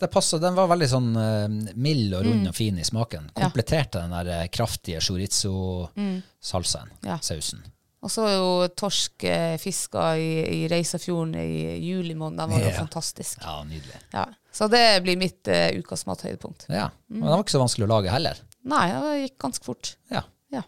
Det 0.00 0.08
passer. 0.10 0.40
Den 0.42 0.56
var 0.56 0.66
veldig 0.72 0.88
sånn 0.90 1.10
uh, 1.16 1.46
mild 1.78 2.14
og 2.18 2.24
rund 2.26 2.48
og 2.50 2.54
fin 2.56 2.78
i 2.78 2.84
smaken. 2.86 3.28
Kompletterte 3.36 4.00
Ja. 4.02 4.06
Mm. 4.08 4.10
Den 4.10 4.26
der 4.26 4.40
eh, 4.42 4.48
kraftige 4.50 5.00
chorizo-salsaen, 5.00 6.90
Ja. 7.06 7.18
sausen. 7.22 7.62
Og 8.04 8.10
så 8.12 8.26
er 8.28 8.34
jo 8.36 8.68
torsk 8.76 9.24
eh, 9.24 9.54
fiska 9.56 10.10
i, 10.20 10.32
i 10.44 10.58
Reisafjorden 10.68 11.34
i 11.40 11.78
juli 11.80 12.12
måned. 12.14 12.36
Den 12.42 12.50
var 12.52 12.60
jo 12.60 12.68
Ja. 12.68 12.74
fantastisk. 12.82 13.38
Ja, 13.40 13.62
nydelig. 13.64 13.96
Ja. 14.12 14.26
Så 14.52 14.68
det 14.68 14.82
blir 15.06 15.16
mitt 15.16 15.48
eh, 15.48 15.70
ukas 15.78 16.04
mathøydepunkt. 16.06 16.66
Ja. 16.68 16.90
Mm. 17.08 17.20
Men 17.22 17.28
den 17.30 17.32
var 17.38 17.44
ikke 17.46 17.54
så 17.56 17.62
vanskelig 17.64 17.86
å 17.88 17.92
lage 17.94 18.12
heller. 18.12 18.42
Nei, 18.64 18.84
det 18.92 19.14
gikk 19.22 19.38
ganske 19.46 19.64
fort. 19.64 19.94
Ja. 20.12 20.22
Ja. 20.52 20.62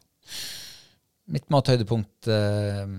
Mitt 1.29 1.51
mathøydepunkt 1.53 2.31
eh, 2.33 2.97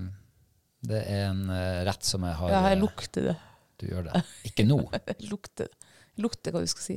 det 0.88 1.02
er 1.10 1.24
en 1.32 1.42
rett 1.88 2.04
som 2.06 2.22
jeg 2.22 2.36
har 2.38 2.50
Ja, 2.54 2.62
jeg 2.70 2.78
lukter 2.84 3.30
det. 3.32 3.36
Du 3.78 3.86
gjør 3.90 4.06
det. 4.12 4.22
Ikke 4.46 4.64
nå. 4.66 4.78
Lukter 5.32 5.66
det. 5.66 5.77
Lukter 6.22 6.54
hva 6.54 6.62
du 6.64 6.70
skal 6.70 6.84
si. 6.84 6.96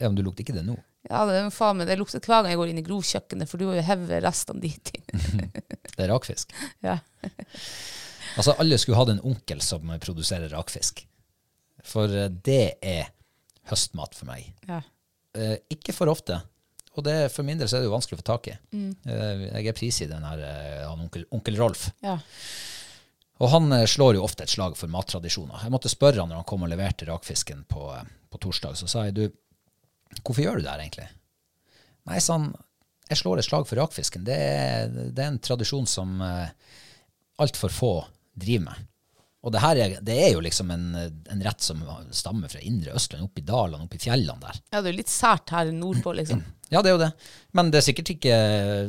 Ja, 0.00 0.08
men 0.08 0.16
du 0.18 0.22
lukter 0.26 0.44
ikke 0.44 0.56
det 0.56 0.66
nå. 0.66 0.76
Ja, 1.06 1.22
det 1.28 1.38
faen 1.54 1.78
meg, 1.78 1.88
det 1.88 1.98
lukter 2.00 2.20
hver 2.20 2.42
gang 2.42 2.50
jeg 2.52 2.60
går 2.60 2.72
inn 2.72 2.80
i 2.80 2.86
grovkjøkkenet, 2.86 3.48
for 3.50 3.62
du 3.62 3.68
har 3.70 3.78
jo 3.78 3.84
hevet 3.86 4.24
restene 4.24 4.64
dit 4.64 4.90
inn. 4.96 5.46
Det 5.96 6.04
er 6.04 6.10
rakfisk. 6.10 6.50
ja. 6.84 6.98
Altså, 8.36 8.52
alle 8.60 8.76
skulle 8.76 8.98
hatt 8.98 9.14
en 9.14 9.22
onkel 9.24 9.62
som 9.64 9.88
produserer 10.02 10.50
rakfisk. 10.52 11.06
For 11.86 12.10
eh, 12.12 12.28
det 12.28 12.76
er 12.84 13.06
høstmat 13.70 14.18
for 14.18 14.28
meg. 14.28 14.50
Ja. 14.68 14.82
Eh, 15.38 15.54
ikke 15.72 15.94
for 15.96 16.12
ofte. 16.12 16.42
Og 16.96 17.04
det, 17.06 17.16
for 17.32 17.46
min 17.48 17.56
del 17.60 17.68
så 17.68 17.78
er 17.78 17.84
det 17.84 17.90
jo 17.90 17.94
vanskelig 17.94 18.18
å 18.18 18.22
få 18.22 18.28
tak 18.28 18.50
i. 18.52 18.56
Mm. 18.76 18.90
Eh, 19.08 19.46
jeg 19.46 19.70
er 19.70 19.76
prisgitt 19.76 20.12
den 20.12 20.24
her 20.26 20.42
eh, 20.44 20.84
han 20.84 21.00
onkel, 21.06 21.24
onkel 21.36 21.60
Rolf. 21.60 21.90
ja. 22.04 22.18
Og 23.36 23.50
han 23.52 23.68
eh, 23.76 23.84
slår 23.84 24.16
jo 24.16 24.24
ofte 24.24 24.46
et 24.46 24.52
slag 24.52 24.78
for 24.78 24.88
mattradisjoner. 24.88 25.66
Jeg 25.66 25.72
måtte 25.74 25.92
spørre 25.92 26.22
han 26.22 26.30
når 26.32 26.40
han 26.40 26.48
kom 26.48 26.62
og 26.64 26.70
leverte 26.72 27.08
rakfisken 27.08 27.66
på, 27.68 27.90
på 28.36 28.44
torsdag. 28.46 28.76
Så 28.78 28.88
sa 28.90 29.08
jeg, 29.08 29.16
du, 29.16 29.24
hvorfor 30.22 30.44
gjør 30.44 30.60
du 30.60 30.66
det 30.66 30.72
her 30.72 30.84
egentlig? 30.84 31.08
Nei, 32.06 32.20
han, 32.22 32.50
jeg 33.10 33.22
slår 33.22 33.40
et 33.40 33.48
slag 33.48 33.64
for 33.68 33.80
rakfisken. 33.80 34.26
Det 34.26 34.36
er, 34.36 34.90
det 34.90 35.22
er 35.24 35.32
en 35.32 35.40
tradisjon 35.42 35.88
som 35.90 36.20
uh, 36.22 36.46
altfor 37.42 37.72
få 37.72 37.94
driver 38.36 38.68
med. 38.68 38.84
Og 39.46 39.52
det 39.54 39.62
her 39.62 39.78
er, 39.78 39.92
det 40.02 40.14
er 40.24 40.32
jo 40.34 40.42
liksom 40.42 40.72
en, 40.74 40.86
en 40.98 41.42
rett 41.44 41.62
som 41.62 41.82
stammer 42.10 42.50
fra 42.50 42.62
indre 42.66 42.96
Østland, 42.98 43.28
oppe 43.28 43.44
i 43.44 43.46
dalene, 43.46 43.86
oppe 43.86 43.98
i 43.98 44.02
fjellene 44.02 44.42
der. 44.42 44.58
ja, 44.72 44.80
det 44.80 44.88
er 44.88 44.94
jo 44.94 45.00
litt 45.04 45.12
sært 45.12 45.52
her 45.54 45.70
nordpå, 45.74 46.14
liksom. 46.20 46.44
Ja, 46.66 46.80
det 46.82 46.90
er 46.90 46.96
jo 46.96 47.02
det. 47.04 47.12
Men 47.54 47.68
det 47.70 47.78
er 47.78 47.84
sikkert 47.86 48.08
ikke 48.16 48.36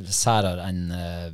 særere 0.09 0.63
enn 0.65 0.87
uh, 0.89 1.27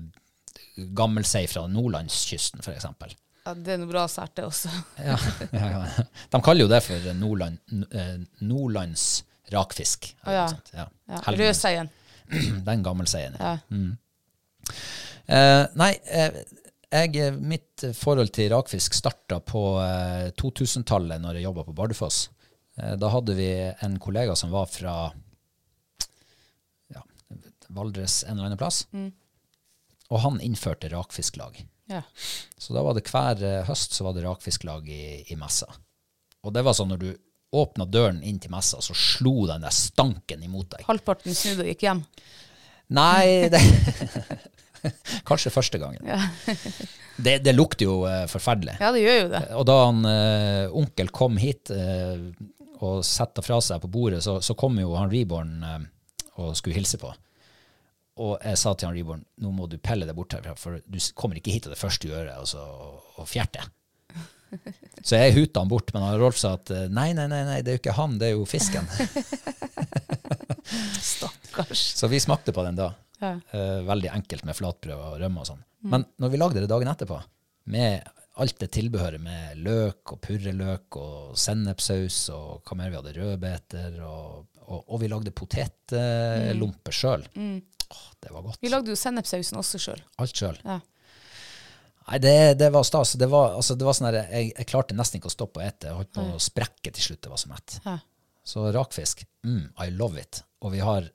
gammelsei 0.97 1.45
fra 1.47 1.63
nordlandskysten, 1.71 2.59
eksempel. 2.73 3.13
Ja, 3.43 3.53
det 3.59 3.73
er 3.73 3.79
noe 3.81 3.91
bra 3.91 4.05
sært, 4.07 4.35
det 4.39 4.45
også. 4.47 4.71
Ja, 5.09 5.17
ja, 5.51 5.69
ja. 5.73 6.05
De 6.31 6.41
kaller 6.43 6.63
jo 6.63 6.71
det 6.71 6.79
for 6.85 7.09
Nordland, 7.19 7.59
eh, 7.91 8.15
Nordlands 8.45 9.23
rakfisk. 9.51 10.13
Oh, 10.25 10.33
ja. 10.33 10.47
Ja. 10.71 10.87
Rødseien. 11.27 11.89
Den 12.67 12.83
gammelseien. 12.85 13.35
Ja. 13.39 13.57
Mm. 13.69 13.97
Eh, 15.25 15.63
nei, 15.79 15.91
eh, 16.07 16.39
jeg, 16.93 17.33
mitt 17.41 17.83
forhold 17.97 18.31
til 18.35 18.51
rakfisk 18.53 18.95
starta 18.95 19.41
på 19.43 19.65
eh, 19.83 20.29
2000-tallet, 20.39 21.19
når 21.21 21.39
jeg 21.39 21.47
jobba 21.49 21.67
på 21.67 21.75
Bardufoss. 21.77 22.23
Eh, 22.79 22.95
da 23.01 23.11
hadde 23.11 23.35
vi 23.37 23.49
en 23.83 23.99
kollega 24.01 24.37
som 24.39 24.53
var 24.55 24.71
fra 24.71 24.95
ja, 26.95 27.03
Valdres 27.75 28.21
en 28.23 28.37
eller 28.37 28.53
annen 28.53 28.61
plass. 28.61 28.85
Og 30.13 30.23
han 30.23 30.39
innførte 30.45 30.91
rakfisklag. 30.93 31.59
Ja. 31.93 32.03
Så 32.57 32.75
da 32.75 32.83
var 32.85 32.97
det 32.97 33.05
hver 33.09 33.43
eh, 33.43 33.61
høst 33.67 33.95
så 33.97 34.07
var 34.07 34.15
det 34.15 34.25
rakfisklag 34.25 34.87
i, 34.89 35.03
i 35.33 35.37
messa. 35.39 35.69
Og 36.43 36.55
det 36.55 36.63
var 36.65 36.75
sånn 36.77 36.91
når 36.93 37.03
du 37.03 37.11
åpna 37.53 37.85
døren 37.85 38.23
inn 38.25 38.39
til 38.41 38.51
messa, 38.53 38.81
så 38.81 38.95
slo 38.97 39.45
den 39.49 39.63
der 39.63 39.73
stanken 39.75 40.41
imot 40.43 40.71
deg. 40.73 40.87
Halvparten 40.87 41.37
snudde 41.37 41.67
og 41.67 41.69
gikk 41.69 41.85
hjem. 41.85 42.01
Nei, 42.97 43.49
det 43.53 43.61
Kanskje 45.29 45.53
første 45.53 45.79
gangen. 45.79 46.03
det, 47.15 47.37
det 47.45 47.53
lukter 47.53 47.87
jo 47.87 48.01
eh, 48.09 48.25
forferdelig. 48.31 48.75
Ja, 48.81 48.89
det 48.91 49.05
gjør 49.05 49.21
jo 49.21 49.29
det. 49.31 49.43
Og 49.59 49.69
da 49.69 49.77
han 49.85 50.01
uh, 50.03 50.75
onkel 50.81 51.13
kom 51.15 51.37
hit 51.39 51.71
uh, 51.71 52.17
og 52.83 53.03
sette 53.07 53.43
fra 53.45 53.59
seg 53.63 53.81
på 53.83 53.91
bordet, 53.91 54.21
så, 54.25 54.39
så 54.43 54.55
kom 54.59 54.79
jo 54.81 54.95
han 54.97 55.11
Reborn 55.11 55.53
eh, 55.63 55.83
og 56.41 56.55
skulle 56.57 56.77
hilse 56.77 56.99
på. 57.01 57.11
Og 58.21 58.35
jeg 58.45 58.59
sa 58.61 58.73
til 58.77 58.89
han 58.89 58.97
Reborn 58.97 59.23
nå 59.41 59.51
må 59.55 59.65
du 59.69 59.79
pelle 59.81 60.05
deg 60.05 60.17
bort 60.17 60.35
herfra, 60.35 60.53
for 60.59 60.81
du 60.85 60.99
kommer 61.17 61.39
ikke 61.39 61.55
hit 61.55 61.65
til 61.65 61.73
det 61.73 61.79
første 61.79 62.05
du 62.05 62.13
gjør, 62.13 62.29
og 62.37 62.49
så 62.51 62.65
og 63.17 63.29
fjerte. 63.29 63.65
Så 65.03 65.17
jeg 65.17 65.33
huta 65.33 65.63
han 65.63 65.69
bort, 65.71 65.89
men 65.95 66.03
han 66.05 66.19
Rolf 66.21 66.37
sa 66.37 66.53
at 66.59 66.69
eh, 66.73 66.85
nei, 66.93 67.09
nei, 67.17 67.25
nei, 67.31 67.41
nei, 67.47 67.61
det 67.65 67.71
er 67.71 67.77
jo 67.79 67.81
ikke 67.81 67.95
han, 67.97 68.19
det 68.21 68.27
er 68.29 68.35
jo 68.35 68.45
fisken. 68.47 68.85
Stakkars. 71.13 71.81
Så 71.97 72.07
vi 72.11 72.21
smakte 72.21 72.53
på 72.55 72.63
den 72.65 72.77
da. 72.77 72.91
Ja. 73.17 73.33
Eh, 73.51 73.79
veldig 73.87 74.11
enkelt 74.13 74.45
med 74.45 74.57
flatbrød 74.57 74.93
og 74.93 75.17
rømme 75.21 75.41
og 75.41 75.49
sånn. 75.49 75.63
Men 75.89 76.05
når 76.21 76.31
vi 76.31 76.39
lagde 76.39 76.61
det 76.63 76.69
dagen 76.71 76.91
etterpå, 76.91 77.17
med 77.73 78.05
alt 78.41 78.57
det 78.61 78.71
tilbehøret 78.73 79.21
med 79.21 79.59
løk 79.65 80.15
og 80.15 80.21
purreløk 80.23 80.97
og 81.01 81.35
sennepsaus 81.37 82.25
og 82.33 82.63
hva 82.65 82.77
mer 82.79 82.93
vi 82.93 82.99
hadde, 82.99 83.13
rødbeter, 83.19 83.99
og, 84.07 84.47
og, 84.63 84.79
og 84.79 85.01
vi 85.03 85.09
lagde 85.11 85.35
potetlomper 85.35 86.95
sjøl. 86.95 87.27
Åh, 87.93 88.01
det 88.25 88.31
var 88.33 88.43
godt. 88.49 88.59
Vi 88.63 88.71
lagde 88.73 88.91
jo 88.93 88.97
sennepssausen 88.99 89.59
også 89.61 89.79
sjøl. 89.81 90.01
Alt 90.23 90.39
sjøl. 90.41 90.57
Ja. 90.65 90.79
Nei, 92.09 92.17
det, 92.19 92.33
det 92.59 92.67
var 92.73 92.83
stas. 92.83 93.13
Det 93.19 93.29
var, 93.31 93.53
altså, 93.59 93.77
det 93.79 93.85
var 93.87 93.95
sånn 93.95 94.09
her, 94.09 94.17
jeg, 94.33 94.49
jeg 94.57 94.67
klarte 94.67 94.95
nesten 94.97 95.21
ikke 95.21 95.29
å 95.31 95.35
stoppe 95.37 95.61
å 95.61 95.63
ete. 95.63 95.87
Jeg 95.91 95.95
holdt 96.01 96.11
på 96.17 96.25
å 96.35 96.39
sprekke 96.41 96.91
til 96.91 97.05
slutt. 97.05 97.21
Det 97.23 97.31
var 97.31 97.39
så 97.39 97.51
mett. 97.53 97.77
Ja. 97.85 97.97
Så 98.43 98.65
rakfisk, 98.75 99.21
mm, 99.47 99.61
I 99.85 99.91
love 99.95 100.19
it. 100.19 100.41
Og 100.65 100.73
vi 100.73 100.81
har 100.83 101.07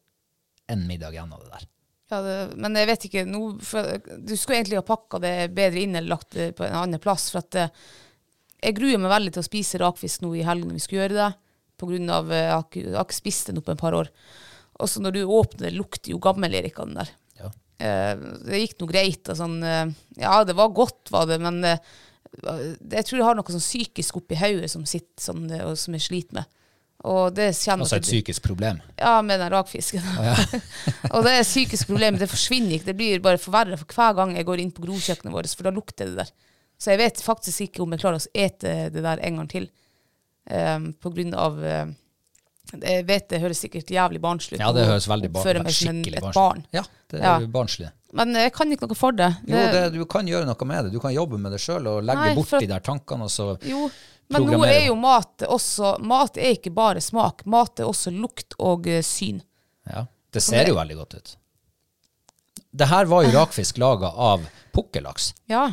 en 0.73 0.87
middag 0.89 1.13
igjen 1.17 1.35
av 1.37 1.43
det 1.45 1.51
der. 1.53 1.67
Ja, 2.09 2.23
det, 2.25 2.37
men 2.57 2.77
jeg 2.81 2.89
vet 2.89 3.03
ikke 3.05 3.23
nå, 3.29 3.41
for 3.69 3.99
Du 4.25 4.33
skulle 4.41 4.63
egentlig 4.63 4.79
ha 4.81 4.85
pakka 4.89 5.19
det 5.21 5.33
bedre 5.53 5.83
inn 5.83 5.93
eller 5.99 6.15
lagt 6.15 6.31
det 6.39 6.55
på 6.57 6.65
en 6.65 6.79
annen 6.87 7.03
plass. 7.05 7.27
For 7.35 7.43
at 7.43 7.59
eh, 7.61 7.75
jeg 8.65 8.79
gruer 8.79 8.97
meg 9.03 9.13
veldig 9.13 9.35
til 9.37 9.45
å 9.45 9.49
spise 9.51 9.81
rakfisk 9.83 10.25
nå 10.25 10.33
i 10.41 10.47
helgen 10.47 10.71
når 10.73 10.79
vi 10.81 10.85
skulle 10.87 11.03
gjøre 11.05 11.19
det. 11.21 11.29
På 11.79 11.91
grunn 11.91 12.09
av 12.17 12.33
eh, 12.33 12.47
jeg 12.47 12.55
har 12.97 13.05
ikke- 13.05 13.19
spist 13.21 13.51
det 13.51 13.59
nå 13.59 13.65
på 13.67 13.77
et 13.77 13.83
par 13.85 13.97
år. 14.01 14.09
Og 14.79 14.91
så 14.91 15.03
når 15.03 15.17
du 15.17 15.23
åpner, 15.25 15.69
det 15.69 15.79
lukter 15.79 16.15
jo 16.15 16.21
gammel-Erik 16.23 16.79
av 16.79 16.91
den 16.91 17.01
der. 17.01 17.15
Ja. 17.41 17.51
Eh, 17.83 18.13
det 18.47 18.63
gikk 18.63 18.77
noe 18.81 18.93
greit. 18.93 19.33
Sånn, 19.39 19.57
eh, 19.67 19.89
ja, 20.21 20.37
det 20.47 20.55
var 20.59 20.75
godt, 20.77 21.11
var 21.15 21.27
det, 21.31 21.41
men 21.43 21.59
eh, 21.67 21.81
jeg 22.39 23.07
tror 23.09 23.19
jeg 23.19 23.27
har 23.27 23.39
noe 23.39 23.57
sånn 23.57 23.65
psykisk 23.65 24.21
oppi 24.21 24.39
hodet 24.39 24.71
som 24.71 24.87
sitter 24.87 25.23
sånn, 25.23 25.49
eh, 25.51 25.65
og 25.67 25.79
som 25.81 25.97
jeg 25.97 26.07
sliter 26.07 26.41
med. 26.41 26.55
Og 27.07 27.31
det 27.31 27.53
Altså 27.55 27.97
et 27.97 28.03
psykisk 28.03 28.43
problem. 28.43 28.81
ja, 28.99 29.23
med 29.23 29.39
den 29.39 29.53
rakfisken. 29.53 30.03
og 31.15 31.23
det 31.23 31.31
er 31.31 31.41
et 31.45 31.47
psykisk 31.47 31.87
problem. 31.87 32.19
Det 32.19 32.27
forsvinner 32.27 32.75
ikke. 32.75 32.91
Det 32.91 32.97
blir 32.99 33.23
bare 33.23 33.39
forverra 33.39 33.79
for 33.79 33.87
hver 33.95 34.17
gang 34.19 34.35
jeg 34.35 34.47
går 34.49 34.63
inn 34.63 34.73
på 34.75 34.83
grovkjøkkenet 34.83 35.35
vårt, 35.35 35.55
for 35.55 35.69
da 35.69 35.75
lukter 35.75 36.11
det 36.11 36.25
der. 36.25 36.33
Så 36.79 36.91
jeg 36.91 36.99
vet 36.99 37.23
faktisk 37.23 37.69
ikke 37.69 37.85
om 37.85 37.95
jeg 37.95 38.03
klarer 38.03 38.19
å 38.19 38.33
ete 38.35 38.75
det 38.95 39.05
der 39.07 39.23
en 39.23 39.39
gang 39.41 39.51
til. 39.51 39.71
Um, 40.49 40.93
på 40.97 41.11
grunn 41.13 41.35
av 41.37 41.59
eh, 41.61 41.91
Jeg 42.77 43.07
vet 43.09 43.29
det 43.31 43.41
høres 43.41 43.61
sikkert 43.65 43.89
jævlig 43.89 44.21
barnslig 44.21 44.59
ut. 44.59 44.61
Ja, 44.61 44.73
det 44.77 44.85
høres 44.87 45.07
veldig 45.09 45.31
bar 45.33 45.45
skikkelig 45.73 46.21
barnslig. 46.21 46.35
barn. 46.35 46.65
Ja, 46.75 46.83
det 47.11 47.21
er 47.21 47.25
Ja. 47.25 47.39
barnslig. 47.47 47.91
Men 48.13 48.35
jeg 48.35 48.53
kan 48.53 48.71
ikke 48.73 48.89
noe 48.89 48.97
for 48.97 49.13
det. 49.13 49.29
Jo, 49.47 49.57
det, 49.57 49.93
du 49.95 50.05
kan 50.05 50.27
gjøre 50.27 50.47
noe 50.49 50.67
med 50.69 50.85
det. 50.85 50.93
Du 50.93 51.01
kan 51.01 51.13
jobbe 51.13 51.39
med 51.39 51.53
det 51.53 51.61
sjøl 51.61 51.87
og 51.87 52.03
legge 52.05 52.25
Nei, 52.25 52.35
bort 52.35 52.49
for- 52.49 52.61
de 52.61 52.67
der 52.67 52.81
tankene, 52.81 53.25
og 53.25 53.31
så 53.31 53.59
Jo, 53.69 53.91
men 54.31 54.43
nå 54.45 54.65
er 54.67 54.87
jo 54.87 54.95
mat 54.97 55.45
også 55.49 55.99
Mat 56.01 56.37
er 56.37 56.55
ikke 56.57 56.73
bare 56.75 57.01
smak. 57.01 57.45
Mat 57.47 57.81
er 57.81 57.85
også 57.89 58.13
lukt 58.13 58.55
og 58.59 58.87
uh, 58.87 59.01
syn. 59.01 59.43
Ja, 59.89 60.07
det 60.33 60.43
ser 60.43 60.67
jo 60.69 60.75
veldig 60.75 60.97
godt 60.97 61.15
ut. 61.15 61.37
Det 62.75 62.89
her 62.89 63.05
var 63.07 63.25
jo 63.25 63.31
rakfisk 63.33 63.79
laga 63.81 64.11
av 64.15 64.45
pukkellaks. 64.77 65.33
Ja. 65.49 65.73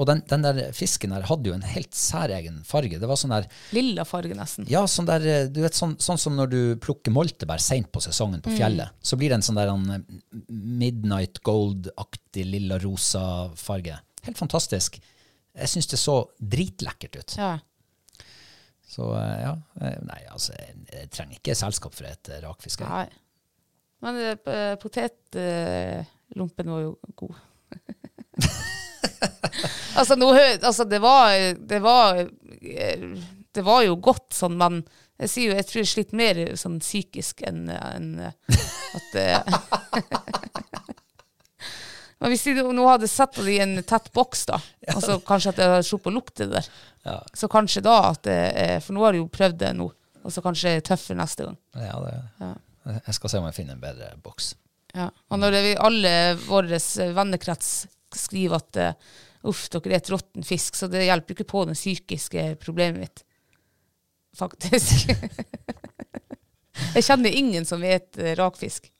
Og 0.00 0.06
den, 0.08 0.22
den 0.30 0.40
der 0.46 0.58
fisken 0.72 1.12
her 1.12 1.26
hadde 1.28 1.50
jo 1.50 1.54
en 1.58 1.64
helt 1.74 1.92
særegen 1.92 2.62
farge. 2.64 2.96
Det 3.02 3.08
var 3.10 3.18
sånn 3.20 3.34
der 3.34 3.46
Lilla 3.76 4.06
farge, 4.08 4.32
nesten. 4.38 4.64
Ja, 4.70 4.86
sånn 4.88 5.04
der, 5.10 5.26
eh, 5.28 5.46
du 5.52 5.58
vet, 5.60 5.76
sånn, 5.76 5.92
sånn 6.00 6.16
som 6.22 6.38
når 6.38 6.48
du 6.54 6.60
plukker 6.80 7.12
moltebær 7.12 7.60
seint 7.60 7.90
på 7.92 8.00
sesongen 8.00 8.40
Mm. 8.40 8.44
på 8.46 8.54
fjellet. 8.56 8.94
Så 9.04 9.18
blir 9.20 9.28
det 9.28 9.36
en 9.40 9.44
sånn 9.44 9.58
der 9.60 9.68
en, 9.74 9.90
eh, 9.90 10.00
midnight 10.48 11.42
gold-aktig 11.44 12.46
lilla 12.48 12.78
rosa 12.80 13.50
farge. 13.60 13.98
Helt 14.24 14.38
fantastisk. 14.40 14.96
Jeg 15.54 15.68
syns 15.68 15.86
det 15.90 15.98
så 16.00 16.16
dritlekkert 16.40 17.16
ut. 17.20 17.36
Ja. 17.36 17.58
Så 18.90 19.12
eh, 19.14 19.40
ja. 19.44 19.52
Nei, 19.80 20.22
altså, 20.32 20.54
jeg, 20.56 21.10
trenger 21.12 21.36
ikke 21.36 21.54
selskap 21.58 21.92
for 21.94 22.08
et 22.08 22.32
rakfiske. 22.42 22.88
Nei. 22.88 23.08
Men 24.00 24.16
p- 24.40 24.76
potetlompen 24.80 26.70
var 26.72 26.80
jo 26.86 26.98
god. 27.20 27.34
altså, 29.98 30.16
nå, 30.16 30.30
altså, 30.62 30.84
det 30.88 31.00
var 31.02 31.34
Det 31.58 31.80
var 31.84 32.20
eh, 32.24 33.04
Det 33.54 33.64
var 33.66 33.82
jo 33.84 33.96
godt 34.00 34.32
sånn, 34.36 34.56
men 34.60 34.82
jeg 35.20 35.28
sier 35.28 35.50
jo, 35.50 35.56
jeg 35.58 35.66
tror 35.68 35.80
jeg 35.82 35.90
sliter 35.90 36.16
mer 36.16 36.38
sånn 36.56 36.78
psykisk 36.80 37.42
enn 37.44 37.66
enn, 37.68 38.06
eh, 38.24 38.62
at 38.96 39.18
eh, 39.20 39.40
Men 42.20 42.34
hvis 42.34 42.42
de 42.44 42.52
nå 42.76 42.84
hadde 42.84 43.08
satt 43.08 43.38
det 43.40 43.52
i 43.54 43.60
en 43.64 43.78
tett 43.88 44.10
boks, 44.12 44.42
da, 44.50 44.58
og 44.92 45.00
så 45.00 45.14
kanskje 45.24 45.54
at 45.54 45.60
jeg 45.62 45.70
hadde 45.72 45.86
sluppet 45.88 46.10
å 46.10 46.16
lukte 46.18 46.46
det 46.46 46.58
der, 46.58 46.66
Ja. 47.08 47.14
så 47.32 47.48
kanskje 47.48 47.80
da 47.80 47.94
at 48.10 48.22
det 48.28 48.34
er 48.60 48.80
For 48.84 48.92
nå 48.92 49.00
har 49.06 49.16
jeg 49.16 49.22
jo 49.22 49.30
prøvd 49.32 49.56
det 49.62 49.70
nå, 49.78 49.86
og 50.20 50.34
så 50.34 50.42
kanskje 50.44 50.68
jeg 50.74 50.82
er 50.82 50.88
tøffere 50.90 51.16
neste 51.16 51.46
gang. 51.48 51.56
Ja, 51.80 51.96
det, 52.04 52.50
Jeg 53.06 53.14
skal 53.16 53.32
se 53.32 53.40
om 53.40 53.46
jeg 53.48 53.56
finner 53.56 53.78
en 53.78 53.80
bedre 53.80 54.10
boks. 54.20 54.50
Ja. 54.92 55.06
Og 55.30 55.40
når 55.40 55.54
det, 55.54 55.62
vi, 55.64 55.72
alle 55.80 56.12
våre 56.44 56.80
vennekrets 57.16 57.70
skriver 58.18 58.60
at 58.60 58.80
eh, 58.80 59.10
uff, 59.48 59.66
dere 59.72 59.94
er 59.94 60.00
et 60.00 60.12
råtten 60.12 60.46
fisk, 60.46 60.76
så 60.76 60.88
det 60.90 61.06
hjelper 61.06 61.36
ikke 61.36 61.48
på 61.50 61.64
det 61.68 61.76
psykiske 61.78 62.54
problemet 62.62 63.04
mitt. 63.06 63.24
Faktisk. 64.38 65.10
jeg 66.96 67.04
kjenner 67.06 67.34
ingen 67.34 67.66
som 67.66 67.82
spiser 67.82 68.34
rakfisk. 68.40 68.90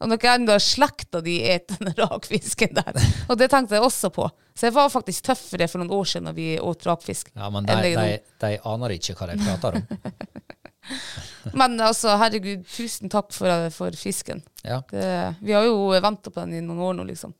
Og 0.00 0.08
noe 0.08 0.30
enda 0.32 0.56
slekta 0.62 1.20
de 1.20 1.34
et 1.52 1.74
den 1.76 1.92
rakfisken 2.00 2.72
der. 2.78 2.96
Og 3.28 3.36
det 3.40 3.50
tenkte 3.52 3.76
jeg 3.76 3.84
også 3.84 4.08
på. 4.14 4.28
Så 4.56 4.68
jeg 4.68 4.76
var 4.76 4.88
faktisk 4.92 5.26
tøffere 5.28 5.68
for 5.68 5.82
noen 5.82 5.92
år 5.92 6.08
siden 6.08 6.30
da 6.30 6.32
vi 6.36 6.54
åt 6.60 6.86
rakfisk. 6.88 7.28
Ja, 7.36 7.50
men 7.52 7.68
de, 7.68 7.76
de, 7.84 8.14
de 8.40 8.54
aner 8.72 8.96
ikke 8.96 9.16
hva 9.18 9.28
de 9.30 9.36
prater 9.44 9.80
om. 9.80 10.00
Men 11.56 11.76
altså, 11.80 12.16
herregud, 12.18 12.64
tusen 12.68 13.10
takk 13.12 13.30
for, 13.32 13.68
for 13.72 13.94
fisken. 13.96 14.40
Ja, 14.64 14.80
Det, 14.90 15.04
vi 15.40 15.52
har 15.54 15.64
jo 15.68 15.92
venta 16.02 16.32
på 16.32 16.40
den 16.42 16.56
i 16.58 16.62
noen 16.64 16.80
år 16.88 16.96
nå, 16.98 17.04
liksom. 17.12 17.34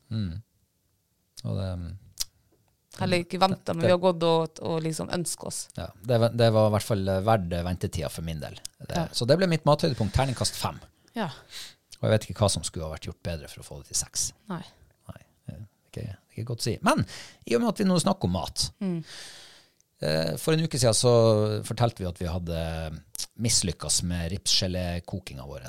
Og 1.43 1.57
det, 1.59 1.67
Heller 2.99 3.21
ikke 3.23 3.39
venta, 3.39 3.73
men 3.73 3.85
vi 3.87 3.91
har 3.93 4.01
gått 4.03 4.23
og, 4.27 4.57
og 4.67 4.81
liksom 4.83 5.07
ønska 5.15 5.47
oss. 5.47 5.59
ja, 5.77 5.85
det, 6.03 6.17
det 6.37 6.49
var 6.51 6.67
i 6.67 6.73
hvert 6.73 6.83
fall 6.89 7.05
verdt 7.23 7.53
ventetida 7.65 8.09
for 8.11 8.21
min 8.27 8.41
del. 8.41 8.57
Det, 8.83 9.05
Så 9.15 9.25
det 9.25 9.37
ble 9.39 9.47
mitt 9.47 9.63
mathøydepunkt. 9.65 10.11
Terningkast 10.17 10.57
fem. 10.59 10.77
Ja. 11.15 11.29
Og 12.01 12.03
jeg 12.03 12.11
vet 12.11 12.25
ikke 12.29 12.43
hva 12.43 12.49
som 12.51 12.65
skulle 12.67 12.89
ha 12.89 12.91
vært 12.91 13.07
gjort 13.07 13.21
bedre 13.23 13.47
for 13.47 13.63
å 13.63 13.65
få 13.65 13.79
det 13.79 13.87
til 13.93 13.99
seks. 14.01 14.25
Nei. 14.51 14.59
Nei, 15.07 15.23
det 15.47 15.55
er 15.55 15.63
ikke, 15.63 16.03
det 16.03 16.09
er 16.11 16.35
ikke 16.35 16.47
godt 16.51 16.65
å 16.65 16.67
si. 16.67 16.75
Men 16.83 17.05
i 17.47 17.55
og 17.55 17.63
med 17.63 17.71
at 17.71 17.79
vi 17.81 17.87
nå 17.87 17.97
snakker 18.03 18.27
om 18.27 18.35
mat 18.35 18.67
eh, 20.03 20.35
For 20.43 20.53
en 20.53 20.63
uke 20.67 20.79
siden 20.81 20.97
så 20.97 21.13
fortalte 21.67 22.03
vi 22.03 22.09
at 22.11 22.21
vi 22.21 22.29
hadde 22.31 22.61
mislykkes 23.41 24.01
med 24.11 24.33
ripsgelékokinga 24.35 25.47
vår. 25.47 25.63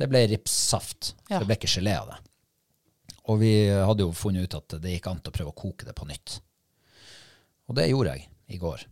Det 0.00 0.10
ble 0.10 0.26
ripssaft, 0.34 1.14
Ja. 1.30 1.38
det 1.38 1.46
ble 1.48 1.56
ikke 1.60 1.70
gelé 1.78 1.94
av 2.02 2.10
det. 2.10 2.18
Og 3.32 3.40
vi 3.40 3.52
hadde 3.70 4.04
jo 4.04 4.12
funnet 4.16 4.44
ut 4.48 4.58
at 4.58 4.76
det 4.82 4.96
gikk 4.98 5.08
an 5.08 5.22
å 5.24 5.32
prøve 5.32 5.52
å 5.52 5.56
koke 5.56 5.86
det 5.88 5.94
på 5.96 6.06
nytt. 6.08 6.38
Og 7.70 7.78
det 7.78 7.88
gjorde 7.88 8.16
jeg 8.18 8.26
i 8.52 8.58
går. 8.60 8.82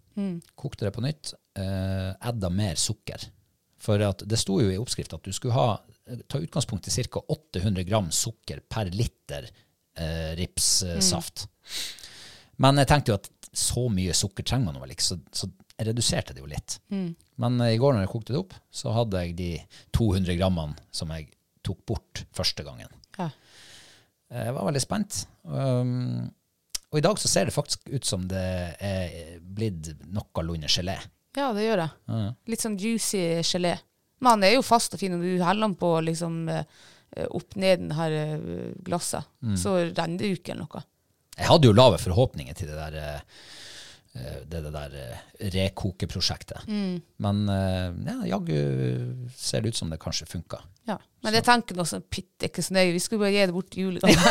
Kokte 0.57 0.87
det 0.89 0.95
på 0.97 1.05
nytt. 1.05 1.35
Eh, 1.59 2.13
Edda 2.29 2.49
mer 2.53 2.79
sukker. 2.81 3.27
For 3.83 4.01
at 4.07 4.23
det 4.29 4.39
sto 4.39 4.61
jo 4.63 4.71
i 4.71 4.79
oppskrift 4.81 5.13
at 5.17 5.25
du 5.27 5.35
skulle 5.35 5.57
ha, 5.57 5.77
ta 6.31 6.41
utgangspunkt 6.41 6.89
i 6.89 7.05
ca. 7.11 7.21
800 7.35 7.85
gram 7.89 8.09
sukker 8.15 8.63
per 8.71 8.89
liter 8.95 9.49
eh, 9.99 10.33
ripssaft. 10.39 11.47
Men 12.63 12.79
jeg 12.81 12.89
tenkte 12.89 13.13
jo 13.13 13.19
at 13.19 13.29
så 13.53 13.89
mye 13.93 14.15
sukker 14.17 14.47
trenger 14.49 14.71
man 14.71 14.81
vel 14.81 14.95
ikke, 14.95 15.05
så, 15.05 15.19
så 15.35 15.51
jeg 15.77 15.91
reduserte 15.91 16.33
det 16.33 16.41
jo 16.41 16.49
litt. 16.49 16.79
Men 17.43 17.61
eh, 17.61 17.75
i 17.75 17.81
går 17.83 17.97
når 17.99 18.07
jeg 18.07 18.13
kokte 18.15 18.33
det 18.37 18.41
opp, 18.41 18.57
så 18.73 18.95
hadde 18.97 19.25
jeg 19.27 19.37
de 19.37 19.51
200 19.99 20.39
grammene 20.41 20.89
som 20.95 21.13
jeg 21.13 21.29
tok 21.67 21.83
bort 21.89 22.25
første 22.35 22.65
gangen. 22.67 22.89
Ja. 23.19 23.29
Eh, 24.33 24.47
Jeg 24.49 24.55
var 24.57 24.69
veldig 24.69 24.83
spent. 24.83 25.25
Um, 25.45 26.31
og 26.93 26.99
i 27.01 27.05
dag 27.05 27.21
så 27.21 27.29
ser 27.31 27.49
det 27.49 27.55
faktisk 27.57 27.89
ut 27.89 28.05
som 28.09 28.27
det 28.29 28.45
er 28.81 29.39
blitt 29.41 29.93
noenlunde 30.13 30.69
gelé. 30.69 30.99
ja, 31.37 31.53
det 31.57 31.65
gjør 31.65 31.81
det. 31.81 31.91
Litt 32.53 32.65
sånn 32.65 32.77
juicy 32.77 33.41
gelé. 33.41 33.79
Men 34.21 34.37
han 34.37 34.45
er 34.45 34.57
jo 34.59 34.65
fast 34.67 34.95
og 34.95 35.01
fin, 35.01 35.15
og 35.17 35.25
du 35.25 35.41
heller 35.43 35.67
den 35.67 35.77
på 35.81 35.95
liksom 36.05 36.43
eh, 36.53 36.65
opp 37.33 37.57
ned 37.57 37.81
den 37.87 37.95
her 37.97 38.13
glasset, 38.85 39.25
mm. 39.41 39.57
så 39.59 39.79
renner 39.89 40.21
det 40.21 40.29
jo 40.29 40.39
ikke 40.39 40.53
eller 40.55 40.69
noe. 40.69 40.85
Jeg 41.39 41.49
hadde 41.49 41.69
jo 41.69 41.75
lave 41.75 41.99
forhåpninger 42.01 42.57
til 42.57 42.69
det 42.71 42.77
der, 42.77 42.99
eh, 43.01 43.15
eh, 43.17 43.49
det, 44.13 44.61
det 44.61 44.73
der 44.75 44.95
rekokeprosjektet. 45.55 46.67
Mm. 46.69 47.01
Men 47.25 47.49
eh, 47.49 47.89
ja, 48.11 48.19
jaggu 48.35 48.59
ser 49.37 49.63
det 49.63 49.73
ut 49.73 49.77
som 49.77 49.91
det 49.91 50.01
kanskje 50.03 50.27
funka. 50.29 50.61
Ja. 50.89 50.99
Men 51.23 51.33
det 51.33 51.43
er 51.43 51.47
tanken 51.47 51.81
også. 51.81 52.01
pytt, 52.11 52.35
ikke 52.45 52.63
så 52.65 52.75
nøye. 52.77 52.93
Vi 52.93 53.01
skulle 53.03 53.23
bare 53.25 53.33
gi 53.33 53.47
det 53.47 53.55
bort 53.55 53.71
til 53.73 53.87
julegaven. 53.87 54.19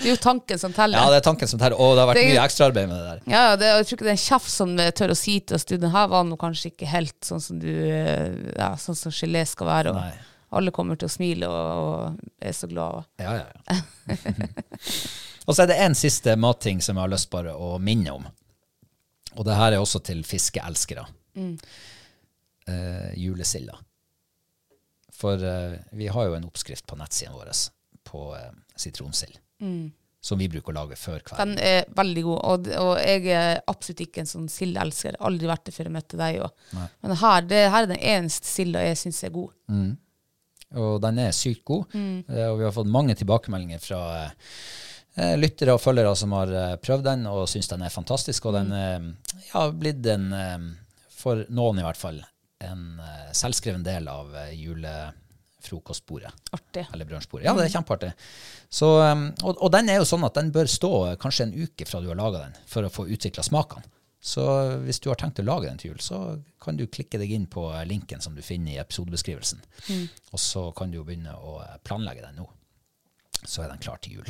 det 0.00 0.08
er 0.08 0.10
jo 0.10 0.16
tanken 0.22 0.60
som 0.62 0.74
teller. 0.76 0.98
Ja, 0.98 1.12
det 1.12 1.20
er 1.20 1.26
tanken 1.28 1.50
som 1.50 1.60
teller. 1.60 1.78
Og 1.78 1.94
det 1.94 2.02
har 2.02 2.10
vært 2.10 2.20
Det 2.20 2.26
mye 2.32 2.46
ekstraarbeid 2.48 2.90
med 2.90 2.96
det 2.96 3.06
der. 3.06 3.22
Ja, 3.34 3.44
det, 3.60 3.70
jeg 3.70 3.86
tror 3.86 3.98
ikke 3.98 4.08
det 4.08 4.12
er 4.14 4.18
en 4.18 4.24
kjeft 4.24 4.52
som 4.54 4.74
eh, 4.80 4.92
tør 4.96 5.14
å 5.14 5.20
si 5.20 5.38
til 5.44 5.60
oss 5.60 5.68
den 5.70 5.94
her 5.94 6.10
var 6.10 6.26
nå 6.26 6.40
kanskje 6.40 6.72
ikke 6.72 6.90
helt 6.90 7.18
sånn 7.26 7.44
som 7.44 7.62
du 7.62 7.70
eh, 7.70 8.28
ja, 8.56 8.74
sånn 8.80 8.98
som 8.98 9.14
gelé 9.14 9.44
skal 9.48 9.70
være. 9.70 9.94
Og 9.94 10.00
Nei. 10.00 10.28
alle 10.58 10.74
kommer 10.74 11.00
til 11.00 11.10
å 11.10 11.12
smile 11.12 11.50
og, 11.50 11.64
og 11.86 12.46
er 12.50 12.56
så 12.56 12.70
glade. 12.70 13.04
Ja, 13.22 13.42
ja, 13.42 13.48
ja. 13.68 13.80
og 15.46 15.54
så 15.54 15.64
er 15.64 15.70
det 15.72 15.78
en 15.82 15.96
siste 15.98 16.36
matting 16.36 16.82
som 16.84 16.96
jeg 16.98 17.04
har 17.06 17.12
lyst 17.12 17.30
bare 17.32 17.54
å 17.56 17.76
minne 17.82 18.12
om. 18.12 18.26
Og 19.38 19.46
det 19.46 19.56
her 19.56 19.72
er 19.76 19.82
også 19.82 20.02
til 20.04 20.24
fiskeelskere. 20.26 21.06
Eh, 22.70 23.12
julesilda. 23.18 23.78
For 25.20 25.42
eh, 25.44 25.78
vi 25.96 26.10
har 26.12 26.28
jo 26.28 26.36
en 26.36 26.48
oppskrift 26.48 26.86
på 26.88 26.98
nettsiden 26.98 27.36
vår 27.38 27.52
på 28.06 28.26
eh, 28.36 28.52
sitronsild. 28.76 29.38
Som 30.20 30.40
vi 30.42 30.50
bruker 30.52 30.74
å 30.74 30.76
lage 30.82 30.96
før 31.00 31.22
Den 31.38 31.54
er 31.64 31.86
veldig 31.96 32.22
god, 32.26 32.40
og, 32.44 32.66
og 32.76 32.90
jeg 33.00 33.30
er 33.32 33.62
absolutt 33.70 34.02
ikke 34.04 34.20
en 34.20 34.28
sånn 34.28 34.50
sildelsker. 34.52 35.16
Aldri 35.24 35.48
vært 35.48 35.64
det 35.68 35.72
før 35.72 35.88
jeg 35.88 35.94
møtte 35.94 36.20
deg. 36.20 36.42
Men 37.00 37.16
her, 37.22 37.46
det, 37.48 37.62
her 37.72 37.86
er 37.86 37.90
den 37.94 38.02
eneste 38.12 38.50
silda 38.50 38.82
jeg 38.84 38.98
syns 39.00 39.22
er 39.24 39.32
god. 39.32 39.54
Og 40.80 41.00
den 41.02 41.18
er 41.24 41.32
sykt 41.34 41.64
god. 41.66 41.96
Eh, 42.28 42.46
og 42.50 42.60
vi 42.60 42.66
har 42.68 42.76
fått 42.76 42.92
mange 42.92 43.16
tilbakemeldinger 43.18 43.80
fra, 43.82 44.02
eh, 44.26 44.52
lyttere 45.16 45.74
og 45.74 45.80
følgere 45.82 46.14
som 46.16 46.32
har 46.36 46.52
eh, 46.54 46.76
prøvd 46.80 47.04
den 47.08 47.26
og 47.30 47.48
syns 47.50 47.68
den 47.72 47.82
er 47.82 47.92
fantastisk. 47.92 48.46
Og 48.46 48.54
den 48.54 48.72
eh, 48.76 49.08
ja, 49.48 49.54
har 49.56 49.72
blitt 49.76 50.06
en, 50.06 50.32
eh, 50.32 50.58
for 51.14 51.44
noen 51.50 51.80
i 51.80 51.86
hvert 51.86 52.00
fall, 52.00 52.20
en 52.64 53.00
eh, 53.02 53.30
selvskreven 53.36 53.82
del 53.86 54.08
av 54.08 54.34
eh, 54.36 54.52
julefrokostbordet. 54.60 56.32
Artig. 56.56 56.86
Eller 56.92 57.08
brunsjbordet. 57.08 57.46
Ja, 57.48 57.54
det 57.58 57.66
er 57.68 57.74
kjempeartig. 57.74 58.12
Så, 58.70 58.90
og, 59.00 59.54
og 59.56 59.70
den 59.74 59.90
er 59.90 59.98
jo 59.98 60.06
sånn 60.08 60.26
at 60.28 60.36
den 60.38 60.52
bør 60.54 60.70
stå 60.70 60.92
eh, 61.08 61.16
kanskje 61.20 61.48
en 61.48 61.56
uke 61.58 61.88
fra 61.88 62.02
du 62.02 62.10
har 62.12 62.20
laga 62.20 62.44
den, 62.46 62.60
for 62.70 62.86
å 62.86 62.92
få 62.92 63.08
utvikla 63.10 63.42
smakene. 63.46 63.88
Så 64.20 64.42
hvis 64.84 65.00
du 65.00 65.08
har 65.08 65.16
tenkt 65.16 65.38
å 65.40 65.46
lage 65.48 65.64
den 65.64 65.78
til 65.80 65.94
jul, 65.94 66.00
så 66.04 66.16
kan 66.60 66.76
du 66.76 66.82
klikke 66.92 67.16
deg 67.18 67.30
inn 67.32 67.46
på 67.50 67.70
eh, 67.72 67.86
linken 67.88 68.20
som 68.20 68.36
du 68.36 68.42
finner 68.44 68.74
i 68.74 68.80
episodebeskrivelsen. 68.82 69.62
Og 70.30 70.42
så 70.44 70.66
kan 70.76 70.92
du 70.92 71.00
jo 71.00 71.06
begynne 71.08 71.32
å 71.34 71.56
eh, 71.64 71.78
planlegge 71.88 72.26
den 72.26 72.42
nå. 72.42 72.46
Så 73.40 73.64
er 73.64 73.72
den 73.72 73.80
klar 73.80 73.96
til 74.04 74.18
jul. 74.20 74.28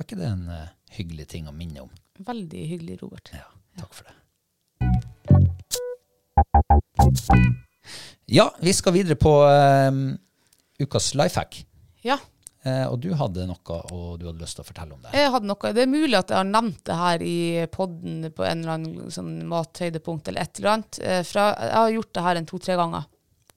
Var 0.00 0.06
ikke 0.08 0.16
det 0.16 0.28
en 0.32 0.46
uh, 0.48 0.68
hyggelig 0.96 1.26
ting 1.28 1.44
å 1.44 1.52
minne 1.52 1.82
om? 1.84 1.90
Veldig 2.24 2.60
hyggelig, 2.70 2.94
Robert. 3.02 3.28
Ja, 3.36 3.44
takk 3.76 3.92
for 3.92 4.08
det. 4.08 4.16
Ja, 8.32 8.46
vi 8.64 8.72
skal 8.72 8.94
videre 8.96 9.18
på 9.20 9.34
um, 9.44 10.16
ukas 10.80 11.12
lifehack. 11.20 11.66
Ja, 12.00 12.16
Uh, 12.60 12.92
og 12.92 12.98
du 13.00 13.06
hadde 13.16 13.46
noe 13.48 13.76
og 13.88 14.18
du 14.20 14.26
hadde 14.26 14.42
lyst 14.42 14.58
til 14.58 14.60
å 14.60 14.68
fortelle 14.68 14.92
om 14.92 15.00
det. 15.00 15.14
jeg 15.16 15.30
hadde 15.32 15.48
noe. 15.48 15.70
Det 15.72 15.80
er 15.80 15.88
mulig 15.88 16.18
at 16.18 16.28
jeg 16.28 16.36
har 16.36 16.44
nevnt 16.44 16.82
det 16.84 16.96
her 16.98 17.22
i 17.24 17.38
podden 17.72 18.26
på 18.36 18.44
en 18.44 18.60
eller 18.60 18.74
annen 18.74 19.14
sånn 19.14 19.30
mathøydepunkt 19.48 20.28
eller 20.28 20.44
et 20.44 20.60
eller 20.60 20.74
annet. 20.74 20.98
Uh, 21.00 21.22
fra, 21.24 21.46
jeg 21.56 21.78
har 21.78 21.94
gjort 21.94 22.12
det 22.18 22.24
her 22.26 22.40
en 22.40 22.48
to-tre 22.50 22.76
ganger. 22.76 23.06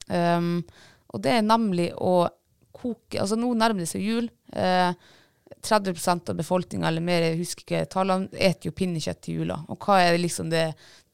Um, 0.08 0.48
og 1.12 1.20
det 1.26 1.36
er 1.36 1.44
nemlig 1.44 1.90
å 2.00 2.14
koke 2.72 3.20
Altså 3.20 3.36
nå 3.36 3.52
nærmer 3.60 3.84
det 3.84 3.90
seg 3.92 4.02
jul. 4.04 4.26
Eh, 4.52 4.92
30% 5.64 6.30
av 6.30 6.36
befolkninga 6.38 6.88
eller 6.90 7.04
mer, 7.04 7.24
jeg 7.28 7.40
husker 7.40 7.64
ikke 7.64 7.88
tallene, 7.92 8.28
eter 8.32 8.68
jo 8.68 8.74
pinnekjøtt 8.76 9.22
til 9.24 9.40
jula. 9.40 9.58
Og 9.72 9.80
hva 9.80 9.98
er 10.02 10.14
det 10.14 10.22
liksom 10.22 10.52
det, 10.52 10.64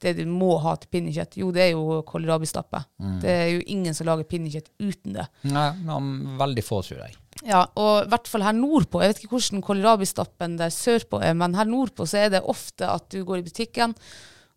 det 0.03 0.17
du 0.19 0.25
må 0.29 0.57
ha 0.65 0.75
til 0.81 0.91
pinnekjøtt? 0.97 1.39
Jo, 1.41 1.51
det 1.55 1.65
er 1.65 1.73
jo 1.75 2.01
kålrabistappe. 2.09 2.83
Det 3.23 3.33
er 3.33 3.49
jo 3.55 3.63
ingen 3.73 3.97
som 3.97 4.09
lager 4.11 4.29
pinnekjøtt 4.29 4.73
uten 4.83 5.19
det. 5.19 5.27
Nei, 5.49 5.69
men 5.87 6.39
veldig 6.41 6.67
få, 6.67 6.83
tror 6.87 7.05
jeg. 7.05 7.17
Ja, 7.47 7.63
og 7.79 8.05
i 8.05 8.11
hvert 8.13 8.29
fall 8.29 8.45
her 8.45 8.57
nordpå, 8.57 9.01
jeg 9.01 9.15
vet 9.15 9.23
ikke 9.23 9.37
hvordan 9.39 9.65
kålrabistappen 9.65 10.59
der 10.61 10.75
sørpå 10.75 11.23
er, 11.25 11.39
men 11.39 11.57
her 11.57 11.69
nordpå 11.71 12.05
så 12.09 12.27
er 12.27 12.35
det 12.35 12.43
ofte 12.45 12.91
at 12.91 13.09
du 13.15 13.23
går 13.25 13.41
i 13.41 13.47
butikken, 13.47 13.95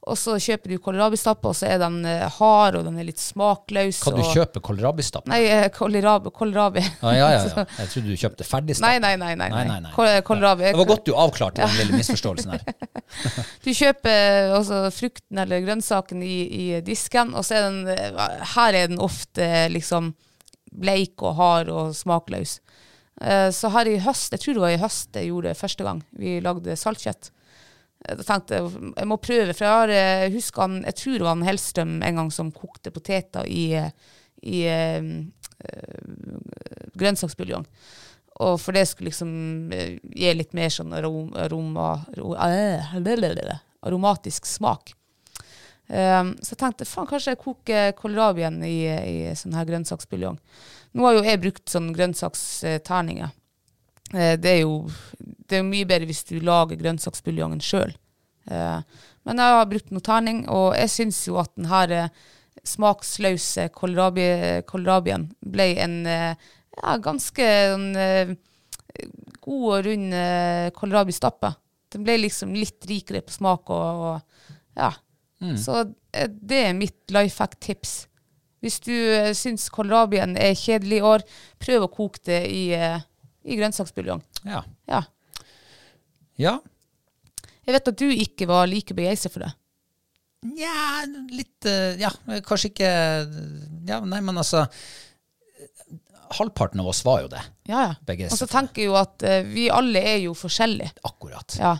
og 0.03 0.17
så 0.19 0.33
kjøper 0.41 0.73
du 0.73 0.77
kålrabistappe, 0.83 1.47
og 1.47 1.55
så 1.55 1.67
er 1.71 1.77
den 1.79 2.01
eh, 2.09 2.25
hard, 2.37 2.75
og 2.79 2.83
den 2.87 2.97
er 2.99 3.05
litt 3.07 3.21
smakløs. 3.23 4.01
Kan 4.03 4.17
du 4.17 4.21
og, 4.23 4.31
kjøpe 4.35 4.59
kålrabistappe? 4.65 5.31
Nei, 5.31 5.41
eh, 5.47 5.67
kålrabi. 5.71 6.31
kålrabi. 6.35 6.83
Ja, 7.01 7.13
ja, 7.15 7.29
ja, 7.37 7.43
ja. 7.55 7.65
Jeg 7.79 7.91
trodde 7.93 8.11
du 8.11 8.17
kjøpte 8.19 8.47
ferdigstappe. 8.47 8.99
Nei, 8.99 8.99
nei, 8.99 9.13
nei. 9.21 9.35
nei, 9.39 9.49
Nei, 9.53 9.63
nei. 9.63 9.67
nei, 9.71 9.79
nei. 9.87 9.93
Kål- 9.95 10.21
Kålrabi. 10.27 10.67
Det 10.71 10.81
var 10.81 10.89
godt 10.91 11.05
du 11.07 11.13
avklarte 11.15 11.63
den 11.63 11.77
lille 11.79 11.99
misforståelsen 12.01 12.55
her. 12.57 12.67
Du 13.63 13.69
kjøper 13.71 14.51
også 14.57 14.79
frukten 14.91 15.39
eller 15.43 15.61
grønnsaken 15.63 16.23
i, 16.25 16.35
i 16.49 16.65
disken, 16.83 17.31
og 17.37 17.45
så 17.47 17.59
er 17.59 17.67
den 17.69 17.79
eh, 17.93 18.43
Her 18.55 18.73
er 18.83 18.89
den 18.91 18.99
ofte 19.03 19.47
liksom 19.71 20.11
bleik 20.73 21.21
og 21.21 21.35
hard 21.37 21.69
og 21.69 21.91
smakløs. 21.95 22.57
Eh, 23.21 23.49
Så 23.53 23.69
her 23.75 23.87
i 23.91 23.99
høst, 24.01 24.33
jeg 24.33 24.41
tror 24.41 24.57
det 24.57 24.63
var 24.65 24.73
i 24.75 24.81
høst 24.81 25.15
jeg 25.21 25.29
gjorde 25.29 25.51
det 25.53 25.59
første 25.59 25.85
gang, 25.85 26.01
vi 26.17 26.39
lagde 26.43 26.75
saltkjøtt. 26.79 27.29
Da 28.03 28.23
tenkte 28.27 28.57
jeg 28.57 28.71
jeg 28.97 29.07
må 29.07 29.17
prøve, 29.23 29.53
for 29.55 29.63
jeg 29.65 29.77
har 29.79 29.93
eh, 29.95 30.31
husker 30.33 30.65
han, 30.65 30.79
jeg 30.89 30.97
tror 30.99 31.13
det 31.17 31.23
var 31.27 31.35
han 31.37 31.45
Hellstrøm 31.47 31.93
en 32.03 32.19
gang 32.19 32.31
som 32.35 32.49
kokte 32.51 32.91
poteter 32.91 33.47
i, 33.47 33.67
i 34.43 34.63
eh, 34.67 35.05
grønnsaksbuljong. 36.99 37.65
Og 38.43 38.57
for 38.59 38.73
det 38.75 38.87
skulle 38.89 39.11
liksom 39.11 39.29
gi 39.71 40.33
litt 40.33 40.55
mer 40.57 40.71
sånn 40.73 40.93
arom, 40.97 41.29
aroma, 41.37 41.91
aro- 42.15 42.35
eh, 42.49 43.57
aromatisk 43.85 44.47
smak. 44.49 44.95
Um, 45.93 46.31
så 46.41 46.53
jeg 46.55 46.59
tenkte 46.61 46.87
faen, 46.87 47.05
kanskje 47.09 47.33
jeg 47.33 47.41
koker 47.43 47.91
kålrabien 47.99 48.55
i, 48.65 48.77
i 48.87 49.15
sånn 49.37 49.53
her 49.53 49.67
grønnsaksbuljong. 49.67 50.37
Nå 50.95 51.05
har 51.05 51.17
jo 51.17 51.23
jeg 51.27 51.41
brukt 51.43 51.69
sånn 51.69 51.91
grønnsaksterninger. 51.93 53.33
Eh, 54.13 54.35
det 54.39 54.51
er 54.57 54.61
jo 54.63 54.77
det 55.49 55.59
er 55.59 55.67
mye 55.67 55.87
bedre 55.89 56.07
hvis 56.09 56.23
du 56.29 56.37
lager 56.43 56.79
grønnsaksbuljongen 56.79 57.61
sjøl. 57.63 57.93
men 59.23 59.39
jeg 59.39 59.55
har 59.55 59.67
brukt 59.71 59.91
noe 59.91 60.03
terning, 60.03 60.43
og 60.51 60.73
jeg 60.75 60.89
syns 60.91 61.21
jo 61.27 61.37
at 61.39 61.51
den 61.55 61.69
her 61.71 61.91
eh, 61.95 62.09
smaksløse 62.67 63.69
kålrabi- 63.75 64.63
kålrabien 64.67 65.29
ble 65.41 65.67
en 65.83 65.95
eh, 66.07 66.35
ja, 66.77 66.97
ganske 67.03 67.47
eh, 67.47 68.33
god 69.43 69.67
og 69.69 69.85
rund 69.87 70.13
eh, 70.13 70.69
kålrabistappe. 70.75 71.53
Den 71.93 72.03
ble 72.07 72.17
liksom 72.23 72.53
litt 72.57 72.85
rikere 72.89 73.21
på 73.25 73.31
smak 73.35 73.69
og, 73.73 74.03
og 74.09 74.79
ja. 74.79 74.91
Så 75.59 75.79
eh, 76.15 76.29
det 76.29 76.59
er 76.69 76.77
mitt 76.77 77.11
life 77.11 77.39
hack-tips. 77.43 78.07
Hvis 78.63 78.79
du 78.79 78.93
syns 79.35 79.65
kålrabien 79.75 80.37
er 80.39 80.53
kjedelig 80.55 81.01
i 81.01 81.03
år, 81.03 81.25
prøv 81.59 81.83
å 81.83 81.91
koke 81.91 82.21
det 82.29 82.41
i, 82.47 82.61
eh, 82.77 83.01
i 83.43 83.57
grønnsaksbuljong. 83.59 84.21
Ja. 84.47 84.61
Ja. 84.89 85.03
ja. 86.39 86.57
Jeg 87.63 87.75
vet 87.77 87.91
at 87.91 87.99
du 87.99 88.07
ikke 88.11 88.47
var 88.49 88.67
like 88.71 88.95
begeistra 88.95 89.31
for 89.33 89.45
det. 89.45 89.53
Nja, 90.43 91.05
litt 91.31 91.65
eh, 91.69 91.95
Ja, 92.01 92.09
kanskje 92.43 92.73
ikke 92.73 92.89
Ja, 93.87 94.01
nei, 94.03 94.19
men 94.19 94.35
altså 94.35 94.65
Halvparten 96.33 96.81
av 96.81 96.89
oss 96.89 97.03
var 97.05 97.21
jo 97.21 97.27
det. 97.29 97.41
Ja, 97.69 97.93
ja. 97.93 98.15
Og 98.25 98.37
så 98.39 98.47
tenker 98.49 98.81
jeg 98.81 98.89
jo 98.89 98.95
at 98.97 99.21
eh, 99.27 99.43
vi 99.45 99.67
alle 99.69 100.01
er 100.01 100.17
jo 100.23 100.31
forskjellige. 100.33 100.95
Akkurat. 101.05 101.55
Ja. 101.61 101.75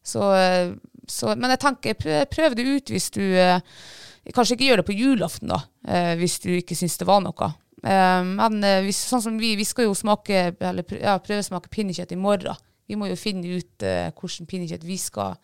Så, 0.00 0.30
eh, 0.32 0.70
så, 1.04 1.34
men 1.36 1.52
jeg 1.52 1.60
tenker, 1.60 1.98
prøv, 2.00 2.22
prøv 2.32 2.56
det 2.56 2.64
ut 2.64 2.92
hvis 2.94 3.10
du 3.14 3.22
Kanskje 4.34 4.56
ikke 4.56 4.66
gjør 4.66 4.80
det 4.80 4.84
på 4.84 4.96
julaften, 4.96 5.48
da, 5.48 5.58
hvis 6.20 6.34
du 6.42 6.50
ikke 6.52 6.76
syns 6.76 6.98
det 7.00 7.06
var 7.08 7.22
noe. 7.24 7.46
Eh, 7.82 8.22
men 8.28 8.62
vi, 8.86 8.94
sånn 8.96 9.24
som 9.24 9.36
vi, 9.40 9.54
vi 9.58 9.66
skal 9.68 9.88
jo 9.88 9.98
smake, 9.98 10.48
eller 10.58 10.98
ja, 10.98 11.18
prøvesmake 11.22 11.72
pinnekjøtt 11.74 12.16
i 12.16 12.20
morgen. 12.20 12.64
Vi 12.88 12.96
må 12.96 13.10
jo 13.10 13.18
finne 13.20 13.58
ut 13.60 13.84
uh, 13.84 14.08
hvordan 14.16 14.48
pinnekjøtt 14.48 14.86
vi 14.88 14.96
skal 14.96 15.34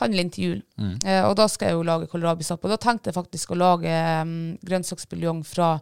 handle 0.00 0.24
inn 0.24 0.32
til 0.34 0.44
jul. 0.44 0.58
Eh, 1.06 1.22
og 1.24 1.36
da 1.38 1.46
skal 1.50 1.70
jeg 1.70 1.78
jo 1.78 1.86
lage 1.86 2.08
kålrabistappe. 2.10 2.66
Og 2.66 2.74
da 2.74 2.80
tenkte 2.82 3.10
jeg 3.10 3.16
faktisk 3.16 3.54
å 3.54 3.58
lage 3.58 3.94
um, 4.20 4.54
grønnsaksbuljong 4.66 5.44
fra 5.46 5.76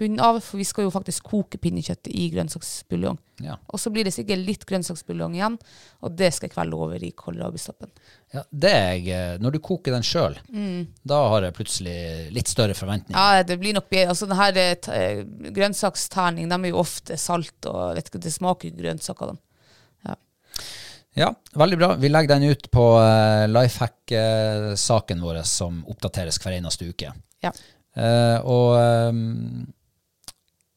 bunnen 0.00 0.22
av, 0.24 0.40
for 0.42 0.58
vi 0.60 0.66
skal 0.66 0.88
jo 0.88 0.94
faktisk 0.94 1.30
koke 1.30 1.60
pinnekjøttet 1.62 2.10
i 2.10 2.26
grønnsaksbuljong. 2.34 3.20
Ja. 3.46 3.58
Og 3.70 3.80
så 3.80 3.92
blir 3.94 4.06
det 4.08 4.14
sikkert 4.16 4.42
litt 4.42 4.66
grønnsaksbuljong 4.68 5.36
igjen, 5.38 5.58
og 6.02 6.18
det 6.18 6.32
skal 6.34 6.48
jeg 6.48 6.56
kvelde 6.56 6.80
over 6.84 7.06
i 7.06 7.12
kålrabistappen. 7.16 7.92
Ja, 8.32 8.42
det 8.48 8.70
er 8.72 8.92
jeg, 8.96 9.08
eh, 9.12 9.34
når 9.44 9.52
du 9.52 9.58
koker 9.60 9.92
den 9.92 10.04
sjøl, 10.08 10.38
da 11.04 11.18
har 11.28 11.44
jeg 11.44 11.52
plutselig 11.58 11.96
litt 12.32 12.48
større 12.48 12.72
forventninger. 12.72 13.18
Ja, 13.36 13.42
det 13.44 13.58
blir 13.60 13.74
nok 13.76 13.90
bedre. 13.92 14.14
Altså, 14.14 14.24
denne 14.30 14.46
eh, 14.56 14.76
eh, 14.96 15.50
grønnsaksterning, 15.52 16.48
de 16.48 16.56
er 16.56 16.72
jo 16.72 16.80
ofte 16.80 17.18
salt, 17.20 17.58
og 17.68 17.92
vet 17.98 18.08
ikke, 18.08 18.22
det 18.24 18.32
smaker 18.32 18.70
jo 18.70 18.78
grønnsaker. 18.80 19.34
Ja. 20.08 20.16
Ja, 21.14 21.28
veldig 21.60 21.78
bra. 21.82 21.90
Vi 22.00 22.08
legger 22.08 22.38
den 22.38 22.48
ut 22.54 22.70
på 22.72 22.86
uh, 22.96 23.44
lifehack-saken 23.52 25.20
vår 25.20 25.42
som 25.44 25.82
oppdateres 25.92 26.40
hver 26.40 26.56
eneste 26.56 26.88
uke. 26.88 27.12
Ja. 27.44 27.52
Uh, 27.92 28.38
og 28.48 29.12
um, 29.12 29.66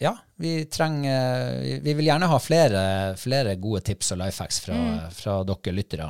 ja, 0.03 0.11
vi 0.35 0.65
trenger 0.67 1.61
vi- 1.63 1.79
Vi 1.85 1.93
vil 1.93 2.05
gjerne 2.09 2.27
ha 2.27 2.39
flere, 2.39 3.15
flere 3.17 3.55
gode 3.55 3.79
tips 3.87 4.11
og 4.11 4.19
lifehacks 4.25 4.59
fra, 4.59 4.75
fra 5.15 5.37
dere 5.47 5.71
lyttere. 5.77 6.09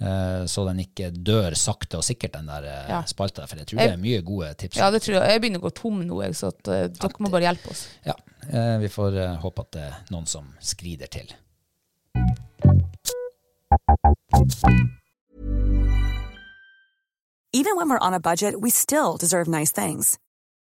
Eh, 0.00 0.44
så 0.46 0.64
den 0.68 0.80
ikke 0.84 1.10
dør 1.10 1.54
sakte 1.56 1.98
og 2.00 2.04
sikkert, 2.04 2.34
den 2.38 2.46
der 2.50 2.66
uh, 2.66 2.90
Ja. 2.90 3.00
spalta. 3.06 3.46
For 3.46 3.56
jeg 3.56 3.66
tror 3.66 3.78
det 3.82 3.90
er 3.92 3.96
mye 4.02 4.20
gode 4.22 4.52
tips. 4.54 4.76
ja, 4.76 4.90
det 4.90 5.02
tror 5.02 5.18
jeg. 5.20 5.30
Jeg 5.30 5.40
begynner 5.40 5.62
å 5.62 5.68
gå 5.68 5.74
tom 5.74 6.02
nå, 6.06 6.20
så 6.34 6.52
at, 6.52 6.62
uh, 6.68 6.86
dere 6.88 7.22
må 7.24 7.30
bare 7.32 7.48
hjelpe 7.48 7.70
oss. 7.70 7.86
Ja, 8.06 8.14
uh, 8.52 8.76
vi 8.82 8.88
får 8.88 9.16
uh, 9.22 9.34
håpe 9.42 9.66
at 9.66 9.72
det 9.72 9.88
er 9.88 9.98
noen 10.10 10.26
som 10.26 10.52
skrider 10.60 11.06
til. 11.06 11.32
Even 17.52 17.76
when 17.76 17.88
we're 17.88 17.98
on 18.06 18.12
a 18.14 18.20
budget, 18.20 18.60
we 18.60 18.70
still 18.70 19.16
deserve 19.16 19.48
nice 19.48 19.72
things. 19.72 20.18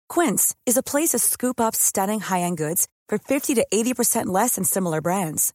Quince 0.09 0.55
is 0.67 0.77
a 0.77 0.83
place 0.83 1.11
to 1.11 1.19
scoop 1.19 1.61
up 1.61 1.75
stunning 1.75 2.21
high-end 2.21 2.59
goods 2.59 2.87
for 3.09 3.19
50 3.19 3.55
to 3.55 3.67
80% 3.73 4.27
less 4.27 4.57
than 4.57 4.65
similar 4.65 5.01
brands. 5.01 5.55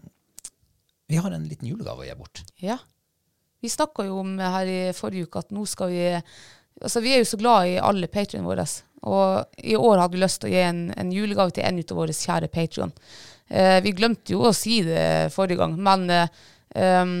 Vi 1.11 1.19
har 1.19 1.35
en 1.35 1.47
liten 1.49 1.67
julegave 1.67 2.05
å 2.05 2.07
gi 2.07 2.15
bort. 2.17 2.43
Ja. 2.63 2.79
Vi 3.61 3.69
snakka 3.69 4.07
jo 4.07 4.21
om 4.23 4.37
her 4.39 4.69
i 4.69 4.79
forrige 4.97 5.27
uke 5.27 5.43
at 5.43 5.53
nå 5.53 5.67
skal 5.69 5.93
vi 5.93 6.07
Altså, 6.81 7.01
vi 7.03 7.11
er 7.13 7.19
jo 7.19 7.27
så 7.29 7.37
glad 7.37 7.67
i 7.69 7.73
alle 7.77 8.07
patrionene 8.09 8.47
våre. 8.47 8.63
Og 9.05 9.59
i 9.69 9.75
år 9.77 9.99
hadde 10.01 10.15
vi 10.15 10.21
lyst 10.23 10.39
til 10.41 10.49
å 10.49 10.53
gi 10.53 10.61
en, 10.65 10.79
en 10.97 11.11
julegave 11.13 11.53
til 11.53 11.67
en 11.67 11.77
av 11.83 11.99
våre 11.99 12.15
kjære 12.15 12.49
patrion. 12.49 12.93
Eh, 13.51 13.77
vi 13.85 13.93
glemte 13.93 14.33
jo 14.33 14.47
å 14.47 14.53
si 14.55 14.79
det 14.87 15.29
forrige 15.35 15.59
gang, 15.59 15.75
men 15.77 16.07
eh, 16.15 16.39
um, 17.03 17.13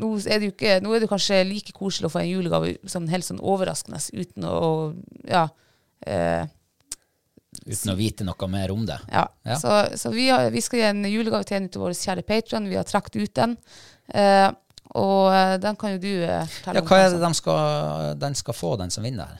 nå, 0.00 0.10
er 0.24 0.40
det 0.40 0.48
jo 0.48 0.54
ikke, 0.54 0.78
nå 0.82 0.94
er 0.96 1.04
det 1.04 1.10
kanskje 1.12 1.42
like 1.46 1.74
koselig 1.76 2.08
å 2.08 2.14
få 2.16 2.22
en 2.24 2.30
julegave 2.32 2.72
sånn 2.88 3.06
helt 3.12 3.28
sånn 3.28 3.42
overraskende 3.44 4.00
uten 4.16 4.48
å 4.48 4.66
Ja. 5.28 5.48
Eh, 6.06 6.48
Uten 7.66 7.90
å 7.92 7.96
vite 7.98 8.24
noe 8.24 8.48
mer 8.48 8.70
om 8.70 8.84
det. 8.86 8.98
ja. 9.12 9.24
Ja. 9.46 9.56
Så, 9.58 9.72
så 9.98 10.10
vi, 10.14 10.28
har, 10.30 10.50
vi 10.54 10.60
skal 10.62 10.78
gi 10.80 10.84
en 10.90 11.02
julegave 11.10 11.44
til 11.48 11.56
en 11.58 11.66
av 11.72 11.82
våre 11.82 11.94
kjære 11.98 12.22
patrion. 12.26 12.68
Vi 12.70 12.78
har 12.78 12.86
trukket 12.86 13.16
ut 13.18 13.34
den. 13.34 13.56
Eh, 14.14 14.48
og 14.96 15.32
eh, 15.34 15.56
den 15.60 15.76
kan 15.76 15.96
jo 15.96 15.98
du 16.02 16.12
eh, 16.22 16.46
fortelle 16.46 16.78
Ja, 16.78 16.84
om. 16.84 16.88
hva 16.88 17.00
er 17.02 17.10
det 17.16 17.20
de 17.24 17.30
skal, 17.34 18.16
den 18.22 18.38
skal 18.38 18.54
få, 18.56 18.76
den 18.80 18.90
som 18.94 19.04
vinner? 19.06 19.36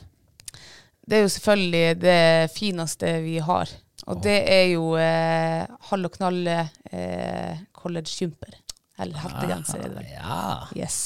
Det 1.06 1.20
er 1.20 1.22
jo 1.22 1.30
selvfølgelig 1.36 1.84
det 2.02 2.20
fineste 2.56 3.12
vi 3.22 3.38
har. 3.46 3.70
Og 4.10 4.20
det 4.22 4.36
er 4.52 4.64
jo 4.74 4.90
eh, 4.98 5.62
halv 5.90 6.10
og 6.10 6.16
knall 6.18 6.42
eh, 6.50 7.62
College 7.78 8.10
Jumper. 8.20 8.58
Eller 8.98 9.18
hettegenser, 9.22 9.82
er 9.84 9.90
det 9.92 9.96
vel. 10.00 10.10
Ja. 10.16 10.42
Yes. 10.76 10.98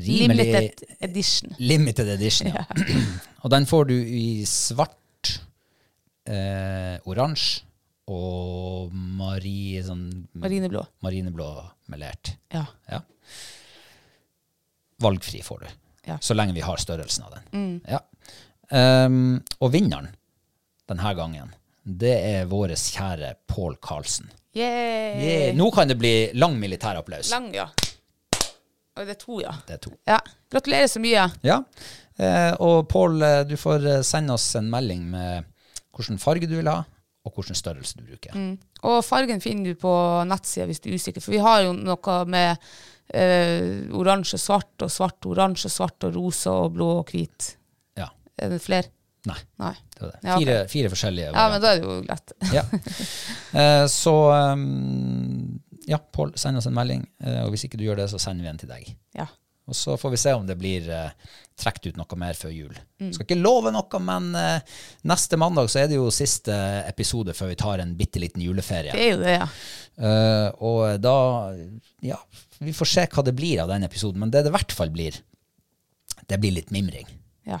Rimelig 0.00 0.46
Limited 0.48 0.96
edition. 1.04 1.52
Limited 1.60 2.08
edition, 2.14 2.48
ja. 2.52 2.64
Og 3.44 3.50
den 3.52 3.66
får 3.68 3.88
du 3.90 3.94
i 4.00 4.44
svart, 4.48 4.96
eh, 6.26 6.98
oransje 7.08 7.62
og 8.12 8.90
mari, 8.92 9.78
sånn, 9.86 10.08
Marineblå. 10.42 10.82
marineblå 11.06 11.48
melert. 11.92 12.34
Ja. 12.52 12.64
Ja. 12.90 13.00
Valgfri 15.02 15.42
får 15.42 15.60
du, 15.60 15.66
Ja. 16.06 16.18
så 16.20 16.34
lenge 16.34 16.52
vi 16.54 16.60
har 16.60 16.76
størrelsen 16.76 17.24
av 17.24 17.34
den. 17.38 17.80
Ja. 17.88 18.00
Um, 18.72 19.42
og 19.60 19.72
vinneren 19.72 20.08
denne 20.88 21.14
gangen, 21.14 21.50
det 21.84 22.12
er 22.38 22.46
vår 22.46 22.74
kjære 22.78 23.34
Pål 23.46 23.76
Karlsen. 23.82 24.30
Yay! 24.54 25.22
Yeah. 25.22 25.56
Nå 25.56 25.70
kan 25.74 25.88
det 25.88 25.96
bli 25.98 26.30
lang 26.34 26.58
militærapplaus. 26.60 27.30
Lang, 27.30 27.52
ja. 27.54 27.68
Og 28.96 29.06
det 29.06 29.14
er 29.16 29.20
to, 29.20 29.40
ja. 29.40 29.54
Det 29.66 29.74
er 29.78 29.82
to. 29.88 29.92
ja. 30.06 30.18
Gratulerer 30.52 30.86
så 30.90 31.00
mye. 31.00 31.30
Ja, 31.42 31.62
eh, 32.18 32.52
og 32.60 32.88
Pål, 32.92 33.22
eh, 33.22 33.42
du 33.48 33.56
får 33.56 33.86
eh, 33.88 34.02
sende 34.04 34.34
oss 34.36 34.50
en 34.56 34.68
melding 34.70 35.06
med 35.10 35.44
hvilken 35.96 36.20
farge 36.22 36.48
du 36.48 36.56
vil 36.58 36.70
ha, 36.70 36.80
og 37.22 37.36
hvilken 37.36 37.54
størrelse 37.58 38.00
du 38.00 38.06
bruker. 38.08 38.38
Og 38.88 38.98
fargen 39.06 39.42
finner 39.42 39.72
du 39.72 39.78
på 39.78 39.92
nettsida 40.26 40.66
hvis 40.66 40.82
du 40.82 40.90
er 40.90 40.98
usikker, 40.98 41.22
for 41.22 41.36
vi 41.36 41.42
har 41.42 41.62
jo 41.66 41.74
noe 41.76 42.16
med 42.30 42.56
eh, 43.14 43.84
oransje, 43.94 44.40
svart, 44.42 44.74
og 44.82 44.90
svart, 44.90 45.20
oransje, 45.30 45.70
svart, 45.70 46.02
og 46.08 46.16
rosa, 46.16 46.54
og 46.64 46.74
blå 46.78 46.88
og 47.02 47.12
hvit. 47.12 47.52
Ja, 47.98 48.08
Er 48.38 48.56
det 48.56 48.62
flere? 48.64 48.90
nei, 49.22 49.36
Nei. 49.62 49.74
det 49.94 50.00
det. 50.00 50.16
Ja, 50.24 50.34
okay. 50.34 50.44
Fire, 50.44 50.54
fire 50.66 50.88
forskjellige 50.90 51.28
Ja, 51.30 51.42
men 51.52 51.60
da 51.62 51.68
er 51.70 51.78
det 51.78 51.86
jo 51.86 51.98
lett. 52.08 52.32
Ja. 52.54 52.64
Eh, 53.52 53.84
så 53.92 54.12
um, 54.56 55.60
ja, 55.84 55.98
Pål, 55.98 56.30
send 56.40 56.56
oss 56.56 56.64
en 56.70 56.72
melding, 56.72 57.02
eh, 57.20 57.42
og 57.44 57.50
hvis 57.52 57.66
ikke 57.66 57.76
du 57.76 57.84
gjør 57.84 57.98
det, 58.00 58.06
så 58.08 58.16
sender 58.16 58.46
vi 58.46 58.48
en 58.48 58.60
til 58.62 58.70
deg. 58.70 58.86
Ja. 59.12 59.26
Og 59.68 59.76
så 59.76 59.98
får 60.00 60.14
vi 60.14 60.20
se 60.22 60.32
om 60.32 60.46
det 60.48 60.56
blir 60.56 60.88
uh, 60.88 61.34
trukket 61.58 61.92
ut 61.92 61.98
noe 62.00 62.18
mer 62.20 62.36
før 62.38 62.52
jul. 62.54 62.76
Skal 62.98 63.26
ikke 63.26 63.38
love 63.40 63.72
noe, 63.74 64.00
men 64.04 64.30
uh, 64.36 64.78
neste 65.08 65.38
mandag 65.40 65.70
så 65.72 65.82
er 65.82 65.90
det 65.90 65.98
jo 65.98 66.06
siste 66.14 66.54
episode 66.88 67.34
før 67.36 67.52
vi 67.52 67.58
tar 67.60 67.82
en 67.82 67.96
bitte 67.98 68.22
liten 68.22 68.44
juleferie. 68.44 68.94
Det 68.94 69.04
er 69.08 69.12
jo 69.12 69.20
det, 69.22 69.34
ja. 69.36 69.48
Uh, 70.02 70.48
og 70.64 71.02
da 71.04 71.16
Ja, 72.02 72.16
vi 72.62 72.72
får 72.76 72.88
se 72.92 73.04
hva 73.12 73.26
det 73.26 73.36
blir 73.36 73.60
av 73.62 73.72
den 73.74 73.84
episoden, 73.86 74.22
men 74.22 74.32
det 74.32 74.44
det 74.46 74.52
i 74.52 74.56
hvert 74.56 74.74
fall 74.74 74.92
blir, 74.94 75.18
det 76.28 76.40
blir 76.40 76.56
litt 76.60 76.74
mimring. 76.74 77.08
ja. 77.48 77.60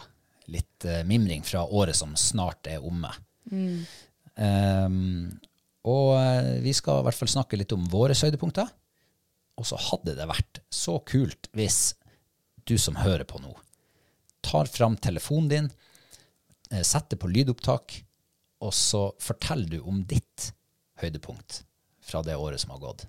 Litt 0.50 0.84
uh, 0.84 1.04
mimring 1.06 1.44
fra 1.46 1.62
året 1.64 1.96
som 1.96 2.16
snart 2.18 2.66
er 2.66 2.82
omme. 2.82 3.12
Ehm, 4.40 5.38
og 5.88 6.12
eh, 6.16 6.60
vi 6.62 6.72
skal 6.76 7.00
i 7.00 7.06
hvert 7.08 7.18
fall 7.18 7.30
snakke 7.30 7.58
litt 7.58 7.72
om 7.74 7.88
våre 7.90 8.16
høydepunkter. 8.16 8.70
Og 9.60 9.68
så 9.68 9.78
hadde 9.90 10.16
det 10.16 10.28
vært 10.30 10.62
så 10.72 10.98
kult 11.06 11.50
hvis 11.56 11.94
du 12.68 12.76
som 12.80 12.96
hører 12.96 13.26
på 13.28 13.40
nå, 13.42 13.52
tar 14.42 14.66
fram 14.70 14.96
telefonen 14.96 15.48
din, 15.48 15.70
eh, 16.70 16.82
setter 16.82 17.16
på 17.16 17.30
lydopptak, 17.30 18.04
og 18.62 18.74
så 18.74 19.08
forteller 19.22 19.78
du 19.78 19.80
om 19.80 20.02
ditt 20.04 20.52
høydepunkt 21.02 21.62
fra 22.02 22.22
det 22.26 22.36
året 22.36 22.60
som 22.60 22.74
har 22.74 22.82
gått. 22.82 23.06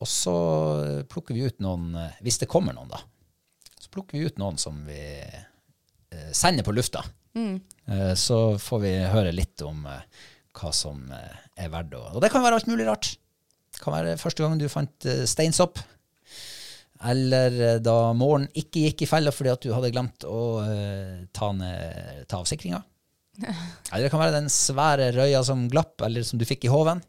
Og 0.00 0.08
så 0.10 0.36
plukker 1.08 1.36
vi 1.36 1.46
ut 1.48 1.60
noen, 1.64 1.94
eh, 1.96 2.20
hvis 2.24 2.40
det 2.42 2.50
kommer 2.50 2.76
noen 2.76 2.92
da, 2.92 3.00
så 3.78 3.90
plukker 3.92 4.18
vi 4.18 4.28
ut 4.28 4.40
noen 4.40 4.60
som 4.60 4.84
vi 4.86 5.00
eh, 5.00 6.30
sender 6.32 6.66
på 6.66 6.76
lufta. 6.76 7.04
Mm. 7.34 7.56
så 8.14 8.54
får 8.62 8.78
vi 8.78 8.90
høre 9.10 9.32
litt 9.34 9.58
om 9.66 9.80
hva 9.82 10.68
som 10.70 11.00
er 11.10 11.72
verdt 11.72 11.96
å 11.98 12.02
Og 12.12 12.20
det 12.22 12.28
kan 12.30 12.44
være 12.44 12.60
alt 12.60 12.68
mulig 12.70 12.86
rart. 12.86 13.08
Det 13.74 13.82
kan 13.82 13.90
være 13.96 14.12
første 14.22 14.44
gang 14.44 14.54
du 14.54 14.68
fant 14.70 15.06
steinsopp. 15.26 15.80
Eller 17.04 17.58
eh, 17.60 17.76
da 17.84 17.98
målen 18.16 18.48
ikke 18.56 18.86
gikk 18.88 19.04
i 19.04 19.10
fella 19.10 19.32
fordi 19.34 19.52
at 19.52 19.64
du 19.64 19.72
hadde 19.74 19.92
glemt 19.92 20.26
å 20.28 20.40
eh, 20.64 21.24
ta, 21.36 21.50
ned, 21.56 22.24
ta 22.30 22.40
av 22.40 22.48
sikringa. 22.48 22.80
Eller 23.44 24.06
det 24.06 24.10
kan 24.12 24.22
være 24.22 24.38
den 24.38 24.50
svære 24.52 25.10
røya 25.16 25.42
som 25.46 25.66
glapp, 25.70 25.98
eller 26.06 26.22
som 26.26 26.38
du 26.38 26.44
fikk 26.46 26.68
i 26.68 26.72
håven. 26.72 27.02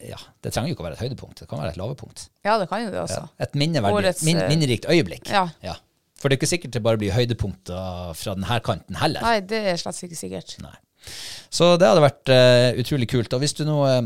Ja, 0.00 0.16
Det 0.40 0.52
trenger 0.54 0.70
jo 0.70 0.76
ikke 0.76 0.84
å 0.84 0.86
være 0.86 0.96
et 0.96 1.02
høydepunkt, 1.04 1.42
det 1.42 1.48
kan 1.50 1.60
være 1.60 1.74
et 1.74 1.80
lavepunkt. 1.80 2.28
Ja, 2.46 2.54
det 2.60 2.68
kan 2.70 2.84
jo 2.84 2.92
det 2.92 3.02
også. 3.02 3.24
Ja. 3.26 3.44
Et 3.44 3.56
Årets, 3.90 4.22
min, 4.24 4.38
eh, 4.38 4.48
minnerikt 4.48 4.86
øyeblikk. 4.88 5.28
Ja. 5.28 5.74
For 6.20 6.28
det 6.28 6.36
er 6.36 6.40
ikke 6.40 6.52
sikkert 6.52 6.76
det 6.76 6.82
bare 6.84 7.00
blir 7.00 7.16
høydepunkter 7.16 8.14
fra 8.16 8.36
denne 8.36 8.60
kanten 8.64 8.96
heller. 9.00 9.24
Nei, 9.24 9.40
det 9.40 9.60
er 9.72 9.80
slett 9.80 10.02
ikke 10.04 10.18
sikkert. 10.18 10.56
Nei. 10.64 10.74
Så 11.50 11.74
det 11.80 11.88
hadde 11.88 12.04
vært 12.04 12.32
uh, 12.32 12.80
utrolig 12.80 13.08
kult. 13.08 13.32
Og 13.32 13.40
hvis 13.40 13.56
du 13.56 13.64
nå 13.64 13.78
eh, 13.88 14.02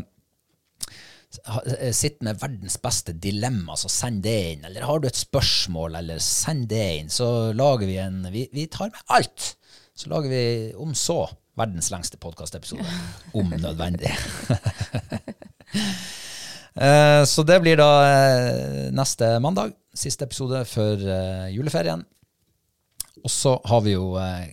sitter 1.95 2.28
med 2.28 2.41
verdens 2.41 2.76
beste 2.82 3.14
dilemma, 3.16 3.76
så 3.78 3.91
send 3.93 4.22
det 4.24 4.37
inn. 4.53 4.64
Eller 4.68 4.87
har 4.89 5.01
du 5.01 5.09
et 5.09 5.18
spørsmål, 5.18 5.99
eller 6.01 6.22
send 6.22 6.68
det 6.72 6.85
inn. 6.99 7.12
Så 7.12 7.28
lager 7.57 7.91
vi 7.91 7.99
en 8.03 8.22
Vi, 8.32 8.49
vi 8.53 8.66
tar 8.72 8.93
med 8.93 9.14
alt. 9.14 9.55
Så 9.95 10.11
lager 10.11 10.32
vi 10.32 10.45
om 10.80 10.95
så 10.99 11.22
verdens 11.59 11.91
lengste 11.95 12.18
podkastepisode. 12.22 12.85
om 13.39 13.55
nødvendig. 13.59 14.14
Eh, 16.74 17.24
så 17.30 17.45
det 17.47 17.61
blir 17.62 17.78
da 17.78 17.87
eh, 18.03 18.89
neste 18.91 19.28
mandag. 19.39 19.76
Siste 19.95 20.26
episode 20.26 20.64
før 20.66 21.05
eh, 21.07 21.53
juleferien. 21.55 22.01
Og 23.22 23.30
så 23.30 23.53
har 23.70 23.85
vi 23.87 23.93
jo 23.93 24.16
eh, 24.18 24.49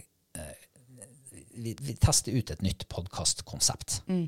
vi, 1.57 1.73
vi 1.81 1.95
tester 1.97 2.37
ut 2.37 2.53
et 2.53 2.61
nytt 2.61 2.85
podkastkonsept. 2.93 4.03
Ja, 4.05 4.19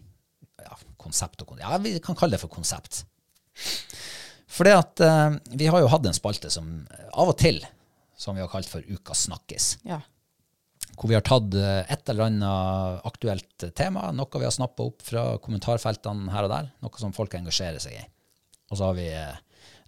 konsept 1.03 1.43
og 1.43 1.51
konsept. 1.53 1.67
Ja, 1.67 1.79
vi 1.83 1.97
kan 2.03 2.17
kalle 2.17 2.37
det 2.37 2.43
for 2.43 2.51
konsept. 2.51 3.03
For 4.53 4.67
det 4.67 4.73
at 4.77 5.01
eh, 5.03 5.37
vi 5.57 5.69
har 5.71 5.81
jo 5.81 5.91
hatt 5.91 6.05
en 6.05 6.15
spalte 6.15 6.51
som 6.53 6.83
eh, 6.85 7.05
av 7.11 7.31
og 7.31 7.37
til, 7.41 7.61
som 8.17 8.37
vi 8.37 8.43
har 8.43 8.51
kalt 8.51 8.69
for 8.69 8.85
Ukas 8.85 9.25
snakkis. 9.27 9.77
Ja. 9.87 9.99
Hvor 10.93 11.09
vi 11.09 11.17
har 11.17 11.25
tatt 11.25 11.55
eh, 11.57 11.81
et 11.93 12.09
eller 12.11 12.27
annet 12.27 13.07
aktuelt 13.09 13.67
tema, 13.77 14.11
noe 14.13 14.39
vi 14.39 14.45
har 14.45 14.53
snappa 14.53 14.85
opp 14.85 15.01
fra 15.05 15.25
kommentarfeltene 15.41 16.33
her 16.33 16.47
og 16.47 16.53
der, 16.53 16.69
noe 16.85 17.01
som 17.01 17.15
folk 17.15 17.33
engasjerer 17.39 17.81
seg 17.81 17.97
i. 17.97 18.05
Og 18.69 18.77
så 18.77 18.89
har 18.89 18.97
vi 18.99 19.09
eh, 19.09 19.41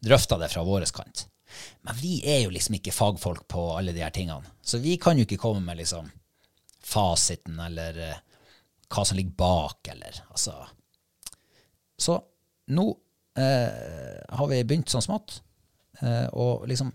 drøfta 0.06 0.40
det 0.42 0.50
fra 0.54 0.66
vår 0.66 0.88
kant. 0.96 1.28
Men 1.86 1.98
vi 2.02 2.18
er 2.28 2.42
jo 2.44 2.54
liksom 2.54 2.80
ikke 2.80 2.94
fagfolk 2.96 3.46
på 3.52 3.68
alle 3.78 3.94
de 3.96 4.02
her 4.04 4.14
tingene. 4.14 4.50
Så 4.66 4.82
vi 4.82 4.98
kan 5.02 5.18
jo 5.18 5.28
ikke 5.28 5.40
komme 5.40 5.62
med 5.64 5.78
liksom 5.80 6.10
fasiten 6.86 7.62
eller 7.62 8.02
hva 8.92 9.06
som 9.06 9.18
ligger 9.18 9.38
bak, 9.38 9.88
eller 9.94 10.20
altså 10.30 10.58
Så 11.98 12.18
nå 12.76 12.86
eh, 13.40 14.22
har 14.30 14.52
vi 14.52 14.64
begynt 14.64 14.92
sånn 14.92 15.06
smått 15.06 15.40
eh, 16.02 16.28
å 16.34 16.66
liksom 16.68 16.92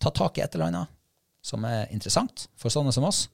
ta 0.00 0.12
tak 0.12 0.38
i 0.38 0.44
et 0.44 0.54
eller 0.54 0.70
annet 0.70 0.92
som 1.46 1.64
er 1.64 1.86
interessant 1.94 2.48
for 2.58 2.72
sånne 2.74 2.92
som 2.92 3.06
oss. 3.06 3.26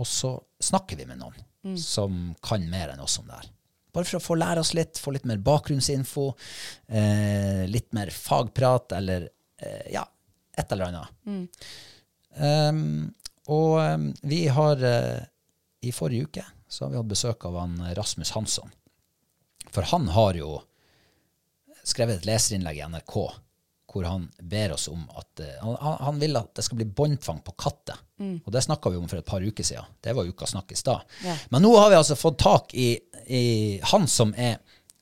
Og 0.00 0.08
så 0.10 0.34
snakker 0.62 0.98
vi 0.98 1.06
med 1.06 1.22
noen 1.22 1.42
som 1.80 2.34
kan 2.44 2.64
mer 2.70 2.92
enn 2.92 3.00
oss 3.00 3.18
om 3.20 3.28
det 3.28 3.38
her. 3.38 3.50
Bare 3.94 4.08
for 4.08 4.18
å 4.18 4.24
få 4.24 4.36
lære 4.36 4.60
oss 4.64 4.74
litt, 4.74 4.98
få 4.98 5.14
litt 5.14 5.26
mer 5.28 5.38
bakgrunnsinfo, 5.38 6.32
eh, 6.88 7.62
litt 7.70 7.92
mer 7.94 8.10
fagprat, 8.10 8.92
eller 8.98 9.28
eh, 9.62 9.92
ja, 9.94 10.02
et 10.58 10.72
eller 10.74 10.90
annet. 10.90 11.12
Um, 12.34 13.12
og 13.54 13.78
um, 13.78 14.08
vi 14.26 14.40
har 14.50 14.80
uh, 14.82 15.20
I 15.86 15.92
forrige 15.94 16.26
uke 16.26 16.42
så 16.66 16.84
har 16.84 16.90
vi 16.90 16.98
hatt 16.98 17.12
besøk 17.12 17.44
av 17.46 17.58
han 17.60 17.76
Rasmus 17.94 18.32
Hansson. 18.34 18.72
For 19.74 19.86
han 19.90 20.08
har 20.14 20.38
jo 20.38 20.58
skrevet 21.84 22.22
et 22.22 22.28
leserinnlegg 22.28 22.78
i 22.78 22.86
NRK 22.92 23.16
hvor 23.94 24.06
han 24.08 24.24
ber 24.42 24.72
oss 24.74 24.88
om 24.90 25.04
at 25.14 25.40
eh, 25.44 25.60
han, 25.62 25.98
han 26.02 26.16
vil 26.18 26.34
at 26.40 26.50
det 26.58 26.64
skal 26.66 26.80
bli 26.80 26.86
båndtvang 26.98 27.44
på 27.46 27.54
katter. 27.58 28.00
Og 28.42 28.50
det 28.54 28.64
snakka 28.64 28.90
vi 28.90 28.98
om 28.98 29.06
for 29.10 29.20
et 29.20 29.28
par 29.28 29.44
uker 29.44 29.66
siden. 29.66 29.86
Det 30.02 30.14
var 30.16 30.26
ukas 30.26 30.54
snakk 30.54 30.72
i 30.74 30.78
stad. 30.78 31.04
Ja. 31.22 31.36
Men 31.54 31.62
nå 31.62 31.70
har 31.78 31.92
vi 31.92 32.00
altså 32.00 32.16
fått 32.18 32.40
tak 32.42 32.74
i, 32.74 32.88
i 33.26 33.44
han 33.92 34.08
som 34.10 34.34
er, 34.34 34.58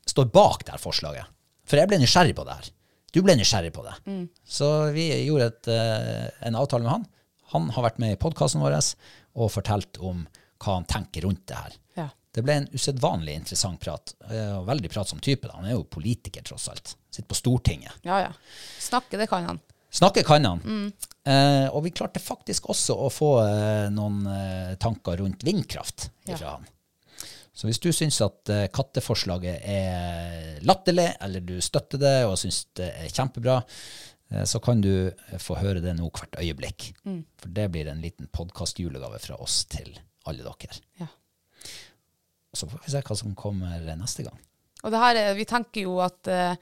står 0.09 0.29
bak 0.35 0.67
det 0.67 0.75
her 0.75 0.83
forslaget. 0.83 1.33
For 1.69 1.81
jeg 1.81 1.89
ble 1.89 2.03
nysgjerrig 2.03 2.37
på 2.37 2.45
det 2.45 2.59
her. 2.59 2.69
Du 3.13 3.21
ble 3.25 3.37
nysgjerrig 3.39 3.73
på 3.73 3.85
det. 3.87 3.97
Så 4.45 4.69
vi 4.93 5.09
gjorde 5.25 5.51
et, 5.53 5.73
eh, 5.73 6.29
en 6.49 6.61
avtale 6.61 6.85
med 6.85 6.93
han. 6.93 7.09
Han 7.53 7.73
har 7.73 7.89
vært 7.89 8.01
med 8.03 8.17
i 8.17 8.21
podkasten 8.21 8.61
vår 8.65 8.77
og 8.81 9.53
fortalt 9.53 10.01
om 10.05 10.27
hva 10.63 10.79
han 10.79 10.89
tenker 10.89 11.25
rundt 11.27 11.47
det 11.49 11.59
her. 11.59 11.81
Ja. 11.97 12.09
Det 12.33 12.43
ble 12.45 12.55
en 12.63 12.69
usedvanlig 12.73 13.35
interessant 13.37 13.81
prat. 13.81 14.15
eh, 14.31 14.55
Og 14.59 14.67
veldig 14.67 14.91
pratsom 14.91 15.21
type. 15.21 15.47
da. 15.49 15.57
Han 15.59 15.67
er 15.69 15.75
jo 15.77 15.85
politiker, 15.85 16.43
tross 16.43 16.69
alt. 16.73 16.95
Sitter 17.11 17.29
på 17.29 17.35
Stortinget. 17.37 17.93
Ja, 18.09 18.21
ja. 18.21 18.33
Snakke, 18.81 19.19
det 19.21 19.29
kan 19.29 19.45
han. 19.45 19.61
Snakke 19.93 20.23
kan 20.25 20.45
han. 20.49 20.93
Eh, 21.27 21.67
og 21.69 21.83
vi 21.85 21.91
klarte 21.93 22.21
faktisk 22.25 22.71
også 22.73 22.97
å 22.97 23.11
få 23.13 23.33
eh, 23.45 23.91
noen 23.93 24.23
eh, 24.27 24.75
tanker 24.81 25.19
rundt 25.21 25.45
vindkraft 25.45 26.09
Ja. 26.27 26.39
han. 26.57 26.65
Så 27.53 27.67
hvis 27.69 27.79
du 27.85 27.91
syns 27.93 28.17
at 28.25 28.49
eh, 28.49 28.65
katteforslaget 28.73 29.61
er 29.69 30.57
latterlig, 30.65 31.11
eller 31.21 31.41
du 31.45 31.59
støtter 31.61 32.01
det 32.01 32.15
og 32.25 32.39
syns 32.41 32.63
det 32.81 32.89
er 32.97 33.13
kjempebra, 33.13 33.59
eh, 34.33 34.45
så 34.49 34.59
kan 34.65 34.81
du 34.81 35.13
få 35.39 35.59
høre 35.61 35.83
det 35.85 35.93
nå 35.99 36.09
hvert 36.09 36.41
øyeblikk. 36.41 36.95
For 37.05 37.53
det 37.53 37.69
blir 37.75 37.93
en 37.93 38.01
liten 38.01 38.27
podkastjulegave 38.33 39.21
fra 39.21 39.37
oss 39.37 39.67
til 39.69 39.93
alle 40.25 40.43
dere. 40.49 40.81
Ja. 41.03 41.11
Og 42.53 42.61
så 42.61 42.69
får 42.69 42.83
vi 42.85 42.93
se 42.93 43.01
hva 43.09 43.17
som 43.17 43.35
kommer 43.39 43.85
neste 43.97 44.25
gang. 44.27 44.39
Og 44.85 44.91
det 44.93 44.99
her, 45.01 45.17
er- 45.17 45.35
vi 45.39 45.45
tenker 45.49 45.85
jo 45.87 45.99
at 46.05 46.29
eh, 46.29 46.57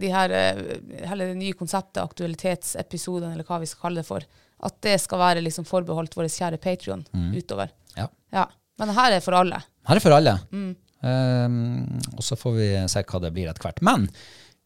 de 0.00 0.10
her, 0.12 0.30
eh, 0.34 0.60
hele 1.08 1.30
det 1.30 1.36
nye 1.38 1.54
konseptet, 1.56 2.02
aktualitetsepisodene, 2.02 3.32
eller 3.34 3.44
hva 3.48 3.60
vi 3.62 3.66
skal 3.70 3.86
kalle 3.88 4.02
det 4.02 4.08
for, 4.08 4.24
at 4.68 4.76
det 4.82 4.96
skal 5.00 5.20
være 5.22 5.42
liksom 5.44 5.64
forbeholdt 5.68 6.16
vår 6.18 6.26
kjære 6.34 6.58
Patrion 6.60 7.04
utover. 7.36 7.70
Ja. 7.96 8.08
Ja. 8.34 8.46
Men 8.78 8.90
her 8.94 9.12
er 9.16 9.20
for 9.24 9.34
alle. 9.38 9.60
Her 9.88 9.96
er 9.96 10.02
for 10.02 10.14
alle. 10.14 10.36
Um, 10.50 11.84
og 12.16 12.22
så 12.26 12.34
får 12.38 12.52
vi 12.56 12.66
se 12.90 13.02
hva 13.06 13.20
det 13.22 13.30
blir 13.36 13.48
etter 13.50 13.62
hvert. 13.68 13.80
Men 13.86 14.08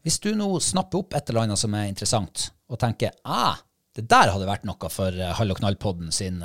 hvis 0.03 0.17
du 0.21 0.31
nå 0.35 0.47
snapper 0.61 1.03
opp 1.03 1.13
et 1.17 1.29
eller 1.29 1.45
annet 1.45 1.61
som 1.61 1.73
er 1.77 1.87
interessant, 1.91 2.49
og 2.73 2.79
tenker 2.81 3.13
ah, 3.25 3.55
det 3.93 4.07
der 4.09 4.31
hadde 4.33 4.49
vært 4.49 4.65
noe 4.65 4.89
for 4.89 5.13
Hall 5.37 5.53
og 5.53 5.59
knall-podden 5.61 6.09
sin 6.13 6.41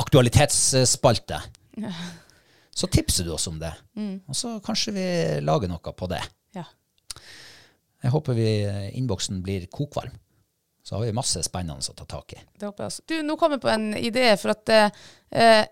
aktualitetsspalte, 0.00 1.42
så 2.78 2.86
tipser 2.86 3.26
du 3.26 3.32
oss 3.34 3.48
om 3.50 3.56
det. 3.58 3.72
Og 4.30 4.36
så 4.38 4.52
kanskje 4.62 4.92
vi 4.94 5.06
lager 5.42 5.70
noe 5.70 5.92
på 5.98 6.06
det. 6.10 6.20
Ja. 6.54 6.62
Jeg 8.04 8.12
håper 8.14 8.36
vi 8.38 8.50
uh, 8.70 8.84
innboksen 8.94 9.40
blir 9.42 9.64
kokvarm. 9.74 10.14
Så 10.86 10.94
har 10.96 11.02
vi 11.04 11.12
masse 11.16 11.42
spennende 11.44 11.82
å 11.82 11.96
ta 11.98 12.06
tak 12.08 12.32
i. 12.32 12.38
Det 12.56 12.64
håper 12.68 12.84
jeg 12.86 12.92
også. 12.92 13.02
Du, 13.10 13.16
nå 13.26 13.34
kom 13.36 13.52
jeg 13.56 13.60
på 13.60 13.68
en 13.68 13.90
idé, 13.98 14.22
for 14.40 14.54
at 14.54 14.70
eh, 14.72 15.66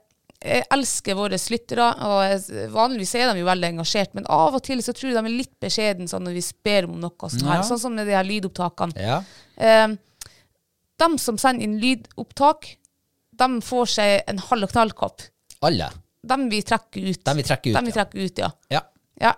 jeg 0.45 0.67
elsker 0.77 1.17
våre 1.17 1.39
lyttere, 1.41 1.87
og 2.05 2.51
vanligvis 2.75 3.15
er 3.17 3.31
de 3.31 3.41
jo 3.41 3.47
veldig 3.49 3.71
engasjert, 3.71 4.13
men 4.19 4.29
av 4.29 4.59
og 4.59 4.65
til 4.67 4.83
så 4.85 4.93
tror 4.93 5.15
jeg 5.15 5.17
de 5.17 5.23
er 5.23 5.39
litt 5.39 5.55
beskjeden 5.63 6.11
sånn 6.11 6.27
når 6.29 6.37
vi 6.37 6.43
ber 6.69 6.91
om 6.91 6.99
noe 7.01 7.31
sånn 7.33 7.49
her, 7.49 7.63
Ja. 7.63 7.65
sånn 7.65 7.81
som 7.81 7.97
med 7.97 8.11
de 8.11 8.13
her 8.19 8.29
lydopptakene. 8.29 8.93
Ja. 9.01 9.23
Eh, 9.57 9.97
de 11.01 11.09
som 11.23 11.41
sender 11.41 11.65
inn 11.65 11.79
lydopptak, 11.81 12.75
de 13.41 13.49
får 13.65 13.89
seg 13.95 14.19
en 14.29 14.45
halv 14.51 14.69
og 14.69 14.75
knall-kopp. 14.75 15.25
Alle. 15.65 15.89
De 16.27 16.39
vi 16.53 16.63
trekker 16.67 17.11
ut. 17.11 17.25
Dem 17.27 17.37
vi 17.41 17.45
trekker 17.47 17.71
ut, 17.71 17.77
Dem 17.79 17.89
vi 17.89 17.93
ja. 17.95 17.99
trekker 18.01 18.25
ut, 18.31 18.43
ja. 18.45 18.51
Ja. 18.73 18.83
ja. 19.21 19.35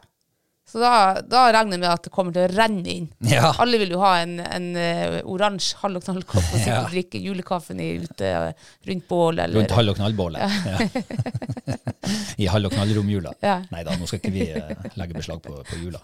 Så 0.68 0.82
da, 0.82 1.20
da 1.24 1.47
regner 1.49 1.78
jeg 1.78 1.80
med 1.80 1.89
at 1.89 2.03
det 2.05 2.11
kommer 2.12 2.34
til 2.36 2.43
å 2.45 2.49
renne 2.53 2.91
inn. 2.93 3.07
Ja. 3.24 3.55
Alle 3.62 3.78
vil 3.80 3.95
jo 3.95 4.03
ha 4.03 4.11
en, 4.20 4.34
en 4.45 4.66
uh, 4.76 5.14
oransje 5.32 5.78
halv 5.80 5.97
og 5.97 6.05
knall-kopp 6.05 6.43
og 6.45 6.59
sitte 6.61 6.74
og 6.82 6.91
drikke 6.93 7.22
julekaffen 7.24 7.80
i, 7.80 7.86
ute 8.03 8.28
eh, 8.28 8.66
rundt 8.91 9.07
bålet. 9.09 9.47
eller- 9.47 9.62
Rundt 9.62 9.72
halv 9.78 9.95
og 9.95 9.97
knallbålet. 9.97 10.59
Ja. 10.68 10.76
I 12.45 12.51
halv 12.53 12.68
og 12.68 12.76
knallromjula. 12.76 13.32
Ja. 13.41 13.57
Nei 13.72 13.80
da, 13.89 13.97
nå 13.97 14.11
skal 14.11 14.20
ikke 14.20 14.34
vi 14.34 14.45
uh, 14.53 14.84
legge 15.01 15.16
beslag 15.16 15.41
på, 15.45 15.57
på 15.70 15.80
jula. 15.80 16.03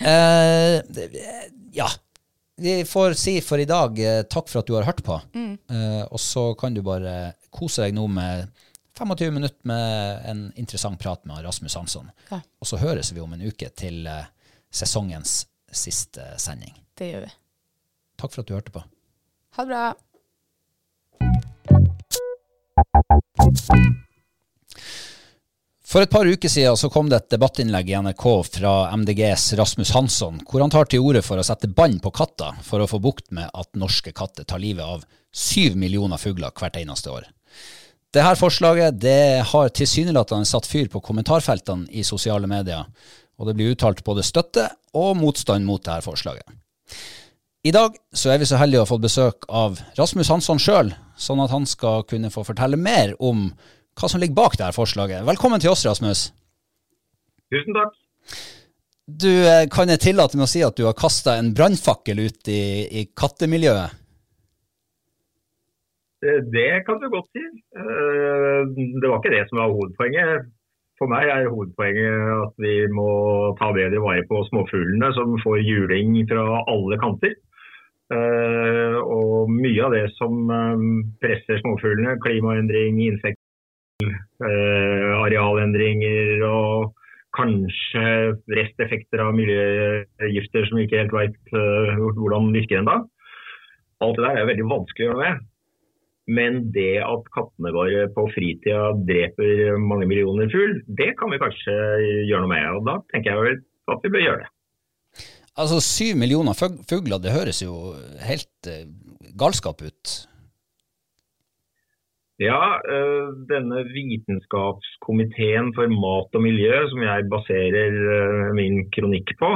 Uh, 0.00 0.80
ja. 1.76 1.90
Vi 2.62 2.78
får 2.88 3.14
si 3.18 3.38
for 3.44 3.60
i 3.60 3.68
dag 3.68 3.96
takk 4.30 4.48
for 4.48 4.60
at 4.62 4.68
du 4.68 4.74
har 4.76 4.84
hørt 4.86 5.00
på. 5.04 5.16
Mm. 5.34 5.54
Og 6.12 6.20
så 6.20 6.52
kan 6.60 6.74
du 6.76 6.82
bare 6.84 7.32
kose 7.52 7.84
deg 7.86 7.96
nå 7.96 8.04
med 8.12 8.44
25 8.98 9.34
minutter 9.34 9.66
med 9.68 10.22
en 10.30 10.52
interessant 10.56 11.00
prat 11.00 11.24
med 11.24 11.44
Rasmus 11.44 11.74
Hansson. 11.74 12.10
Ja. 12.30 12.40
Og 12.60 12.66
så 12.66 12.76
høres 12.76 13.12
vi 13.12 13.20
om 13.20 13.32
en 13.32 13.42
uke 13.42 13.68
til 13.76 14.06
eh, 14.06 14.28
sesongens 14.70 15.46
siste 15.72 16.26
sending. 16.36 16.74
Det 16.98 17.08
gjør 17.12 17.26
vi. 17.26 17.32
Takk 18.20 18.34
for 18.34 18.42
at 18.42 18.48
du 18.48 18.54
hørte 18.54 18.74
på. 18.74 18.84
Ha 19.56 19.64
det 19.64 19.72
bra. 19.72 19.92
For 25.92 26.00
et 26.00 26.10
par 26.10 26.24
uker 26.24 26.48
siden 26.48 26.76
så 26.80 26.88
kom 26.88 27.10
det 27.12 27.18
et 27.18 27.32
debattinnlegg 27.34 27.90
i 27.90 27.96
NRK 28.00 28.24
fra 28.48 28.70
MDGs 28.96 29.50
Rasmus 29.60 29.90
Hansson, 29.92 30.38
hvor 30.48 30.64
han 30.64 30.72
tar 30.72 30.88
til 30.88 31.04
orde 31.04 31.20
for 31.20 31.36
å 31.36 31.44
sette 31.44 31.68
bånd 31.68 32.00
på 32.00 32.12
katter 32.16 32.56
for 32.64 32.80
å 32.80 32.88
få 32.88 33.00
bukt 33.02 33.28
med 33.36 33.50
at 33.52 33.68
norske 33.76 34.14
katter 34.16 34.48
tar 34.48 34.62
livet 34.62 34.88
av 34.88 35.04
syv 35.36 35.76
millioner 35.76 36.16
fugler 36.16 36.54
hvert 36.56 36.78
eneste 36.80 37.12
år. 37.12 37.28
Dette 38.12 38.36
forslaget 38.36 38.98
det 39.00 39.40
har 39.48 39.70
tilsynelatende 39.72 40.44
satt 40.44 40.66
fyr 40.68 40.90
på 40.92 41.00
kommentarfeltene 41.00 41.88
i 41.88 42.04
sosiale 42.04 42.48
medier, 42.50 42.84
og 43.40 43.48
det 43.48 43.54
blir 43.56 43.72
uttalt 43.72 44.02
både 44.04 44.24
støtte 44.26 44.66
og 44.92 45.14
motstand 45.16 45.64
mot 45.64 45.80
dette 45.80 46.04
forslaget. 46.04 46.44
I 47.64 47.72
dag 47.72 47.96
så 48.12 48.34
er 48.34 48.42
vi 48.42 48.48
så 48.50 48.58
heldige 48.60 48.82
å 48.82 48.84
ha 48.84 48.90
fått 48.90 49.04
besøk 49.04 49.46
av 49.48 49.80
Rasmus 49.96 50.28
Hansson 50.28 50.60
sjøl, 50.60 50.92
sånn 51.16 51.40
at 51.40 51.54
han 51.54 51.64
skal 51.68 52.04
kunne 52.10 52.30
få 52.34 52.44
fortelle 52.44 52.76
mer 52.76 53.14
om 53.22 53.46
hva 53.96 54.10
som 54.10 54.20
ligger 54.20 54.36
bak 54.36 54.58
dette 54.58 54.74
forslaget. 54.76 55.24
Velkommen 55.24 55.62
til 55.62 55.72
oss, 55.72 55.86
Rasmus. 55.88 56.26
Tusen 57.52 57.78
takk. 57.78 57.96
Du, 59.06 59.30
eh, 59.30 59.68
Kan 59.72 59.88
jeg 59.88 60.00
tillate 60.00 60.36
meg 60.36 60.44
å 60.46 60.52
si 60.52 60.60
at 60.62 60.76
du 60.76 60.84
har 60.84 60.98
kasta 60.98 61.38
en 61.38 61.52
brannfakkel 61.54 62.20
ut 62.26 62.48
i, 62.48 62.62
i 62.92 63.06
kattemiljøet? 63.16 64.01
Eh, 66.22 66.40
Det 66.52 66.84
kan 66.86 67.00
du 67.00 67.08
godt 67.10 67.28
si. 67.34 67.42
Eh, 67.76 68.62
Det 69.00 69.08
var 69.08 69.18
ikke 69.20 69.34
det 69.36 69.48
som 69.48 69.58
var 69.58 69.72
hovedpoenget. 69.74 70.46
For 70.98 71.06
meg 71.10 71.26
er 71.28 71.48
hovedpoenget 71.50 72.46
at 72.46 72.54
vi 72.62 72.74
må 72.94 73.08
ta 73.58 73.72
bedre 73.74 73.98
vare 74.04 74.22
på 74.28 74.44
småfuglene 74.50 75.10
som 75.16 75.34
får 75.42 75.58
juling 75.66 76.14
fra 76.30 76.62
alle 76.70 76.98
kanter. 77.02 77.34
Eh, 78.12 78.96
Og 79.02 79.50
mye 79.50 79.82
av 79.84 79.92
det 79.92 80.10
som 80.14 80.46
presser 81.20 81.58
småfuglene, 81.58 82.20
klimaendring, 82.22 83.00
insekter, 83.00 83.38
arealendringer 84.42 86.42
og 86.46 86.92
kanskje 87.36 88.36
resteffekter 88.52 89.22
av 89.24 89.32
miljøgifter 89.34 90.66
som 90.68 90.78
vi 90.78 90.84
ikke 90.86 91.00
helt 91.02 91.16
vet 91.16 91.38
hvordan 91.52 92.52
virker 92.52 92.82
ennå. 92.82 92.96
Alt 94.02 94.16
det 94.18 94.24
der 94.26 94.40
er 94.42 94.50
veldig 94.50 94.66
vanskelig 94.68 95.06
å 95.06 95.10
gjøre 95.12 95.22
med. 95.22 95.34
Men 96.30 96.68
det 96.74 97.00
at 97.02 97.30
kattene 97.34 97.72
våre 97.74 98.06
på 98.14 98.28
fritida 98.30 98.92
dreper 99.08 99.78
mange 99.82 100.06
millioner 100.06 100.50
fugl, 100.52 100.76
det 100.86 101.12
kan 101.18 101.32
vi 101.32 101.40
kanskje 101.42 101.74
gjøre 102.28 102.44
noe 102.44 102.52
med. 102.52 102.66
Og 102.78 102.86
da 102.86 102.98
tenker 103.10 103.32
jeg 103.32 103.46
vel 103.46 103.62
at 103.90 104.04
vi 104.04 104.12
bør 104.14 104.26
gjøre 104.26 104.42
det. 104.44 104.50
Altså, 105.52 105.82
syv 105.84 106.16
millioner 106.16 106.56
fugler, 106.56 107.18
det 107.20 107.34
høres 107.34 107.60
jo 107.60 107.92
helt 108.24 108.70
eh, 108.70 108.86
galskap 109.36 109.82
ut. 109.84 110.12
Ja, 112.40 112.62
øh, 112.94 113.28
denne 113.50 113.82
vitenskapskomiteen 113.92 115.74
for 115.76 115.86
mat 115.92 116.38
og 116.38 116.42
miljø, 116.42 116.74
som 116.90 117.02
jeg 117.04 117.28
baserer 117.34 117.92
øh, 118.16 118.54
min 118.56 118.88
kronikk 118.94 119.34
på, 119.42 119.50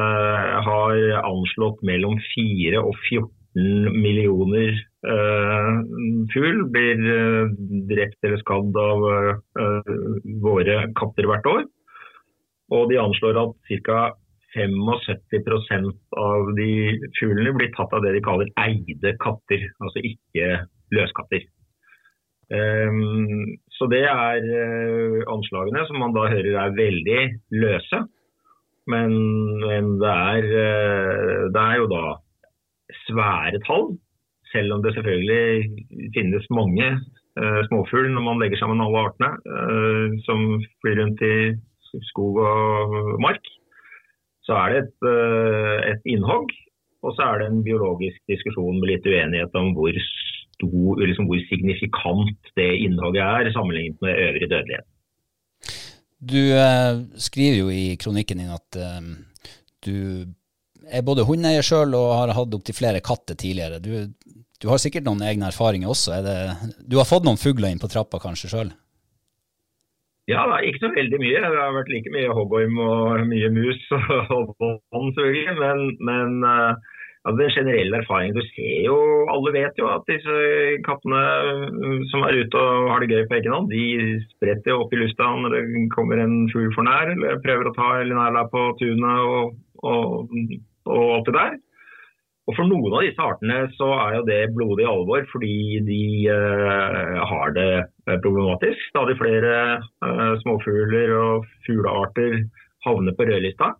øh, 0.00 0.54
har 0.68 0.94
anslått 1.20 1.84
mellom 1.90 2.16
4 2.32 2.80
og 2.80 2.94
14 3.10 4.00
millioner 4.02 4.72
øh, 4.72 4.80
fugl 6.32 6.62
blir 6.74 7.00
øh, 7.14 7.50
drept 7.90 8.26
eller 8.26 8.40
skadd 8.42 8.78
av 8.80 9.04
øh, 9.08 9.96
våre 10.42 10.78
katter 10.98 11.28
hvert 11.30 11.50
år. 11.50 11.66
Og 12.74 12.88
de 12.90 13.00
anslår 13.00 13.42
at 13.42 13.74
ca. 13.86 14.06
75% 14.56 15.90
av 16.16 16.46
de 16.56 16.70
fuglene 17.18 17.50
blir 17.52 17.68
tatt 17.74 17.92
av 17.92 18.00
det 18.00 18.14
de 18.14 18.22
kaller 18.24 18.48
eide 18.62 19.10
katter, 19.20 19.66
altså 19.84 20.00
ikke 20.00 20.46
løskatter. 20.96 21.44
Så 23.76 23.88
det 23.92 24.00
er 24.06 24.48
anslagene 25.28 25.82
som 25.90 26.00
man 26.00 26.16
da 26.16 26.24
hører 26.32 26.56
er 26.62 26.78
veldig 26.78 27.20
løse. 27.52 28.00
Men, 28.88 29.12
men 29.60 29.92
det, 30.00 30.14
er, 30.14 30.48
det 31.52 31.66
er 31.66 31.76
jo 31.82 31.90
da 31.92 32.04
svære 33.04 33.60
tall. 33.68 33.90
Selv 34.56 34.72
om 34.72 34.82
det 34.84 34.94
selvfølgelig 34.96 35.44
finnes 36.16 36.46
mange 36.58 36.86
uh, 37.40 37.60
småfugl 37.68 38.08
når 38.14 38.24
man 38.24 38.40
legger 38.40 38.60
sammen 38.60 38.80
alle 38.84 39.02
artene 39.08 39.30
uh, 39.52 40.14
som 40.26 40.46
flyr 40.80 41.02
rundt 41.02 41.24
i 41.26 41.36
skog 42.10 42.40
og 42.44 42.94
mark. 43.24 43.44
Så 44.46 44.56
er 44.56 44.72
det 44.72 44.78
et, 44.84 44.96
uh, 45.04 45.78
et 45.92 46.08
innhogg, 46.14 46.54
og 47.04 47.16
så 47.16 47.28
er 47.28 47.42
det 47.42 47.50
en 47.50 47.64
biologisk 47.66 48.20
diskusjon 48.32 48.80
med 48.80 48.94
litt 48.94 49.08
uenighet 49.10 49.60
om 49.60 49.74
hvor, 49.76 50.00
stor, 50.56 51.02
liksom 51.02 51.28
hvor 51.28 51.44
signifikant 51.50 52.52
det 52.58 52.70
innhogget 52.86 53.24
er 53.26 53.52
sammenlignet 53.56 54.00
med 54.04 54.24
øvrig 54.28 54.50
dødelighet. 54.54 54.88
Du 56.16 56.40
skriver 57.20 57.58
jo 57.58 57.68
i 57.68 57.96
kronikken 58.00 58.40
din 58.40 58.54
at 58.54 58.78
du 59.84 60.24
er 60.86 61.04
både 61.06 61.26
hundeeier 61.26 61.64
sjøl 61.66 61.94
og 61.98 62.14
har 62.14 62.32
hatt 62.36 62.54
opptil 62.56 62.76
flere 62.76 63.02
katter 63.04 63.38
tidligere. 63.38 63.80
Du, 63.82 63.92
du, 64.62 64.68
har 64.70 64.80
sikkert 64.82 65.06
noen 65.06 65.22
egne 65.26 65.50
erfaringer 65.50 65.92
også. 65.92 66.18
Det, 66.24 66.36
du 66.88 66.98
har 67.00 67.08
fått 67.08 67.26
noen 67.26 67.40
fugler 67.40 67.72
inn 67.72 67.82
på 67.82 67.90
trappa 67.92 68.20
kanskje 68.22 68.52
sjøl? 68.52 68.74
Ja, 70.26 70.42
ikke 70.58 70.82
så 70.82 70.90
veldig 70.94 71.20
mye. 71.22 71.38
Det 71.38 71.62
har 71.62 71.74
vært 71.76 71.92
like 71.92 72.12
mye 72.14 72.34
hoggorm 72.34 72.80
og 72.82 73.26
mye 73.30 73.50
mus 73.54 73.82
og 74.36 74.54
bånd, 74.58 75.12
selvfølgelig. 75.14 75.56
Men, 75.60 75.82
men 76.08 76.46
altså 77.26 77.36
den 77.38 77.52
generelle 77.54 78.00
erfaringen 78.00 78.38
Du 78.38 78.42
ser 78.48 78.86
jo, 78.88 78.96
alle 79.30 79.52
vet 79.54 79.78
jo 79.78 79.86
at 79.92 80.06
disse 80.10 80.36
kattene 80.86 81.22
mm, 81.76 82.00
som 82.10 82.26
er 82.26 82.40
ute 82.42 82.62
og 82.62 82.90
har 82.90 83.02
det 83.02 83.12
gøy 83.14 83.26
på 83.30 83.38
egen 83.38 83.54
hånd, 83.54 83.70
de 83.70 84.16
spretter 84.34 84.74
jo 84.74 84.80
opp 84.84 84.94
i 84.94 85.02
lufta 85.02 85.30
når 85.42 85.54
det 85.54 85.64
kommer 85.94 86.22
en 86.22 86.38
fugl 86.54 86.72
for 86.74 86.86
nær, 86.86 87.12
eller 87.14 87.42
prøver 87.46 87.70
å 87.70 87.76
ta 87.78 87.92
nærla 88.10 88.46
på 88.50 88.66
tunet 88.82 89.30
og, 89.30 89.54
og 89.86 90.34
og 90.86 91.14
alt 91.16 91.28
det 91.28 91.34
der. 91.34 91.54
Og 92.46 92.54
For 92.54 92.68
noen 92.70 92.94
av 92.94 93.02
disse 93.02 93.22
artene 93.22 93.56
så 93.74 93.88
er 93.96 94.18
jo 94.18 94.26
det 94.28 94.42
blodig 94.54 94.86
alvor, 94.86 95.24
fordi 95.32 95.80
de 95.86 96.02
eh, 96.30 97.16
har 97.30 97.56
det 97.56 97.70
eh, 97.82 98.20
problematisk. 98.22 98.84
Stadig 98.92 99.16
flere 99.18 99.56
eh, 99.80 100.36
småfugler 100.44 101.14
og 101.16 101.48
fuglearter 101.66 102.38
havner 102.86 103.16
på 103.18 103.26
rødlista. 103.26 103.72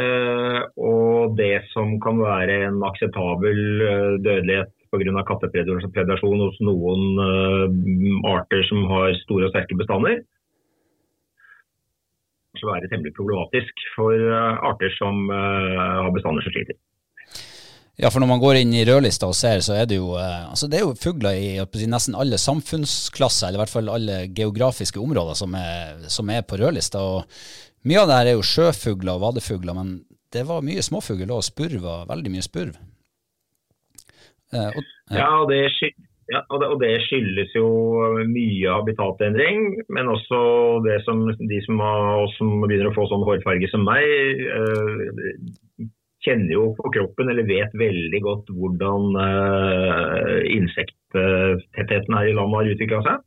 Eh, 0.00 0.62
og 0.88 1.36
det 1.36 1.66
som 1.74 1.98
kan 2.00 2.22
være 2.22 2.62
en 2.70 2.80
akseptabel 2.88 3.60
dødelighet 4.24 4.72
pga. 4.88 5.26
kattepredasjon 5.28 6.40
hos 6.46 6.56
noen 6.64 7.20
arter 8.24 8.64
som 8.70 8.88
har 8.88 9.12
store 9.26 9.50
og 9.50 9.52
sterke 9.52 9.76
bestander, 9.76 10.22
kan 12.60 12.72
være 12.72 12.90
temmelig 12.90 13.14
problematisk 13.16 13.86
for 13.94 14.14
eh, 14.16 14.64
arter 14.70 14.92
som 14.98 15.30
eh, 15.30 16.02
har 16.02 16.12
bestander 16.14 16.44
som 16.44 16.54
sliter. 16.54 16.78
Ja, 17.96 18.10
for 18.12 18.20
når 18.20 18.28
man 18.28 18.40
går 18.42 18.58
inn 18.60 18.74
i 18.76 18.84
rødlista 18.84 19.28
og 19.30 19.36
ser, 19.38 19.62
så 19.64 19.72
er 19.78 19.86
det 19.88 19.96
jo, 19.96 20.10
eh, 20.20 20.42
altså 20.50 20.68
det 20.68 20.78
er 20.78 20.84
jo 20.84 20.96
fugler 21.00 21.38
i 21.40 21.86
nesten 21.88 22.16
alle 22.18 22.36
samfunnsklasser, 22.40 23.48
eller 23.48 23.56
i 23.56 23.62
hvert 23.62 23.72
fall 23.72 23.88
alle 23.88 24.18
geografiske 24.36 25.00
områder 25.00 25.38
som 25.38 25.56
er, 25.56 26.02
som 26.12 26.28
er 26.28 26.44
på 26.44 26.60
rødlista. 26.60 27.00
og 27.00 27.24
Mye 27.88 28.02
av 28.02 28.10
det 28.10 28.18
her 28.18 28.28
er 28.32 28.36
jo 28.36 28.44
sjøfugler 28.44 29.16
og 29.16 29.22
vadefugler, 29.24 29.78
men 29.78 29.96
det 30.34 30.44
var 30.44 30.64
mye 30.66 30.84
småfugl 30.84 31.30
og 31.32 31.46
spurv, 31.46 31.88
veldig 32.10 32.34
mye 32.34 32.44
spurv. 32.44 32.76
Eh, 34.52 34.68
og, 34.68 34.82
ja. 35.08 35.22
ja, 35.22 35.30
og 35.40 35.48
det, 35.48 35.62
ja, 36.34 36.44
og 36.52 36.76
det, 36.82 36.92
skyldes 37.06 37.56
jo 37.56 37.66
mye 38.28 38.76
habitatendring, 38.76 39.70
men 39.88 40.12
også 40.12 40.42
det 40.84 41.00
som 41.08 41.24
de 41.32 41.64
som, 41.64 41.80
har, 41.80 42.28
som 42.36 42.58
begynner 42.66 42.90
å 42.90 42.96
få 42.98 43.08
sånn 43.08 43.24
hårfarge 43.24 43.72
som 43.72 43.88
meg, 43.88 44.04
øh, 44.60 45.86
kjenner 46.26 46.52
jo 46.56 46.66
på 46.76 46.90
kroppen 46.94 47.30
eller 47.30 47.46
vet 47.48 47.72
veldig 47.78 48.20
godt 48.24 48.52
hvordan 48.52 49.16
uh, 49.16 50.42
insekttettheten 50.50 52.16
her 52.18 52.30
i 52.30 52.36
landet 52.36 52.58
har 52.60 52.70
utvikla 52.74 53.02
seg. 53.06 53.24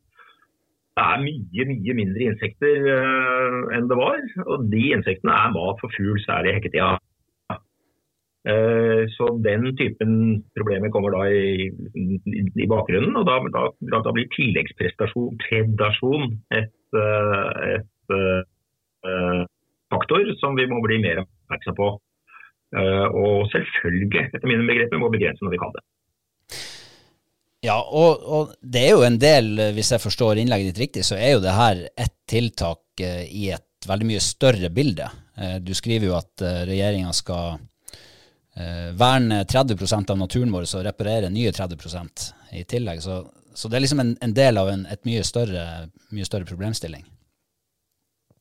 Det 1.00 1.06
er 1.06 1.22
mye 1.24 1.68
mye 1.70 1.96
mindre 2.02 2.32
insekter 2.34 2.90
uh, 2.92 3.60
enn 3.76 3.88
det 3.92 4.00
var, 4.00 4.20
og 4.46 4.68
de 4.74 4.84
insektene 4.98 5.36
er 5.36 5.54
mat 5.56 5.80
for 5.84 5.96
fugl, 5.96 6.20
særlig 6.26 6.52
i 6.52 6.58
hekketida. 6.60 6.98
Uh, 8.50 9.04
så 9.16 9.30
den 9.44 9.72
typen 9.80 10.14
problemer 10.58 10.92
kommer 10.92 11.16
da 11.16 11.26
i, 11.32 11.70
i 11.70 12.68
bakgrunnen, 12.72 13.16
og 13.20 13.28
da, 13.28 13.40
da, 13.56 14.04
da 14.04 14.16
blir 14.16 14.30
tilleggspredasjon 14.36 16.32
et, 16.56 16.76
et, 17.00 18.16
faktor 19.90 20.32
som 20.40 20.56
vi 20.58 20.66
må 20.70 20.80
bli 20.84 21.00
mer 21.04 21.24
oppmerksom 21.24 21.76
på. 21.78 21.90
Og 22.70 23.48
selvfølgelig, 23.50 24.28
etter 24.30 24.50
mine 24.50 24.68
begreper, 24.68 25.00
må 25.02 25.10
begrense 25.10 25.42
når 25.46 25.56
vi 25.56 25.62
kan 25.62 25.72
det. 25.74 25.86
Ja, 27.66 27.80
og, 27.82 28.22
og, 28.24 28.52
det 28.62 28.84
er 28.86 28.94
jo 28.94 29.08
en 29.08 29.18
del, 29.20 29.50
hvis 29.76 29.90
jeg 29.96 30.04
forstår 30.04 30.40
innlegget 30.40 30.70
ditt 30.70 30.84
riktig, 30.84 31.04
så 31.08 31.18
er 31.18 31.34
jo 31.34 31.42
det 31.44 31.56
her 31.58 31.82
et 31.90 32.14
tiltak 32.30 33.02
i 33.02 33.50
et 33.56 33.90
veldig 33.90 34.08
mye 34.12 34.22
større 34.24 34.70
bilde. 34.72 35.10
Du 35.66 35.74
skriver 35.76 36.12
jo 36.12 36.16
at 36.20 36.46
regjeringa 36.70 37.12
skal 37.16 37.58
eh, 38.60 38.92
verne 38.94 39.44
30% 39.44 40.12
av 40.12 40.18
naturen 40.18 40.52
vår 40.52 40.68
og 40.68 40.86
reparere 40.86 41.32
nye 41.34 41.52
30% 41.52 42.28
i 42.60 42.64
tillegg. 42.64 43.02
Så, 43.02 43.22
så, 43.54 43.70
det 43.70 43.80
er 43.80 43.86
liksom 43.86 44.04
en, 44.04 44.16
en 44.22 44.36
del 44.36 44.60
av 44.62 44.72
en 44.72 44.86
mye 45.08 45.24
større, 45.28 45.66
mye 46.16 46.28
større, 46.28 46.48
problemstilling. 46.50 47.06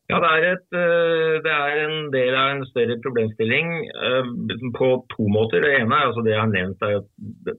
Ja, 0.09 0.19
det 0.25 0.29
er, 0.29 0.45
et, 0.55 0.69
eh, 0.73 1.35
det 1.45 1.53
er, 1.53 1.79
en 1.85 2.07
del 2.15 2.33
av 2.33 2.51
en 2.55 2.63
større 2.71 2.97
problemstilling 3.05 3.73
eh, 3.93 4.31
på 4.79 4.87
to 5.13 5.27
måter. 5.29 5.61
Det 5.61 5.75
ene 5.83 5.99
er 5.99 6.07
altså 6.09 6.23
det 6.25 6.33
jeg 6.33 6.41
har 6.41 6.53
nevnt, 6.53 6.85
er 6.87 7.03
at 7.03 7.59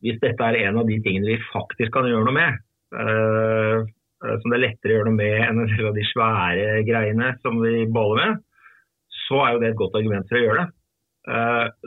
hvis 0.00 0.20
dette 0.22 0.46
er 0.46 0.56
en 0.62 0.78
av 0.80 0.88
de 0.88 0.96
tingene 1.04 1.34
vi 1.34 1.50
faktisk 1.50 1.92
kan 1.92 2.08
gjøre 2.08 2.24
noe 2.28 2.36
med, 2.38 2.62
eh, 2.96 3.82
som 4.22 4.48
det 4.48 4.56
er 4.56 4.64
lettere 4.64 4.94
å 4.94 4.96
gjøre 4.96 5.10
noe 5.10 5.18
med 5.18 5.36
enn 5.44 5.60
en 5.60 5.68
del 5.74 5.90
av 5.90 5.98
de 5.98 6.06
svære 6.08 6.80
greiene 6.88 7.28
som 7.44 7.60
vi 7.60 7.84
baler 7.92 8.22
med, 8.22 8.42
så 9.26 9.42
er 9.44 9.52
jo 9.52 9.60
det 9.60 9.70
et 9.72 9.80
godt 9.82 9.98
argument 10.00 10.30
for 10.30 10.38
å 10.38 10.44
gjøre 10.46 10.62
det. 10.62 10.68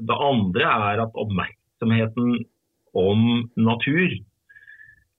Det 0.07 0.17
andre 0.29 0.73
er 0.91 1.01
at 1.03 1.17
oppmerksomheten 1.23 2.35
om 2.95 3.23
natur 3.57 4.13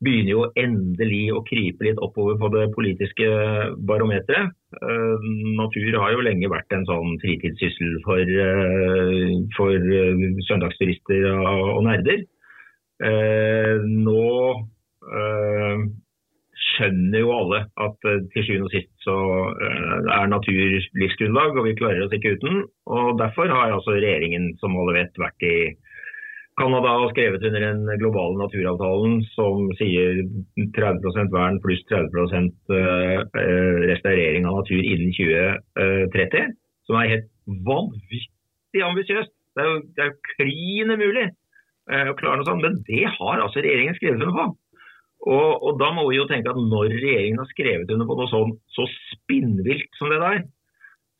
begynner 0.06 0.32
jo 0.32 0.44
endelig 0.58 1.24
å 1.34 1.42
krype 1.46 1.88
litt 1.88 2.00
oppover 2.02 2.38
på 2.40 2.50
det 2.54 2.64
politiske 2.76 3.26
barometeret. 3.88 4.54
Uh, 4.76 5.18
natur 5.58 5.98
har 6.02 6.14
jo 6.14 6.24
lenge 6.26 6.50
vært 6.52 6.72
en 6.76 6.86
sånn 6.88 7.18
fritidssyssel 7.22 8.00
for, 8.06 8.22
uh, 8.22 9.36
for 9.58 9.92
søndagsturister 10.48 11.28
og, 11.34 11.84
nerder. 11.86 12.24
Nå 13.86 14.22
skjønner 16.56 17.20
jo 17.20 17.32
alle 17.34 17.58
at 17.84 18.06
til 18.32 18.46
sjuende 18.46 18.66
og 18.66 18.72
sist 18.72 18.88
så 19.04 19.16
er 20.16 20.30
natur 20.32 20.78
livsgrunnlag, 20.96 21.58
og 21.60 21.68
vi 21.68 21.74
klarer 21.78 22.06
oss 22.06 22.14
ikke 22.16 22.34
uten. 22.38 22.64
og 22.88 23.18
Derfor 23.20 23.52
har 23.52 23.74
altså 23.76 23.98
regjeringen 23.98 24.54
som 24.62 24.78
alle 24.80 24.96
vet 24.96 25.20
vært 25.20 25.46
i 25.46 25.56
Canada 26.56 26.92
har 26.96 27.10
skrevet 27.12 27.44
under 27.44 27.60
den 27.60 27.98
globale 28.00 28.38
naturavtalen 28.40 29.18
som 29.34 29.66
sier 29.76 30.22
30% 30.76 31.32
vern 31.34 31.58
pluss 31.64 31.82
30 31.90 32.16
uh, 32.72 33.18
restaurering 33.90 34.48
av 34.48 34.62
natur 34.62 34.80
innen 34.80 35.12
2030. 35.16 36.54
Som 36.88 37.00
er 37.00 37.12
helt 37.12 37.28
vanvittig 37.66 38.84
ambisiøst. 38.86 39.32
Det 39.56 39.64
er 39.64 39.68
jo, 39.72 39.82
det 39.96 40.08
klin 40.36 40.92
umulig 40.92 41.26
å 41.86 42.16
klare 42.18 42.40
noe 42.40 42.48
sånt. 42.48 42.64
Men 42.64 42.80
det 42.88 43.04
har 43.18 43.42
altså 43.42 43.62
regjeringen 43.64 43.96
skrevet 43.98 44.24
under 44.24 44.34
på. 44.36 44.46
Og, 45.26 45.62
og, 45.62 45.72
da 45.80 45.88
må 45.94 46.04
vi 46.10 46.20
jo 46.20 46.26
tenke 46.30 46.52
at 46.52 46.58
når 46.60 46.92
regjeringen 46.92 47.40
har 47.42 47.48
skrevet 47.50 47.90
under 47.90 48.06
på 48.06 48.18
noe 48.18 48.30
sånn 48.30 48.52
så 48.76 48.84
spinnvilt 49.10 49.88
som 49.98 50.12
det 50.12 50.20
der, 50.22 50.44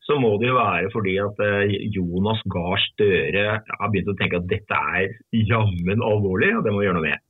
så 0.07 0.17
må 0.21 0.33
det 0.41 0.49
jo 0.49 0.57
være 0.57 0.91
fordi 0.93 1.15
at 1.21 1.39
eh, 1.43 1.73
Jonas 1.95 2.41
Gahr 2.51 2.79
Støre 2.85 3.45
har 3.67 3.91
begynt 3.93 4.11
å 4.13 4.17
tenke 4.19 4.39
at 4.39 4.49
dette 4.49 4.81
er 4.99 5.17
jammen 5.51 6.03
alvorlig, 6.03 6.53
og 6.57 6.63
det 6.65 6.73
må 6.73 6.81
vi 6.81 6.87
gjøre 6.87 6.99
noe 6.99 7.09
med. 7.09 7.25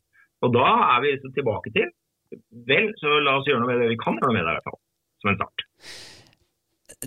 Og 0.46 0.54
da 0.54 0.68
er 0.96 1.00
vi 1.04 1.16
liksom 1.16 1.34
tilbake 1.38 1.74
til 1.78 1.90
Vel, 2.68 2.90
så 3.00 3.22
la 3.24 3.38
oss 3.40 3.48
gjøre 3.48 3.62
noe 3.64 3.72
med 3.72 3.78
det 3.80 3.94
vi 3.94 4.02
kan 4.02 4.18
gjøre 4.20 4.28
noe 4.28 4.36
med 4.36 4.44
det, 4.44 4.52
i 4.52 4.58
hvert 4.58 4.68
fall. 4.68 4.80
Som 5.24 5.30
en 5.32 5.38
start. 5.40 5.64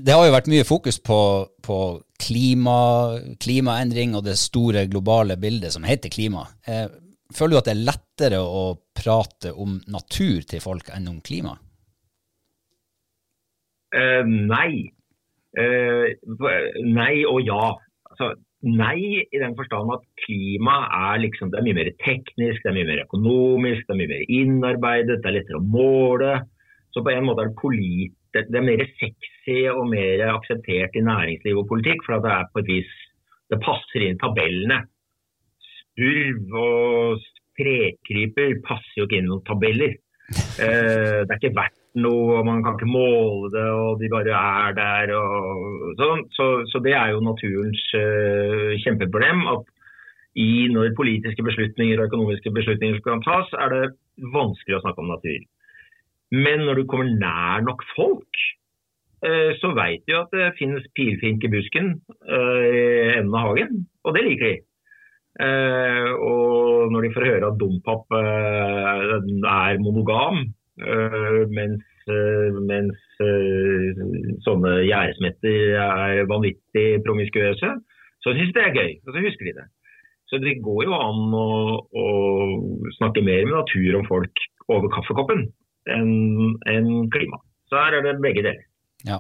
Det 0.01 0.15
har 0.15 0.25
jo 0.25 0.33
vært 0.33 0.49
mye 0.49 0.65
fokus 0.65 0.97
på, 1.05 1.19
på 1.67 1.77
klima, 2.25 2.79
klimaendring 3.43 4.15
og 4.17 4.25
det 4.25 4.39
store 4.41 4.87
globale 4.89 5.37
bildet 5.41 5.75
som 5.77 5.85
heter 5.85 6.13
klima. 6.15 6.47
Eh, 6.65 6.89
Føler 7.35 7.55
du 7.55 7.59
at 7.61 7.69
det 7.69 7.75
er 7.77 7.85
lettere 7.87 8.39
å 8.43 8.63
prate 8.97 9.53
om 9.55 9.77
natur 9.91 10.43
til 10.51 10.63
folk 10.63 10.91
enn 10.95 11.07
om 11.13 11.21
klima? 11.23 11.55
Uh, 13.95 14.27
nei. 14.27 14.91
Uh, 15.59 16.07
nei 16.87 17.25
og 17.27 17.41
ja. 17.47 17.73
Altså, 18.11 18.33
nei 18.67 19.25
i 19.25 19.41
den 19.41 19.57
forstand 19.59 19.93
at 19.95 20.07
klima 20.25 20.77
er, 21.11 21.21
liksom, 21.25 21.53
er 21.55 21.65
mye 21.67 21.79
mer 21.79 21.91
teknisk, 22.05 22.63
det 22.63 22.71
er 22.71 22.79
mye 22.79 22.89
mer 22.93 23.05
økonomisk, 23.07 23.87
det 23.87 23.95
er 23.95 24.01
mye 24.03 24.13
mer 24.13 24.33
innarbeidet, 24.37 25.21
det 25.21 25.31
er 25.31 25.39
lettere 25.39 25.61
å 25.61 25.67
måle. 25.75 26.39
Så 26.95 27.03
på 27.07 27.13
en 27.13 27.27
måte 27.29 27.47
er 27.47 27.53
det, 27.53 27.61
politisk 27.63 28.17
det 28.51 28.59
er 28.61 28.67
mer 28.67 28.83
sexy 29.01 29.61
og 29.73 29.89
mer 29.91 30.23
akseptert 30.31 30.95
i 30.95 31.03
næringsliv 31.03 31.63
og 31.63 31.71
politikk, 31.71 32.05
for 32.07 32.23
det 32.23 32.35
er 32.35 32.51
på 32.53 32.63
et 32.63 32.71
vis 32.71 32.97
det 33.51 33.59
passer 33.65 34.05
inn 34.07 34.19
tabellene 34.21 34.85
spurv 36.01 36.57
og 36.61 37.25
trekryper 37.59 38.61
passer 38.67 39.01
jo 39.01 39.07
ikke 39.09 39.21
inn 39.21 39.29
noen 39.31 39.45
tabeller. 39.49 39.97
Eh, 40.31 41.21
det 41.27 41.35
er 41.35 41.39
ikke 41.41 41.57
verdt 41.57 41.80
noe, 41.99 42.39
og 42.39 42.47
man 42.47 42.63
kan 42.65 42.77
ikke 42.77 42.91
måle 42.91 43.51
det, 43.55 43.67
og 43.75 44.01
de 44.01 44.11
bare 44.13 44.37
er 44.37 44.77
der. 44.77 45.13
Og 45.17 45.97
sånn. 45.99 46.25
så, 46.37 46.49
så, 46.71 46.83
det 46.85 46.95
er 46.97 47.15
jo 47.15 47.25
naturens 47.25 47.83
uh, 47.99 48.77
kjempeproblem. 48.85 49.47
at 49.57 49.77
i 50.39 50.69
når 50.71 50.93
politiske 50.95 51.43
beslutninger 51.43 51.99
og 51.99 52.07
økonomiske 52.07 52.53
beslutninger 52.55 53.01
skal 53.01 53.23
tas, 53.25 53.51
er 53.59 53.75
det 53.75 54.31
vanskelig 54.31 54.79
å 54.79 54.83
snakke 54.85 55.03
om 55.03 55.11
natur. 55.11 55.43
Men 56.31 56.63
når 56.69 56.79
du 56.79 56.85
kommer 56.87 57.11
nær 57.11 57.67
nok 57.67 57.83
folk, 57.97 58.45
uh, 59.27 59.51
så 59.59 59.75
veit 59.75 60.07
du 60.07 60.15
at 60.21 60.31
det 60.37 60.53
finnes 60.61 60.87
pilfink 60.95 61.45
i 61.45 61.53
busken 61.53 61.97
uh, 62.31 62.63
i 62.63 62.85
enden 63.17 63.35
av 63.35 63.51
hagen, 63.51 63.85
og 64.07 64.15
det 64.15 64.27
liker 64.29 64.53
de. 64.53 64.59
Og 65.41 66.91
når 66.91 67.05
de 67.07 67.11
får 67.15 67.25
høre 67.25 67.49
at 67.49 67.59
dompap 67.61 68.13
er 68.13 69.79
monogam, 69.81 70.41
mens, 71.53 71.85
mens 72.67 73.03
sånne 74.47 74.73
gjæresmetter 74.87 75.77
er 75.85 76.25
vanvittig 76.31 76.87
promiskuøse, 77.07 77.75
så 78.25 78.35
syns 78.37 78.55
de 78.55 78.59
det 78.59 78.65
er 78.67 78.77
gøy. 78.77 78.93
Og 79.07 79.15
så 79.15 79.25
husker 79.25 79.49
de 79.49 79.57
det. 79.59 79.67
Så 80.31 80.39
det 80.39 80.61
går 80.63 80.85
jo 80.87 80.95
an 80.95 81.35
å, 81.35 81.49
å 81.83 82.07
snakke 83.01 83.25
mer 83.27 83.47
med 83.49 83.57
natur 83.57 83.99
om 83.99 84.07
folk 84.07 84.45
over 84.71 84.93
kaffekoppen 84.95 85.49
enn 85.91 86.57
en 86.71 86.91
klima. 87.11 87.41
Så 87.71 87.79
her 87.81 87.99
er 87.99 88.07
det 88.07 88.21
begge 88.23 88.45
deler. 88.47 88.67
Ja. 89.09 89.19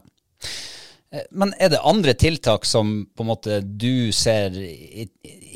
Eh, 1.11 1.27
men 1.35 1.55
er 1.59 1.73
det 1.73 1.83
andre 1.87 2.15
tiltak 2.15 2.67
som 2.69 3.09
på 3.17 3.25
en 3.25 3.31
måte 3.33 3.59
du 3.65 4.13
ser 4.15 4.55
i, 4.55 5.09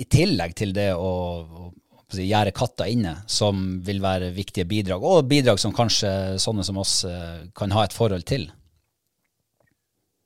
i 0.02 0.06
tillegg 0.10 0.56
til 0.58 0.74
det 0.74 0.90
å, 0.96 1.12
å, 1.44 1.70
å 2.12 2.26
gjøre 2.26 2.54
katta 2.56 2.86
inne, 2.90 3.14
som 3.30 3.62
vil 3.86 4.02
være 4.04 4.32
viktige 4.36 4.68
bidrag, 4.68 5.04
og 5.04 5.28
bidrag 5.30 5.60
som 5.62 5.74
kanskje 5.74 6.36
sånne 6.42 6.66
som 6.66 6.78
oss 6.82 7.00
eh, 7.08 7.46
kan 7.56 7.74
ha 7.74 7.86
et 7.86 7.96
forhold 7.96 8.26
til? 8.28 8.48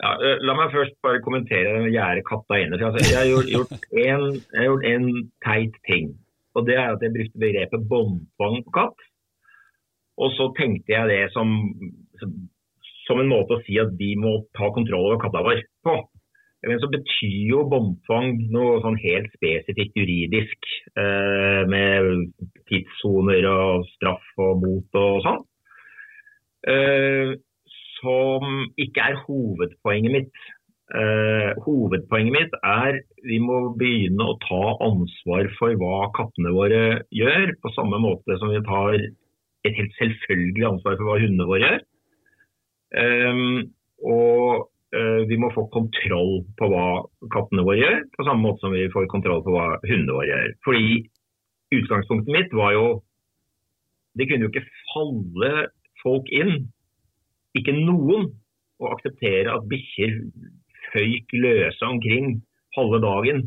Ja, 0.03 0.14
eh, 0.22 0.43
la 0.47 0.55
meg 0.59 0.74
først 0.74 0.99
bare 1.03 1.22
kommentere 1.24 1.76
den 1.79 1.91
gjerde 1.95 2.26
katta 2.26 2.61
inne. 2.62 2.79
For 2.79 2.91
altså, 2.91 3.07
jeg 3.07 3.18
har 3.18 4.66
gjort, 4.66 4.85
én 4.93 5.09
teit 5.47 5.79
ting. 5.89 6.12
Og 6.59 6.66
det 6.66 6.79
er 6.79 6.95
at 6.95 7.03
jeg 7.05 7.14
brukte 7.14 7.43
begrepet 7.43 7.89
båndtvang 7.91 8.62
på 8.66 8.74
katt. 8.74 9.09
Og 10.18 10.33
så 10.35 10.49
tenkte 10.59 10.97
jeg 10.97 11.11
det 11.12 11.24
som 11.31 11.53
som 13.09 13.22
en 13.22 13.31
måte 13.31 13.57
å 13.57 13.64
si 13.64 13.79
at 13.81 13.95
de 13.99 14.12
må 14.20 14.35
ta 14.57 14.68
kontroll 14.74 15.09
over 15.09 15.20
katta 15.22 15.43
vår 15.45 15.62
på. 15.87 15.97
Men 16.66 16.80
så 16.82 16.88
betyr 16.90 17.34
jo 17.52 17.62
båndtvang 17.70 18.32
noe 18.50 18.80
sånn 18.82 18.98
helt 18.98 19.30
spesifikt 19.36 19.98
juridisk, 19.98 20.70
eh, 20.98 21.62
med 21.70 22.32
tidssoner 22.70 23.46
og 23.46 23.86
straff 23.94 24.40
og 24.42 24.64
bot 24.64 24.98
og 24.98 25.20
sånn. 25.26 25.44
Eh, 26.66 27.36
som 28.00 28.64
ikke 28.78 29.04
er 29.11 29.20
hovedpoenget 29.26 30.14
mitt. 30.16 30.42
Eh, 30.98 31.52
hovedpoenget 31.62 32.34
mitt 32.34 32.54
er 32.64 32.98
vi 33.26 33.38
må 33.42 33.76
begynne 33.78 34.26
å 34.26 34.38
ta 34.42 34.62
ansvar 34.86 35.50
for 35.59 35.78
hva 35.78 36.09
kattene 36.16 36.54
våre 36.56 36.82
gjør, 37.14 37.54
på 37.62 37.72
samme 37.76 38.00
måte 38.02 38.38
som 38.40 38.50
vi 38.50 38.62
tar 38.66 38.98
et 38.98 39.78
helt 39.78 39.94
selvfølgelig 39.98 40.66
ansvar 40.72 40.96
for 40.96 41.06
hva 41.06 41.20
hundene 41.22 41.48
våre 41.50 41.62
gjør. 41.66 41.80
Um, 42.98 43.70
og 44.00 44.68
vi 45.28 45.36
må 45.36 45.51
få 45.53 45.66
kontroll 45.74 46.39
på 46.57 46.68
hva 46.72 46.84
kattene 47.34 47.64
våre 47.66 47.76
gjør, 47.76 47.99
på 48.14 48.24
samme 48.24 48.47
måte 48.47 48.62
som 48.64 48.72
vi 48.72 48.86
får 48.93 49.09
kontroll 49.12 49.43
på 49.45 49.53
hva 49.53 49.66
hundene 49.82 50.14
våre 50.16 50.28
gjør. 50.30 50.55
Fordi 50.64 50.86
utgangspunktet 51.76 52.32
mitt 52.32 52.55
var 52.57 52.72
jo 52.76 52.86
Det 54.18 54.24
kunne 54.26 54.49
jo 54.49 54.51
ikke 54.51 54.64
falle 54.89 55.51
folk 56.01 56.30
inn, 56.34 56.64
ikke 57.55 57.74
noen, 57.76 58.32
å 58.82 58.89
akseptere 58.95 59.53
at 59.53 59.68
bikkjer 59.70 60.16
føyk 60.93 61.34
løse 61.39 61.86
omkring 61.86 62.39
halve 62.74 63.01
dagen 63.05 63.45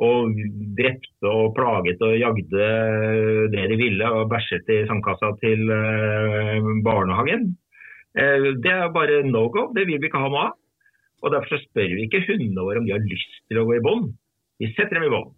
og 0.00 0.36
drepte 0.78 1.28
og 1.28 1.54
plaget 1.56 2.00
og 2.04 2.16
jagde 2.16 2.68
det 3.52 3.66
de 3.72 3.78
ville 3.80 4.12
og 4.16 4.30
bæsjet 4.32 4.70
i 4.72 4.78
sandkassa 4.88 5.34
til 5.42 5.66
uh, 5.68 6.70
barnehagen. 6.84 7.50
Eh, 8.16 8.46
det 8.64 8.72
er 8.72 8.94
bare 8.94 9.20
no 9.28 9.48
go. 9.52 9.68
Det 9.76 9.84
vil 9.86 10.00
vi 10.00 10.08
ikke 10.08 10.22
ha 10.22 10.30
noe 10.32 10.46
av. 10.48 10.56
Og 11.20 11.34
Derfor 11.34 11.60
spør 11.66 11.92
vi 11.96 12.06
ikke 12.06 12.24
hundene 12.28 12.64
våre 12.64 12.80
om 12.80 12.88
de 12.88 12.94
har 12.94 13.04
lyst 13.04 13.36
til 13.48 13.60
å 13.60 13.66
gå 13.68 13.76
i 13.76 13.84
bånd. 13.84 14.10
Vi 14.60 14.70
setter 14.72 14.98
dem 14.98 15.08
i 15.08 15.12
bånd. 15.12 15.36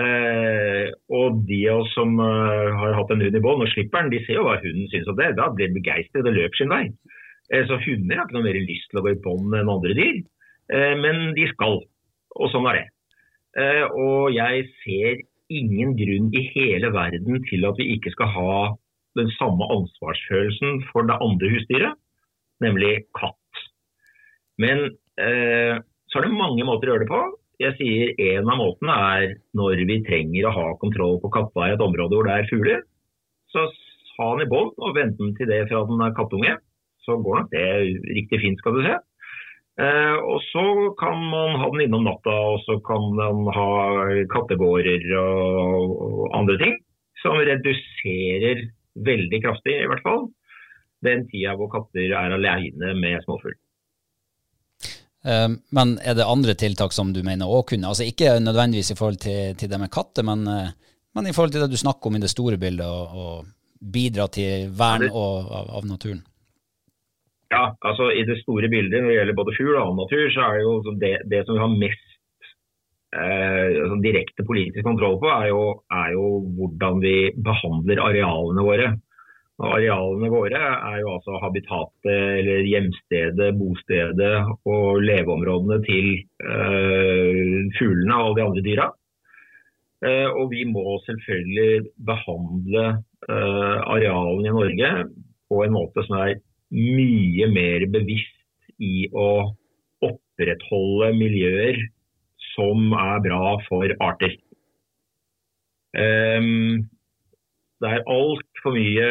Eh, 0.00 0.86
og 1.10 1.40
de 1.48 1.58
av 1.72 1.80
oss 1.82 1.94
som 1.96 2.12
eh, 2.22 2.68
har 2.78 2.94
hatt 2.94 3.10
en 3.10 3.24
hund 3.24 3.36
i 3.36 3.42
bånd 3.42 3.64
og 3.64 3.72
slipper 3.72 4.04
den, 4.04 4.12
de 4.14 4.20
ser 4.22 4.38
jo 4.38 4.44
hva 4.46 4.60
hunden 4.62 4.86
syns 4.92 5.08
om 5.10 5.18
det. 5.18 5.32
Da 5.38 5.48
blir 5.52 5.70
de 5.70 5.80
begeistret 5.80 6.28
og 6.28 6.36
løper 6.36 6.60
sin 6.60 6.72
vei. 6.72 6.84
Eh, 7.50 7.64
så 7.66 7.80
hunder 7.82 8.20
har 8.20 8.28
ikke 8.28 8.38
noe 8.38 8.46
mer 8.46 8.60
lyst 8.68 8.90
til 8.90 9.00
å 9.00 9.04
gå 9.06 9.14
i 9.16 9.22
bånd 9.24 9.56
enn 9.58 9.72
andre 9.72 9.96
dyr. 9.98 10.20
Eh, 10.70 10.94
men 11.02 11.32
de 11.38 11.48
skal. 11.50 11.80
Og 12.38 12.52
sånn 12.52 12.68
er 12.70 12.80
det. 12.80 12.86
Eh, 13.58 13.84
og 13.98 14.30
jeg 14.34 14.68
ser 14.84 15.24
ingen 15.50 15.96
grunn 15.98 16.30
i 16.38 16.44
hele 16.54 16.92
verden 16.94 17.42
til 17.48 17.66
at 17.66 17.80
vi 17.80 17.90
ikke 17.96 18.12
skal 18.14 18.30
ha 18.36 18.54
den 19.18 19.30
samme 19.34 19.66
ansvarsfølelsen 19.74 20.84
for 20.92 21.08
det 21.08 21.16
andre 21.18 21.50
husdyret, 21.50 21.98
nemlig 22.62 22.92
katt. 23.18 23.64
Men 24.62 24.92
så 25.20 26.18
er 26.18 26.26
det 26.26 26.32
mange 26.34 26.64
måter 26.66 26.88
å 26.88 26.94
gjøre 26.94 27.04
det 27.04 27.10
på. 27.10 27.20
Jeg 27.60 27.76
sier 27.76 28.14
En 28.24 28.48
av 28.48 28.56
måtene 28.56 28.94
er 29.16 29.34
når 29.58 29.82
vi 29.88 29.98
trenger 30.06 30.48
å 30.48 30.54
ha 30.56 30.66
kontroll 30.80 31.18
på 31.20 31.30
katta 31.34 31.68
i 31.68 31.74
et 31.74 31.84
område 31.84 32.16
hvor 32.16 32.28
det 32.28 32.38
er 32.38 32.48
fugler. 32.48 32.82
Så 33.52 33.66
ha 34.20 34.32
den 34.34 34.46
i 34.46 34.50
bånd 34.50 34.74
og 34.80 34.96
vente 34.96 35.20
den 35.20 35.36
til 35.36 35.48
det 35.50 35.66
fra 35.68 35.84
den 35.88 36.02
er 36.04 36.16
kattunge. 36.16 36.56
Så 37.04 37.16
går 37.24 37.40
nok 37.40 37.54
det 37.54 37.68
riktig 38.16 38.40
fint, 38.42 38.60
skal 38.60 38.76
du 38.76 38.82
se. 38.84 38.96
Eh, 39.80 40.16
og 40.28 40.42
så 40.50 40.64
kan 41.00 41.22
man 41.32 41.56
ha 41.60 41.70
den 41.72 41.86
innom 41.86 42.04
natta, 42.04 42.34
og 42.52 42.60
så 42.66 42.76
kan 42.84 43.06
man 43.16 43.46
ha 43.56 43.70
kattegårder 44.32 45.06
og, 45.20 45.94
og 46.04 46.36
andre 46.36 46.58
ting 46.60 46.76
som 47.22 47.38
reduserer 47.38 48.66
veldig 49.08 49.40
kraftig, 49.44 49.76
i 49.80 49.88
hvert 49.88 50.04
fall, 50.04 50.28
den 51.04 51.24
tida 51.30 51.54
hvor 51.56 51.70
katter 51.72 52.12
er 52.12 52.36
alene 52.36 52.92
med 52.98 53.24
småfugl. 53.24 53.56
Ehm, 55.24 55.58
men 55.76 55.98
er 56.00 56.16
det 56.16 56.24
andre 56.24 56.54
tiltak 56.56 56.94
som 56.96 57.12
du 57.12 57.20
mener 57.26 57.50
òg 57.50 57.66
kunne, 57.72 57.90
altså 57.90 58.06
ikke 58.08 58.38
nødvendigvis 58.40 58.94
i 58.94 58.96
forhold 58.98 59.20
til, 59.20 59.56
til 59.60 59.68
det 59.68 59.80
med 59.80 59.92
katter, 59.92 60.24
men, 60.24 60.46
eh, 60.48 60.72
men, 61.16 61.28
i 61.28 61.34
forhold 61.36 61.52
til 61.52 61.64
det 61.64 61.72
du 61.72 61.80
snakker 61.80 62.08
om 62.08 62.16
i 62.16 62.22
det 62.22 62.32
store 62.32 62.60
bildet, 62.60 62.86
og, 62.88 63.48
bidra 63.80 64.26
til 64.28 64.68
vern 64.76 65.06
og, 65.08 65.46
av, 65.56 65.68
av, 65.78 65.84
naturen? 65.88 66.18
Ja, 67.48 67.62
altså 67.80 68.10
i 68.12 68.26
det 68.28 68.36
store 68.42 68.68
bildet 68.68 69.00
når 69.00 69.08
det 69.08 69.14
gjelder 69.14 69.38
både 69.38 69.54
fugl 69.56 69.70
og 69.72 69.80
annen 69.86 70.02
natur, 70.02 70.24
så 70.34 70.42
er 70.44 70.58
det 70.58 70.64
jo 70.66 70.96
det, 71.00 71.12
det 71.32 71.40
som 71.46 71.56
vi 71.56 71.62
har 71.62 71.78
mest 71.86 72.18
eh, 73.16 73.80
altså 73.80 73.96
direkte 74.04 74.44
politisk 74.44 74.84
kontroll 74.84 75.16
på, 75.22 75.30
er 75.32 75.48
jo, 75.48 75.62
er 75.96 76.12
jo, 76.12 76.26
hvordan 76.58 77.00
vi 77.00 77.14
behandler 77.48 78.04
arealene 78.04 78.66
våre. 78.68 78.90
Arealene 79.60 80.30
våre 80.32 80.60
er 80.60 81.00
jo 81.02 81.10
altså 81.18 81.36
habitatet 81.42 82.08
eller 82.10 82.64
hjemstedet, 82.64 83.50
bostedet 83.58 84.32
og 84.64 85.02
leveområdene 85.04 85.76
til 85.84 86.08
eh, 86.16 87.68
fuglene 87.76 88.16
og 88.16 88.22
alle 88.24 88.38
de 88.38 88.46
andre 88.46 88.64
dyra. 88.64 88.86
Eh, 90.00 90.28
og 90.32 90.48
vi 90.54 90.64
må 90.64 90.96
selvfølgelig 91.04 91.90
behandle 92.08 92.84
eh, 93.28 93.78
arealene 93.84 94.48
i 94.48 94.54
Norge 94.56 94.92
på 95.52 95.60
en 95.66 95.74
måte 95.76 96.06
som 96.06 96.16
er 96.22 96.38
mye 96.72 97.50
mer 97.52 97.84
bevisst 97.92 98.72
i 98.80 99.10
å 99.12 99.50
opprettholde 100.06 101.10
miljøer 101.18 101.82
som 102.54 102.94
er 102.96 103.20
bra 103.26 103.58
for 103.66 103.92
arter. 104.00 104.38
Um, 105.90 106.86
det 107.82 107.90
er 107.90 108.08
altfor 108.08 108.76
mye 108.76 109.10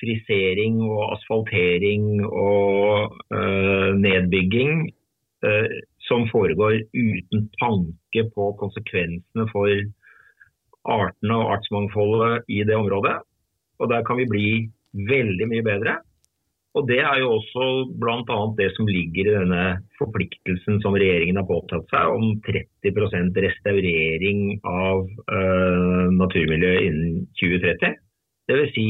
frisering 0.00 0.80
og 0.84 1.16
asfaltering 1.16 2.24
og 2.26 3.16
uh, 3.34 3.90
nedbygging 3.98 4.88
uh, 5.46 5.76
som 6.06 6.26
foregår 6.30 6.80
uten 6.94 7.46
tanke 7.60 8.26
på 8.34 8.50
konsekvensene 8.60 9.46
for 9.52 9.70
artene 10.86 11.38
og 11.40 11.54
artsmangfoldet 11.56 12.46
i 12.52 12.62
det 12.66 12.76
området. 12.78 13.16
Og 13.82 13.90
der 13.90 14.04
kan 14.06 14.20
vi 14.20 14.30
bli 14.30 14.50
veldig 15.08 15.48
mye 15.50 15.64
bedre. 15.66 15.96
Og 16.76 16.84
Det 16.88 16.98
er 17.00 17.18
jo 17.22 17.30
også 17.38 17.66
bl.a. 18.00 18.38
det 18.58 18.68
som 18.76 18.88
ligger 18.88 19.30
i 19.30 19.36
denne 19.38 19.60
forpliktelsen 19.96 20.82
som 20.84 20.92
regjeringen 20.92 21.38
har 21.40 21.46
påtatt 21.48 21.86
seg 21.88 22.10
om 22.12 22.34
30% 22.44 23.38
restaurering 23.46 24.42
av 24.60 25.06
uh, 25.32 26.06
naturmiljøet 26.12 26.88
innen 26.90 27.22
2030. 27.40 27.96
Dvs. 28.52 28.74
Si 28.76 28.88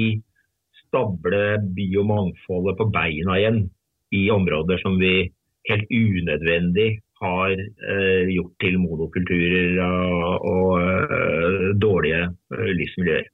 stable 0.97 1.59
biomangfoldet 1.77 2.79
på 2.79 2.89
beina 2.91 3.39
igjen 3.39 3.71
i 4.15 4.31
områder 4.31 4.79
som 4.79 4.99
vi 4.99 5.29
helt 5.69 5.91
unødvendig 5.91 7.01
har 7.21 7.53
eh, 7.53 8.29
gjort 8.29 8.55
til 8.61 8.77
monokulturer 8.79 9.79
og, 9.83 10.45
og 10.47 10.83
eh, 10.85 11.71
dårlige 11.81 12.27
eh, 12.29 12.73
livsmiljøer. 12.77 13.31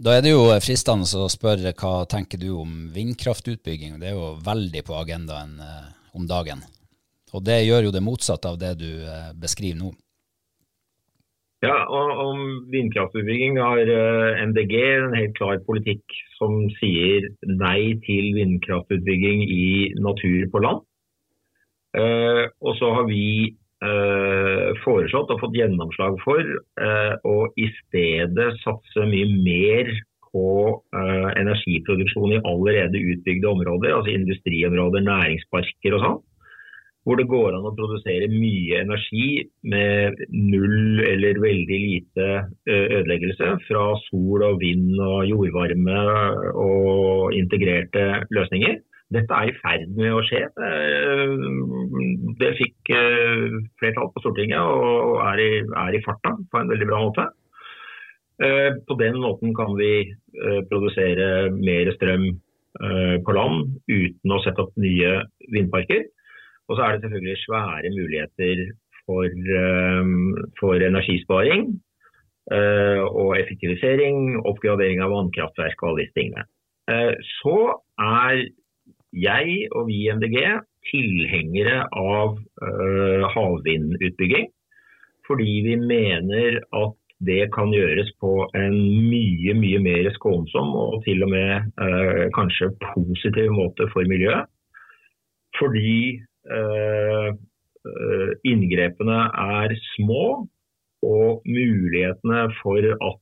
Da 0.00 0.16
er 0.16 0.24
det 0.24 0.32
jo 0.32 0.48
fristende 0.64 1.06
å 1.20 1.28
spørre 1.30 1.74
hva 1.76 1.94
tenker 2.10 2.40
du 2.40 2.50
om 2.56 2.88
vindkraftutbygging? 2.94 3.98
Det 4.00 4.10
er 4.10 4.18
jo 4.18 4.34
veldig 4.42 4.82
på 4.86 4.96
agendaen 4.98 5.56
eh, 5.62 5.88
om 6.18 6.26
dagen. 6.26 6.64
Og 7.30 7.44
det 7.46 7.60
gjør 7.62 7.88
jo 7.88 7.94
det 7.94 8.02
motsatte 8.02 8.50
av 8.50 8.58
det 8.58 8.74
du 8.80 8.90
eh, 8.90 9.30
beskriver 9.38 9.78
nå. 9.78 9.94
Ja, 11.60 11.76
og 11.92 12.10
Om 12.24 12.44
vindkraftutbygging 12.72 13.58
har 13.60 13.82
eh, 13.84 14.38
MDG 14.48 14.74
en 14.80 15.16
helt 15.16 15.34
klar 15.36 15.58
politikk 15.66 16.04
som 16.38 16.62
sier 16.78 17.28
nei 17.44 18.00
til 18.06 18.32
vindkraftutbygging 18.38 19.44
i 19.44 19.66
natur 20.00 20.46
på 20.52 20.62
land. 20.64 20.86
Eh, 22.00 22.46
og 22.64 22.78
så 22.80 22.94
har 22.96 23.10
vi 23.10 23.56
Eh, 23.80 24.70
foreslått 24.84 25.30
og 25.32 25.38
fått 25.40 25.54
gjennomslag 25.56 26.18
for 26.20 26.44
å 27.24 27.36
i 27.56 27.68
stedet 27.78 28.50
satse 28.60 29.06
mye 29.08 29.28
mer 29.40 29.88
på 30.30 30.50
energiproduksjon 31.40 32.34
i 32.36 32.42
allerede 32.44 33.00
utbygde 33.14 33.48
områder, 33.48 33.94
altså 33.96 34.12
industriområder, 34.12 35.02
næringsparker 35.08 35.96
og 35.96 36.04
sånn. 36.04 36.20
Hvor 37.04 37.16
det 37.16 37.30
går 37.30 37.54
an 37.56 37.64
å 37.64 37.72
produsere 37.72 38.26
mye 38.28 38.82
energi 38.82 39.46
med 39.72 40.18
null 40.34 41.00
eller 41.00 41.40
veldig 41.40 41.78
lite 41.86 42.26
ødeleggelse 42.68 43.54
fra 43.64 43.84
sol 44.04 44.44
og 44.44 44.58
vind 44.60 45.00
og 45.00 45.24
jordvarme 45.30 46.02
og 46.60 47.32
integrerte 47.38 48.04
løsninger. 48.36 48.76
Dette 49.10 49.34
er 49.34 49.48
i 49.48 49.56
ferd 49.62 49.88
med 49.96 50.12
å 50.14 50.20
skje. 50.28 50.42
Det 52.38 52.52
fikk 52.60 52.92
flertall 53.80 54.12
på 54.12 54.22
Stortinget 54.22 54.60
og 54.60 55.16
er 55.24 55.42
i, 55.42 55.50
er 55.64 55.96
i 55.96 56.04
farta 56.04 56.36
på 56.36 56.60
en 56.60 56.70
veldig 56.70 56.90
bra 56.92 57.00
måte. 57.08 57.26
På 58.86 59.00
den 59.00 59.18
måten 59.24 59.56
kan 59.56 59.72
vi 59.80 60.12
produsere 60.68 61.48
mer 61.56 61.90
strøm 61.96 62.28
på 63.24 63.34
land 63.34 63.80
uten 63.90 64.36
å 64.36 64.44
sette 64.44 64.68
opp 64.68 64.76
nye 64.78 65.16
vindparker. 65.50 66.06
Og 66.70 66.78
så 66.78 66.86
er 66.86 66.94
det 66.94 67.02
selvfølgelig 67.04 67.42
svære 67.42 67.90
muligheter 67.98 68.64
for, 69.02 69.26
for 70.60 70.86
energisparing 70.86 71.64
og 73.20 73.30
effektivisering, 73.40 74.38
oppgradering 74.46 75.02
av 75.02 75.10
vannkraftverk 75.10 75.82
og 75.82 75.88
alle 75.90 76.04
disse 76.04 76.16
tingene. 76.18 76.44
Så 77.42 77.56
er 77.98 78.44
jeg 79.12 79.66
og 79.74 79.88
vi 79.90 79.98
i 80.04 80.14
MDG 80.14 80.38
tilhengere 80.90 81.82
av 81.96 82.38
uh, 82.38 83.26
havvindutbygging. 83.34 84.48
Fordi 85.26 85.50
vi 85.66 85.76
mener 85.78 86.58
at 86.74 86.96
det 87.20 87.50
kan 87.54 87.70
gjøres 87.74 88.08
på 88.22 88.32
en 88.56 88.76
mye 89.10 89.52
mye 89.54 89.80
mer 89.84 90.08
skånsom 90.16 90.72
og 90.80 91.02
til 91.04 91.20
og 91.26 91.30
med 91.30 91.68
kanskje 92.34 92.70
positiv 92.80 93.52
måte 93.52 93.86
for 93.92 94.08
miljøet. 94.08 94.48
Fordi 95.58 96.16
inngrepene 98.44 99.18
er 99.40 99.74
små, 99.94 100.24
og 101.06 101.46
mulighetene 101.48 102.42
for 102.60 102.84
at 102.92 103.20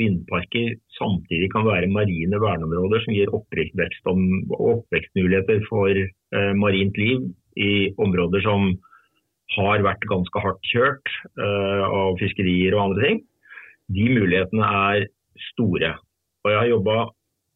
vindparker 0.00 0.76
samtidig 0.96 1.50
kan 1.52 1.66
være 1.66 1.90
marine 1.92 2.40
verneområder 2.40 3.04
som 3.04 3.16
gir 3.16 3.32
oppvekst 3.36 4.08
oppvekstmuligheter 4.08 5.64
for 5.68 5.90
eh, 5.92 6.52
marint 6.56 6.96
liv 6.98 7.28
i 7.60 7.92
områder 8.00 8.44
som 8.46 8.70
har 9.56 9.84
vært 9.84 10.06
ganske 10.08 10.44
hardt 10.44 10.70
kjørt 10.70 11.12
eh, 11.36 11.84
av 11.84 12.16
fiskerier 12.22 12.76
og 12.76 12.84
andre 12.86 13.08
ting. 13.08 13.20
De 13.92 14.06
mulighetene 14.08 14.70
er 14.92 15.08
store. 15.52 15.96
Og 16.42 16.52
jeg 16.52 16.60
har 16.60 16.70
jobba 16.70 16.96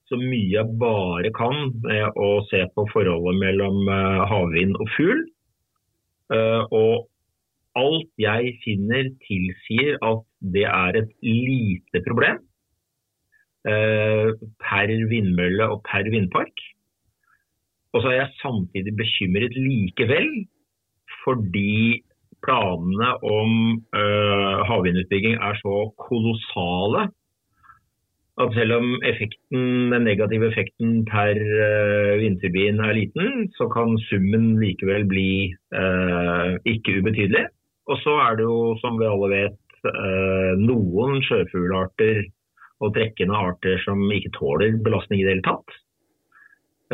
så 0.07 0.19
mye 0.21 0.53
jeg 0.53 0.79
bare 0.81 1.33
kan 1.35 1.73
med 1.83 2.19
å 2.23 2.31
se 2.51 2.63
på 2.77 2.87
forholdet 2.93 3.41
mellom 3.43 3.89
eh, 3.91 4.23
havvind 4.31 4.79
og 4.79 4.91
fugl. 4.95 5.23
Eh, 6.35 6.63
og 6.75 7.07
alt 7.79 8.13
jeg 8.23 8.55
finner 8.63 9.11
tilsier 9.27 9.99
at 10.07 10.23
det 10.55 10.67
er 10.71 11.01
et 11.03 11.13
lite 11.27 12.03
problem 12.07 12.39
eh, 13.69 14.31
per 14.63 14.95
vindmølle 15.11 15.71
og 15.75 15.83
per 15.91 16.07
vindpark. 16.15 16.65
Og 17.95 18.05
så 18.05 18.13
er 18.13 18.21
jeg 18.21 18.39
samtidig 18.43 18.95
bekymret 18.95 19.55
likevel, 19.59 20.29
fordi 21.25 22.03
planene 22.45 23.09
om 23.25 23.81
havvindutbygging 24.69 25.41
er 25.43 25.57
så 25.59 25.79
kolossale 25.99 27.07
at 28.43 28.53
selv 28.53 28.77
om 28.77 28.89
effekten, 29.09 29.93
den 29.93 30.05
negative 30.05 30.51
effekten 30.51 30.99
per 31.09 31.39
uh, 31.41 32.17
vindturbin 32.21 32.83
er 32.85 32.97
liten, 32.99 33.47
så 33.57 33.69
kan 33.73 33.97
summen 34.11 34.59
likevel 34.61 35.07
bli 35.09 35.31
uh, 35.73 36.59
ikke 36.69 36.99
ubetydelig. 37.01 37.47
Og 37.87 38.01
så 38.03 38.17
er 38.27 38.39
det 38.39 38.47
jo, 38.47 38.75
som 38.83 38.99
vi 38.99 39.07
alle 39.09 39.29
vet, 39.31 39.61
eh, 39.87 40.53
noen 40.59 41.21
sjøfuglarter 41.23 42.25
og 42.83 42.95
trekkende 42.97 43.39
arter 43.39 43.79
som 43.85 44.01
ikke 44.13 44.33
tåler 44.37 44.81
belastning 44.85 45.23
i 45.23 45.27
det 45.27 45.37
hele 45.37 45.47
tatt. 45.47 45.77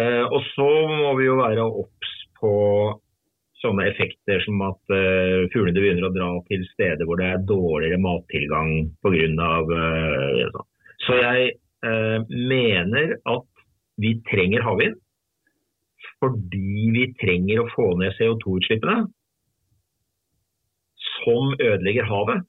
Eh, 0.01 0.24
og 0.24 0.45
så 0.53 0.68
må 0.93 1.14
vi 1.18 1.30
jo 1.30 1.38
være 1.40 1.64
obs 1.64 2.12
på 2.40 2.53
sånne 3.62 3.86
effekter 3.93 4.40
som 4.43 4.59
at 4.66 4.90
uh, 4.90 5.45
fuglene 5.53 5.78
begynner 5.78 6.09
å 6.09 6.14
dra 6.16 6.30
til 6.49 6.64
steder 6.72 7.07
hvor 7.07 7.20
det 7.20 7.28
er 7.30 7.45
dårligere 7.47 8.01
mattilgang 8.03 8.72
pga. 9.07 9.51
Uh, 9.70 10.49
sånn. 10.51 10.66
Så 11.07 11.16
jeg 11.18 11.55
eh, 11.86 12.18
mener 12.30 13.16
at 13.30 13.48
vi 14.03 14.14
trenger 14.30 14.64
havvind 14.66 14.98
fordi 16.22 16.90
vi 16.94 17.09
trenger 17.18 17.62
å 17.62 17.70
få 17.74 17.88
ned 17.98 18.14
CO2-utslippene 18.14 19.09
som 21.22 21.55
ødelegger 21.59 22.07
havet. 22.07 22.44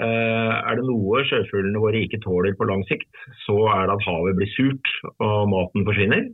Eh, 0.00 0.54
er 0.70 0.78
det 0.78 0.86
noe 0.86 1.24
sjøfuglene 1.26 1.82
våre 1.82 2.04
ikke 2.04 2.22
tåler 2.22 2.54
på 2.58 2.68
lang 2.70 2.84
sikt, 2.88 3.10
så 3.44 3.56
er 3.74 3.88
det 3.88 3.96
at 3.96 4.06
havet 4.06 4.38
blir 4.38 4.50
surt 4.54 4.92
og 5.18 5.50
maten 5.50 5.86
forsvinner. 5.88 6.28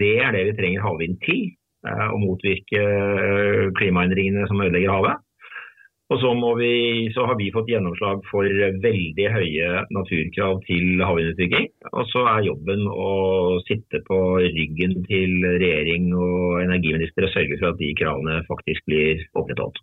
Det 0.00 0.16
er 0.24 0.34
det 0.34 0.44
vi 0.50 0.56
trenger 0.58 0.84
havvind 0.84 1.18
til, 1.24 1.46
eh, 1.86 2.08
å 2.10 2.18
motvirke 2.20 2.82
eh, 2.82 3.66
klimaendringene 3.78 4.50
som 4.50 4.62
ødelegger 4.66 4.94
havet. 4.98 5.26
Og 6.10 6.18
så, 6.18 6.30
vi, 6.58 6.72
så, 7.14 7.22
har 7.28 7.36
vi 7.38 7.52
fått 7.54 7.68
gjennomslag 7.70 8.24
for 8.26 8.46
veldig 8.82 9.26
høye 9.30 9.66
naturkrav 9.94 10.58
til 10.66 10.98
havvindutbygging. 11.06 11.68
Og 11.92 12.08
så 12.10 12.24
er 12.32 12.48
jobben 12.48 12.82
å 12.90 13.12
sitte 13.68 14.02
på 14.08 14.18
ryggen 14.42 15.04
til 15.06 15.36
regjering 15.46 16.10
og 16.18 16.64
energiminister 16.64 17.28
og 17.28 17.32
sørge 17.36 17.60
for 17.60 17.70
at 17.70 17.78
de 17.78 17.92
kravene 18.00 18.40
faktisk 18.50 18.90
blir 18.90 19.22
opprettholdt. 19.38 19.78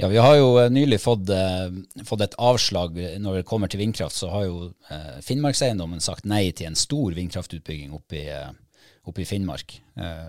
Ja, 0.00 0.08
Vi 0.08 0.16
har 0.16 0.38
jo 0.38 0.56
eh, 0.58 0.72
nylig 0.72 1.02
fått, 1.04 1.28
eh, 1.28 1.68
fått, 2.08 2.24
et 2.24 2.38
avslag 2.40 2.96
når 3.20 3.42
det 3.42 3.46
kommer 3.52 3.68
til 3.68 3.84
vindkraft. 3.84 4.16
Så 4.16 4.32
har 4.32 4.48
jo 4.48 4.72
eh, 4.88 5.20
Finnmarkseiendommen 5.20 6.00
sagt 6.00 6.24
nei 6.24 6.46
til 6.56 6.72
en 6.72 6.78
stor 6.78 7.12
vindkraftutbygging 7.12 7.92
oppe 7.92 8.16
i, 8.16 8.26
eh, 8.32 8.48
oppe 9.04 9.26
i 9.26 9.28
Finnmark. 9.28 9.76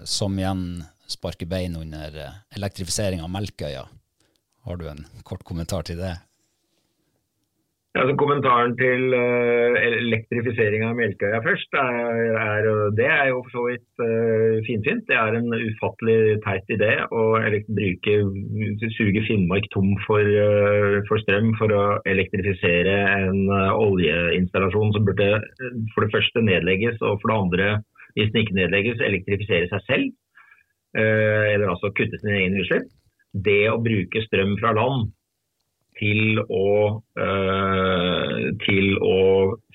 Som 0.03 0.35
igjen 0.35 0.83
sparker 1.07 1.47
bein 1.47 1.77
under 1.79 2.15
elektrifisering 2.57 3.21
av 3.23 3.31
Melkøya. 3.31 3.85
Har 4.63 4.79
du 4.79 4.87
en 4.87 5.03
kort 5.27 5.43
kommentar 5.47 5.83
til 5.87 5.99
det? 5.99 6.15
Altså, 7.93 8.15
kommentaren 8.17 8.71
til 8.73 9.11
uh, 9.13 9.75
elektrifisering 9.77 10.81
av 10.87 10.95
Melkøya 10.97 11.43
først, 11.45 11.75
er, 11.77 12.37
er, 12.41 12.69
det 12.97 13.05
er 13.05 13.27
jo 13.29 13.43
for 13.43 13.53
så 13.53 13.65
vidt 13.67 14.01
uh, 14.01 14.55
finfint. 14.65 15.03
Det 15.11 15.13
er 15.19 15.37
en 15.37 15.53
ufattelig 15.53 16.39
teit 16.41 16.73
idé 16.73 16.89
å 17.13 17.25
bruke, 17.37 18.15
suge 18.95 19.21
Finnmark 19.27 19.69
tom 19.75 19.91
for, 20.07 20.25
uh, 20.25 20.97
for, 21.05 21.21
strøm 21.21 21.53
for 21.59 21.75
å 21.77 21.83
elektrifisere 22.09 22.97
en 23.27 23.53
oljeinstallasjon 23.53 24.97
som 24.97 25.05
burde 25.05 25.29
for 25.93 26.07
det 26.07 26.11
første 26.17 26.45
nedlegges, 26.49 26.97
og 27.05 27.21
for 27.21 27.29
det 27.29 27.39
andre, 27.43 27.69
hvis 28.17 28.33
den 28.33 28.41
ikke 28.47 28.57
nedlegges, 28.63 29.05
elektrifisere 29.05 29.69
seg 29.69 29.87
selv. 29.91 30.11
eller 30.93 31.71
altså 31.73 31.89
kutte 31.97 32.17
sine 32.21 32.35
egne 32.41 32.61
utslipp. 32.61 32.89
Det 33.33 33.65
å 33.71 33.81
bruke 33.81 34.21
strøm 34.27 34.55
fra 34.61 34.73
land 34.77 35.11
til 35.99 36.39
å, 36.41 36.69
uh, 37.21 38.39
til 38.63 38.95
å 38.97 39.19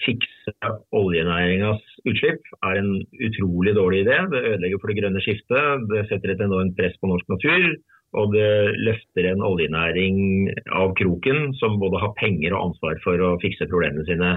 fikse 0.02 0.72
oljenæringas 0.96 1.84
utslipp 2.08 2.42
er 2.66 2.80
en 2.80 2.90
utrolig 3.28 3.74
dårlig 3.78 4.02
idé. 4.04 4.18
Det 4.32 4.42
ødelegger 4.54 4.82
for 4.82 4.90
det 4.90 4.98
grønne 5.00 5.22
skiftet, 5.24 5.86
det 5.92 6.04
setter 6.10 6.34
et 6.34 6.44
enormt 6.44 6.76
press 6.78 6.96
på 7.00 7.10
norsk 7.10 7.30
natur. 7.32 7.70
Og 8.16 8.32
det 8.32 8.78
løfter 8.80 9.26
en 9.28 9.42
oljenæring 9.44 10.48
av 10.72 10.94
kroken 10.96 11.52
som 11.58 11.76
både 11.80 12.00
har 12.00 12.14
penger 12.16 12.54
og 12.56 12.70
ansvar 12.70 13.00
for 13.04 13.20
å 13.20 13.34
fikse 13.42 13.68
problemene 13.68 14.06
sine 14.08 14.30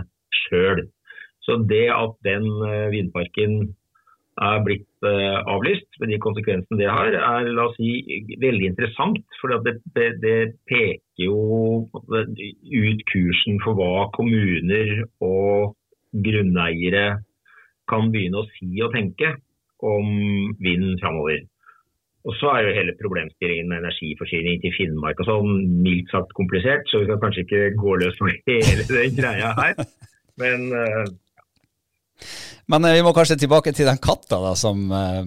sjøl. 0.44 0.84
Så 1.46 1.56
det 1.70 1.88
at 1.94 2.18
den 2.28 2.46
eh, 2.68 2.90
vindparken 2.92 3.62
er 4.42 4.66
blitt 4.66 4.86
avlyst, 5.02 5.88
med 6.00 6.12
de 6.14 6.20
konsekvensene 6.22 6.78
det 6.80 6.90
har, 6.90 7.16
er 7.18 7.50
la 7.50 7.68
oss 7.70 7.78
si, 7.80 7.94
veldig 8.42 8.72
interessant. 8.72 9.22
For 9.42 9.54
det, 9.66 9.78
det, 9.96 10.08
det, 10.22 10.38
peker 10.70 11.26
jo 11.26 11.90
ut 11.90 13.06
kursen 13.12 13.62
for 13.64 13.78
hva 13.80 14.10
kommuner 14.16 15.06
og 15.26 15.74
grunneiere 16.12 17.22
kan 17.90 18.12
begynne 18.14 18.44
å 18.44 18.50
si 18.58 18.70
og 18.84 18.94
tenke 18.96 19.36
om 19.82 20.54
vind 20.62 21.00
framover. 21.02 21.42
Og 22.30 22.36
så 22.38 22.52
er 22.54 22.68
jo 22.68 22.76
hele 22.76 22.94
problemstillingen 23.00 23.72
med 23.72 23.82
energiforsyning 23.82 24.62
til 24.62 24.76
Finnmark 24.76 25.24
og 25.24 25.30
sånn 25.30 25.64
mildt 25.82 26.12
sagt 26.14 26.36
komplisert, 26.38 26.86
så 26.90 27.02
vi 27.02 27.10
skal 27.10 27.22
kanskje 27.24 27.46
ikke 27.48 27.64
gå 27.82 27.96
løs 28.04 28.20
på 28.20 28.30
hele 28.30 28.86
den 28.86 29.18
greia 29.18 29.56
her. 29.58 29.82
Men 30.42 30.70
uh, 30.70 31.08
men 32.70 32.86
eh, 32.86 32.98
vi 32.98 33.04
må 33.06 33.14
kanskje 33.16 33.40
tilbake 33.42 33.74
til 33.76 33.90
den 33.90 34.00
katta 34.02 34.40
da, 34.44 34.54
som, 34.60 34.84
eh, 34.94 35.24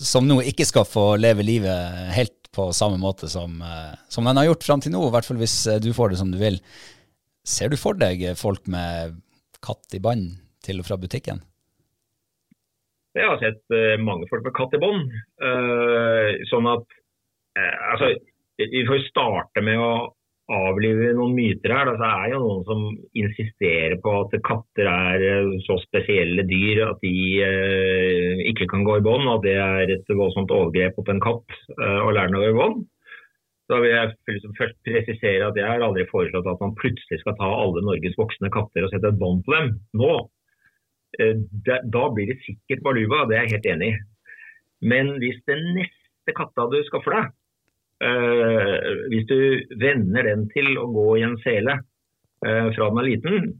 som 0.00 0.26
nå 0.28 0.40
ikke 0.50 0.66
skal 0.68 0.86
få 0.88 1.14
leve 1.20 1.46
livet 1.46 2.10
helt 2.14 2.50
på 2.54 2.68
samme 2.76 3.00
måte 3.02 3.30
som, 3.30 3.56
eh, 3.62 3.94
som 4.08 4.26
den 4.28 4.38
har 4.38 4.50
gjort 4.50 4.66
fram 4.66 4.84
til 4.84 4.94
nå, 4.94 5.02
i 5.08 5.14
hvert 5.14 5.28
fall 5.28 5.40
hvis 5.40 5.56
du 5.82 5.90
får 5.96 6.14
det 6.14 6.20
som 6.22 6.30
du 6.34 6.38
vil. 6.40 6.60
Ser 7.44 7.72
du 7.72 7.78
for 7.80 7.98
deg 7.98 8.22
folk 8.40 8.68
med 8.70 9.18
katt 9.64 9.96
i 9.96 10.02
bånd 10.02 10.38
til 10.64 10.80
og 10.80 10.88
fra 10.88 10.96
butikken? 11.00 11.42
Jeg 13.14 13.28
har 13.30 13.38
sett 13.38 13.74
mange 14.02 14.26
folk 14.26 14.42
med 14.42 14.54
katt 14.56 14.72
i 14.74 14.80
bånd. 14.82 15.12
sånn 16.50 16.66
at 16.66 16.96
altså, 17.92 18.08
Vi 18.58 18.82
får 18.88 19.04
starte 19.06 19.62
med 19.62 19.78
å 19.78 19.92
avlive 20.52 21.12
noen 21.16 21.34
myter 21.36 21.72
her. 21.72 21.90
Det 21.96 22.08
er 22.08 22.32
jo 22.34 22.40
noen 22.42 22.64
som 22.68 22.82
insisterer 23.16 23.96
på 24.02 24.14
at 24.20 24.34
katter 24.44 24.88
er 24.90 25.24
eh, 25.24 25.52
så 25.64 25.78
spesielle 25.82 26.44
dyr 26.48 26.82
at 26.90 27.04
de 27.04 27.14
eh, 27.44 28.42
ikke 28.52 28.68
kan 28.72 28.84
gå 28.84 28.98
i 29.00 29.04
bånd, 29.04 29.28
at 29.30 29.44
det 29.46 29.56
er 29.60 29.94
et 29.96 30.12
voldsomt 30.12 30.52
overgrep 30.52 30.98
på 30.98 31.06
en 31.14 31.22
katt 31.24 31.56
eh, 31.78 32.00
å 32.04 32.12
lære 32.12 32.32
den 32.32 32.40
å 32.40 32.44
gå 32.44 32.52
i 32.52 32.58
bånd. 32.58 32.84
Da 33.72 33.78
vil 33.80 33.94
jeg 33.94 34.12
liksom 34.28 34.56
først 34.58 34.76
presisere 34.84 35.46
at 35.48 35.56
jeg 35.56 35.64
har 35.64 35.82
aldri 35.86 36.04
foreslått 36.10 36.48
at 36.50 36.60
man 36.60 36.76
plutselig 36.76 37.22
skal 37.22 37.36
ta 37.38 37.48
alle 37.48 37.80
Norges 37.86 38.18
voksne 38.20 38.50
katter 38.52 38.84
og 38.84 38.92
sette 38.92 39.08
et 39.08 39.20
bånd 39.20 39.40
på 39.46 39.54
dem 39.56 39.70
nå. 39.96 40.12
Eh, 41.20 41.38
da 41.64 42.04
blir 42.12 42.28
det 42.28 42.42
sikkert 42.44 42.84
baluba, 42.84 43.24
det 43.30 43.38
er 43.38 43.46
jeg 43.46 43.56
helt 43.56 43.70
enig 43.72 43.94
i. 43.94 44.02
Men 44.84 45.14
hvis 45.22 45.40
den 45.48 45.64
neste 45.78 46.36
katta 46.36 46.68
du 46.68 46.76
skaffer 46.84 47.16
deg, 47.16 47.32
hvis 48.02 49.26
du 49.30 49.38
venner 49.80 50.26
den 50.26 50.48
til 50.50 50.74
å 50.80 50.88
gå 50.92 51.04
i 51.20 51.24
en 51.24 51.36
sele 51.44 51.78
uh, 52.44 52.68
fra 52.74 52.88
den 52.90 53.00
er 53.00 53.08
liten, 53.08 53.52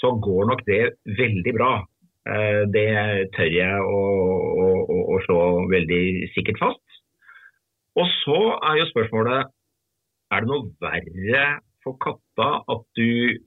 så 0.00 0.14
går 0.22 0.48
nok 0.50 0.64
det 0.68 0.82
veldig 1.18 1.54
bra. 1.56 1.72
Uh, 2.28 2.62
det 2.72 2.88
tør 3.36 3.52
jeg 3.54 3.84
å, 3.84 4.00
å, 4.64 4.70
å, 5.16 5.20
slå 5.26 5.40
veldig 5.72 6.30
sikkert 6.36 6.60
fast. 6.62 6.98
Og 7.98 8.06
så 8.20 8.40
er 8.70 8.80
jo 8.80 8.90
spørsmålet 8.92 9.50
er 10.30 10.44
det 10.44 10.50
noe 10.50 10.70
verre 10.82 11.46
for 11.82 11.98
katta 12.02 12.50
at 12.70 12.84
du 12.98 13.40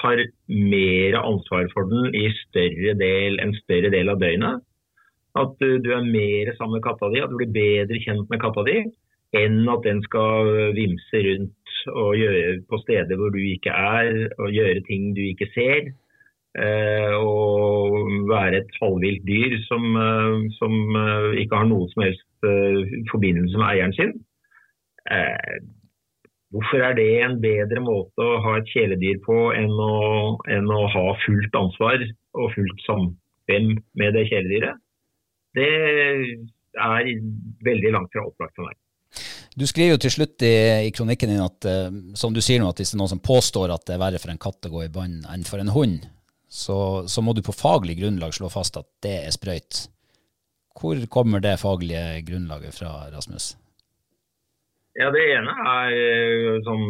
tar 0.00 0.18
mer 0.50 1.14
ansvar 1.20 1.68
for 1.70 1.86
den 1.86 2.16
i 2.18 2.26
større 2.40 2.96
del, 2.98 3.38
en 3.40 3.54
større 3.62 3.92
del 3.94 4.10
av 4.10 4.18
døgnet? 4.22 4.64
At 5.38 5.54
du 5.58 5.88
er 5.90 6.06
mer 6.06 6.50
sammen 6.58 6.78
med 6.78 6.84
katta 6.84 7.10
di, 7.10 7.22
at 7.22 7.30
du 7.30 7.38
blir 7.38 7.54
bedre 7.54 8.00
kjent 8.02 8.28
med 8.30 8.42
katta 8.42 8.66
di? 8.66 8.82
Enn 9.38 9.68
at 9.70 9.84
den 9.86 10.00
skal 10.06 10.74
vimse 10.76 11.20
rundt 11.26 11.76
og 11.92 12.16
gjøre 12.16 12.62
på 12.70 12.78
steder 12.84 13.18
hvor 13.18 13.34
du 13.34 13.40
ikke 13.42 13.74
er, 13.74 14.28
og 14.38 14.54
gjøre 14.54 14.86
ting 14.88 15.12
du 15.16 15.22
ikke 15.26 15.50
ser. 15.54 15.92
Eh, 16.54 17.14
og 17.18 17.96
være 18.30 18.60
et 18.60 18.76
halvvilt 18.78 19.24
dyr 19.26 19.56
som, 19.66 19.82
eh, 19.98 20.34
som, 20.58 20.74
eh, 20.96 21.40
ikke 21.42 21.56
har 21.56 21.66
noen 21.66 21.88
som 21.90 22.02
helst 22.06 22.22
forbindelse 23.10 23.58
med 23.58 23.66
eieren 23.66 23.94
sin. 23.96 24.12
Hvorfor 26.52 26.78
er 26.84 26.92
det 26.94 27.22
en 27.24 27.40
bedre 27.40 27.80
måte 27.80 28.20
å 28.20 28.42
ha 28.44 28.58
et 28.58 28.68
kjæledyr 28.70 29.18
på 29.24 29.38
enn 29.56 29.72
å, 29.72 30.36
enn 30.46 30.68
å 30.70 30.82
ha 30.92 31.06
fullt 31.24 31.56
ansvar 31.56 32.04
og 32.34 32.52
fullt 32.54 32.84
samkvem 32.86 33.78
med 33.96 34.14
det 34.14 34.28
kjæledyret? 34.28 34.76
Det 35.56 35.70
er 36.76 37.10
veldig 37.64 37.92
langt 37.96 38.12
fra 38.12 38.28
opplagt 38.28 38.54
for 38.54 38.68
meg. 38.68 38.76
Du 39.54 39.66
skriver 39.70 39.94
jo 39.94 40.00
til 40.02 40.10
slutt 40.10 40.42
i, 40.42 40.54
i 40.88 40.92
kronikken 40.94 41.30
din 41.30 41.42
at 41.44 41.66
uh, 41.70 41.88
som 42.18 42.34
du 42.34 42.40
sier 42.42 42.58
nå, 42.62 42.72
at 42.72 42.80
hvis 42.80 42.90
det 42.90 42.98
er 42.98 43.02
noen 43.04 43.12
som 43.14 43.22
påstår 43.22 43.70
at 43.74 43.84
det 43.86 43.94
er 43.94 44.02
verre 44.02 44.20
for 44.22 44.32
en 44.32 44.40
katt 44.42 44.66
å 44.66 44.72
gå 44.72 44.86
i 44.86 44.92
bånd 44.92 45.28
enn 45.30 45.46
for 45.46 45.62
en 45.62 45.70
hund, 45.74 46.08
så, 46.50 46.76
så, 47.10 47.22
må 47.22 47.34
du 47.34 47.42
på 47.42 47.54
faglig 47.54 47.98
grunnlag 47.98 48.34
slå 48.34 48.50
fast 48.50 48.78
at 48.78 48.86
det 49.02 49.14
er 49.26 49.34
sprøyt. 49.34 49.86
Hvor 50.74 50.98
kommer 51.10 51.42
det 51.42 51.56
faglige 51.62 52.22
grunnlaget 52.26 52.74
fra, 52.74 52.92
Rasmus? 53.14 53.54
Ja, 54.98 55.10
Det 55.14 55.22
ene 55.34 55.54
er 55.70 55.94
eh, 55.98 56.58
sånn 56.66 56.84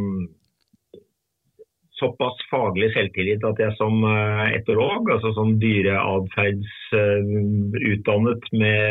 såpass 2.05 2.37
faglig 2.51 2.91
selvtillit 2.95 3.45
at 3.49 3.59
jeg 3.63 3.73
som 3.79 3.95
eh, 4.09 4.49
etolog, 4.59 5.11
altså 5.13 5.31
som 5.37 5.49
dyreatferdsutdannet 5.63 8.43
med, 8.53 8.83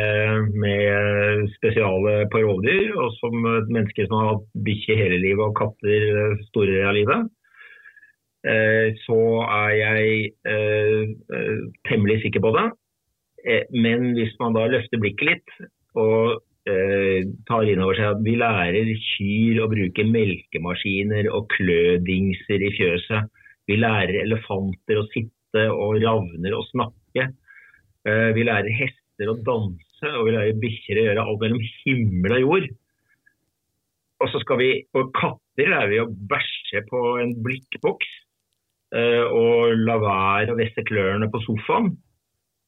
med 0.63 0.87
spesiale 1.57 2.13
på 2.33 2.37
rovdyr, 2.43 2.89
og 2.97 3.09
som 3.19 3.33
et 3.53 3.69
menneske 3.69 4.01
som 4.07 4.15
har 4.19 4.27
hatt 4.33 4.47
bikkje 4.65 4.99
hele 4.99 5.17
livet 5.21 5.45
og 5.45 5.57
katter 5.59 6.01
store 6.49 6.71
deler 6.71 6.89
av 6.89 6.95
livet, 6.99 7.21
eh, 8.49 8.87
så 9.05 9.21
er 9.45 9.71
jeg 9.81 10.03
eh, 10.49 11.03
temmelig 11.89 12.17
sikker 12.25 12.41
på 12.45 12.51
det. 12.57 12.67
Men 13.75 13.99
hvis 14.15 14.33
man 14.39 14.55
da 14.55 14.63
løfter 14.71 14.97
blikket 15.03 15.27
litt 15.27 15.49
og 15.99 16.39
tar 16.63 17.67
inn 17.67 17.81
over 17.83 17.97
seg 17.97 18.13
at 18.13 18.21
vi 18.23 18.37
lærer 18.39 18.91
kyr 18.95 19.57
å 19.63 19.69
bruke 19.71 20.05
melkemaskiner 20.07 21.27
og 21.35 21.49
klødingser 21.51 22.63
i 22.63 22.69
fjøset. 22.77 23.31
Vi 23.67 23.77
lærer 23.79 24.21
elefanter 24.23 24.99
å 24.99 25.07
sitte 25.11 25.65
og 25.71 25.99
ravner 26.03 26.55
og 26.57 26.67
snakke. 26.71 27.29
Eh, 28.03 28.29
vi 28.35 28.43
lærer 28.47 28.75
hester 28.75 29.31
å 29.31 29.37
danse, 29.47 30.09
og 30.09 30.27
vi 30.27 30.33
lærer 30.35 30.59
bikkjer 30.59 30.99
å 30.99 31.05
gjøre 31.07 31.27
alt 31.27 31.43
mellom 31.45 31.67
himmel 31.83 32.35
og 32.37 32.43
jord. 32.43 32.71
Og 34.23 34.31
så 34.31 34.41
skal 34.43 34.59
vi, 34.59 34.71
og 34.95 35.11
katter 35.15 35.71
lærer 35.71 35.91
vi 35.91 36.01
å 36.03 36.09
bæsje 36.31 36.83
på 36.89 37.03
en 37.23 37.35
blikkboks 37.45 38.09
eh, 38.95 39.23
og 39.23 39.75
la 39.87 39.99
være 40.03 40.55
å 40.55 40.59
vesse 40.59 40.83
klørne 40.87 41.31
på 41.31 41.43
sofaen. 41.47 41.93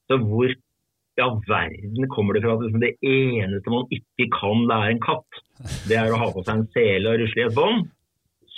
Så 0.08 0.20
hvor 0.22 0.52
i 1.16 1.24
all 1.24 1.38
verden 1.48 2.08
kommer 2.12 2.36
det 2.36 2.44
fra 2.44 2.56
at 2.56 2.64
liksom, 2.66 2.82
det 2.82 2.94
eneste 3.00 3.72
man 3.72 3.88
ikke 3.94 4.28
kan 4.34 4.66
lære 4.70 4.94
en 4.94 5.04
katt, 5.04 5.40
det 5.88 5.96
er 6.00 6.12
å 6.12 6.20
ha 6.20 6.32
på 6.34 6.44
seg 6.44 6.60
en 6.60 6.68
sele 6.76 7.12
og 7.12 7.22
rusle 7.22 7.42
i 7.42 7.46
et 7.46 7.56
bånd? 7.56 7.88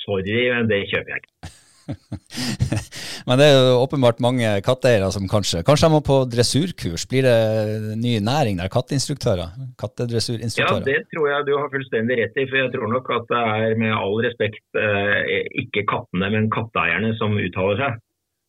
Sorry, 0.02 0.40
men 0.54 0.70
det 0.70 0.86
kjøper 0.90 1.14
jeg 1.14 1.24
ikke. 1.24 1.54
men 3.28 3.40
det 3.40 3.46
er 3.48 3.54
jo 3.56 3.78
åpenbart 3.80 4.18
mange 4.20 4.48
katteeiere 4.64 5.06
som 5.14 5.24
kanskje 5.30 5.62
Kanskje 5.64 5.88
de 5.88 5.94
må 5.94 6.00
på 6.04 6.18
dressurkurs? 6.28 7.06
Blir 7.08 7.24
det 7.24 7.94
ny 8.00 8.18
næring 8.24 8.60
der? 8.60 8.68
Katteinstruktører? 8.72 9.54
Kattedressurinstruktører? 9.80 10.82
Ja, 10.82 10.88
det 10.90 10.98
tror 11.12 11.30
jeg 11.32 11.46
du 11.48 11.54
har 11.56 11.72
fullstendig 11.72 12.18
rett 12.20 12.36
i. 12.36 12.44
For 12.50 12.60
jeg 12.60 12.74
tror 12.74 12.92
nok 12.92 13.08
at 13.16 13.30
det 13.32 13.44
er 13.54 13.80
med 13.80 13.94
all 13.96 14.18
respekt 14.26 14.80
eh, 14.80 15.48
ikke 15.64 15.86
kattene, 15.88 16.28
men 16.34 16.52
katteeierne 16.52 17.14
som 17.20 17.36
uttaler 17.40 17.80
seg. 17.84 18.04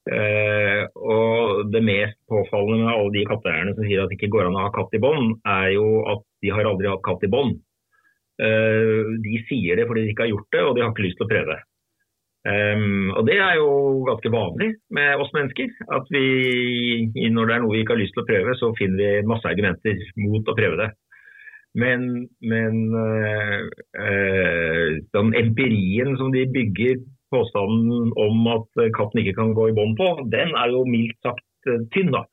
Uh, 0.10 0.90
og 0.98 1.70
Det 1.70 1.82
mest 1.86 2.18
påfallende 2.32 2.88
med 2.88 2.94
alle 2.96 3.14
de 3.14 3.26
katteeierne 3.30 3.76
som 3.76 3.86
sier 3.86 4.02
at 4.02 4.10
det 4.10 4.18
ikke 4.18 4.32
går 4.34 4.48
an 4.48 4.58
å 4.58 4.64
ha 4.66 4.72
katt 4.74 4.96
i 4.98 5.02
bånd, 5.04 5.36
er 5.46 5.74
jo 5.76 5.88
at 6.10 6.24
de 6.42 6.54
har 6.56 6.70
aldri 6.70 6.90
hatt 6.90 7.04
katt 7.06 7.26
i 7.28 7.32
bånd. 7.32 7.60
Uh, 8.40 9.20
de 9.22 9.42
sier 9.50 9.78
det 9.78 9.86
fordi 9.90 10.08
de 10.08 10.16
ikke 10.16 10.26
har 10.26 10.34
gjort 10.34 10.56
det, 10.56 10.64
og 10.66 10.74
de 10.76 10.86
har 10.86 10.94
ikke 10.94 11.06
lyst 11.06 11.20
til 11.22 11.28
å 11.28 11.34
prøve. 11.34 11.60
Um, 12.48 13.12
og 13.20 13.28
Det 13.28 13.36
er 13.36 13.58
jo 13.60 13.70
ganske 14.08 14.32
vanlig 14.32 14.70
med 14.96 15.22
oss 15.22 15.34
mennesker. 15.36 15.70
At 15.92 16.08
vi, 16.14 16.24
når 17.36 17.46
det 17.46 17.56
er 17.56 17.64
noe 17.66 17.76
vi 17.76 17.84
ikke 17.84 17.98
har 17.98 18.02
lyst 18.02 18.16
til 18.16 18.24
å 18.24 18.30
prøve, 18.30 18.56
så 18.58 18.72
finner 18.80 18.98
vi 19.02 19.28
masse 19.28 19.50
argumenter 19.50 20.00
mot 20.24 20.48
å 20.48 20.58
prøve 20.58 20.80
det. 20.80 20.90
Men, 21.80 22.08
men 22.42 22.80
uh, 22.96 23.62
den 25.14 25.36
empirien 25.44 26.16
som 26.18 26.32
de 26.34 26.48
bygger 26.50 27.04
påstanden 27.34 28.12
om 28.20 28.52
at 28.56 28.84
katten 28.98 29.22
ikke 29.22 29.38
kan 29.38 29.56
gå 29.58 29.70
i 29.70 29.78
bånd 29.78 29.98
på, 30.00 30.10
den 30.34 30.54
er 30.58 30.74
jo 30.74 30.84
mildt 30.90 31.18
sagt 31.26 31.70
eh, 31.70 31.86
tynn. 31.94 32.14
da. 32.16 32.26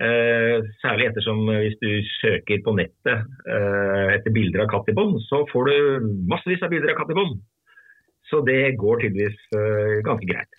Eh, 0.00 0.62
særlig 0.80 1.10
ettersom 1.10 1.42
hvis 1.50 1.76
du 1.82 1.90
søker 2.22 2.62
på 2.64 2.72
nettet 2.78 3.26
eh, 3.44 4.06
etter 4.14 4.32
bilder 4.32 4.64
av 4.64 4.70
katt 4.72 4.88
i 4.88 4.96
bånd, 4.96 5.18
så 5.26 5.42
får 5.50 5.68
du 5.68 6.06
massevis 6.30 6.62
av 6.64 6.72
bilder 6.72 6.94
av 6.94 7.02
katt 7.02 7.12
i 7.12 7.18
bånd. 7.18 7.36
Så 8.30 8.40
det 8.46 8.78
går 8.80 9.02
tydeligvis 9.02 9.42
eh, 9.58 9.98
ganske 10.06 10.30
greit. 10.30 10.56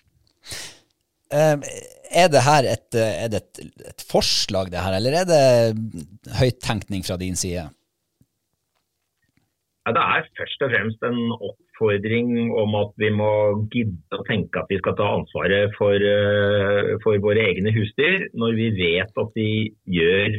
Er 1.32 2.28
det 2.28 2.42
her 2.44 2.66
et, 2.68 2.88
det 2.92 3.38
et, 3.40 3.60
et, 3.88 4.02
forslag, 4.04 4.68
det 4.70 4.82
her, 4.84 4.98
eller 4.98 5.22
er 5.22 5.28
det 5.30 6.34
høyttenkning 6.36 7.06
fra 7.06 7.16
din 7.16 7.38
side? 7.40 7.70
Ja, 9.82 9.94
det 9.96 10.02
er 10.02 10.28
først 10.38 10.66
og 10.66 10.74
fremst 10.74 11.06
en 11.08 11.18
oppfordring 11.82 12.52
om 12.54 12.74
at 12.78 12.92
vi 13.00 13.10
må 13.10 13.32
gidde 13.72 14.18
å 14.18 14.24
tenke 14.28 14.60
at 14.60 14.70
vi 14.70 14.78
skal 14.78 14.94
ta 14.96 15.08
ansvaret 15.18 15.74
for, 15.76 15.94
eh, 15.94 16.96
for 17.02 17.18
våre 17.18 17.42
egne 17.50 17.72
husdyr, 17.74 18.28
når 18.34 18.54
vi 18.54 18.70
vet 18.70 19.10
at 19.18 19.34
de 19.34 19.74
gjør 19.86 20.38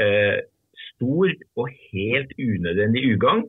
eh, 0.00 0.40
stor 0.92 1.32
og 1.56 1.70
helt 1.92 2.32
unødvendig 2.38 3.14
ugagn 3.14 3.46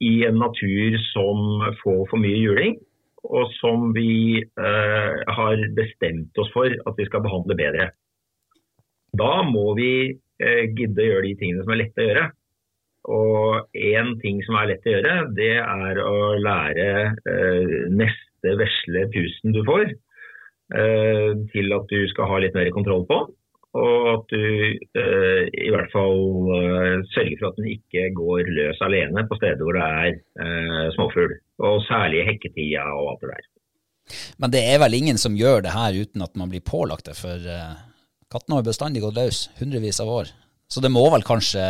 i 0.00 0.24
en 0.26 0.38
natur 0.38 0.98
som 1.12 1.62
får 1.82 2.08
for 2.10 2.18
mye 2.18 2.38
juling, 2.38 2.78
og 3.24 3.50
som 3.58 3.92
vi 3.94 4.38
eh, 4.42 5.14
har 5.26 5.64
bestemt 5.74 6.38
oss 6.38 6.50
for 6.54 6.66
at 6.70 6.94
vi 6.98 7.06
skal 7.06 7.22
behandle 7.22 7.56
bedre. 7.58 7.90
Da 9.18 9.42
må 9.42 9.74
vi 9.74 9.92
eh, 10.14 10.64
gidde 10.74 11.02
å 11.02 11.08
gjøre 11.12 11.26
de 11.26 11.38
tingene 11.40 11.64
som 11.64 11.74
er 11.74 11.82
lette 11.82 12.02
å 12.02 12.08
gjøre. 12.08 12.28
Og 13.08 13.68
én 13.78 14.14
ting 14.22 14.42
som 14.44 14.58
er 14.58 14.72
lett 14.72 14.86
å 14.86 14.94
gjøre, 14.96 15.14
det 15.36 15.54
er 15.62 16.00
å 16.02 16.18
lære 16.42 16.88
eh, 17.30 17.74
neste 17.94 18.54
vesle 18.58 19.06
pusten 19.14 19.54
du 19.54 19.62
får, 19.66 19.92
eh, 20.74 21.30
til 21.54 21.76
at 21.76 21.92
du 21.92 22.00
skal 22.12 22.32
ha 22.32 22.40
litt 22.42 22.56
mer 22.58 22.70
kontroll 22.74 23.06
på. 23.08 23.22
Og 23.78 24.06
at 24.10 24.32
du 24.32 24.44
eh, 24.98 25.42
i 25.52 25.68
hvert 25.70 25.92
fall 25.92 26.50
eh, 26.56 26.94
sørger 27.12 27.36
for 27.36 27.50
at 27.50 27.60
den 27.60 27.68
ikke 27.74 28.06
går 28.16 28.48
løs 28.56 28.80
alene 28.84 29.26
på 29.28 29.36
steder 29.38 29.60
hvor 29.60 29.76
det 29.76 29.84
er 29.84 30.10
eh, 30.16 30.86
småfugl. 30.96 31.36
Og 31.68 31.84
særlig 31.86 32.24
hekketida 32.30 32.86
og 32.96 33.12
alt 33.12 33.24
det 33.24 33.34
der. 33.34 33.46
Men 34.40 34.54
det 34.54 34.64
er 34.64 34.80
vel 34.80 34.96
ingen 34.96 35.20
som 35.20 35.36
gjør 35.36 35.62
det 35.66 35.76
her 35.76 35.96
uten 36.00 36.24
at 36.24 36.34
man 36.40 36.48
blir 36.48 36.64
pålagt 36.64 37.10
det, 37.10 37.16
for 37.18 37.36
kattene 37.36 37.84
katten 38.32 38.54
har 38.56 38.64
bestandig 38.64 39.02
gått 39.04 39.16
løs 39.16 39.38
hundrevis 39.60 40.00
av 40.04 40.08
år. 40.12 40.30
Så 40.68 40.80
det 40.84 40.90
må 40.92 41.04
vel 41.12 41.24
kanskje 41.24 41.62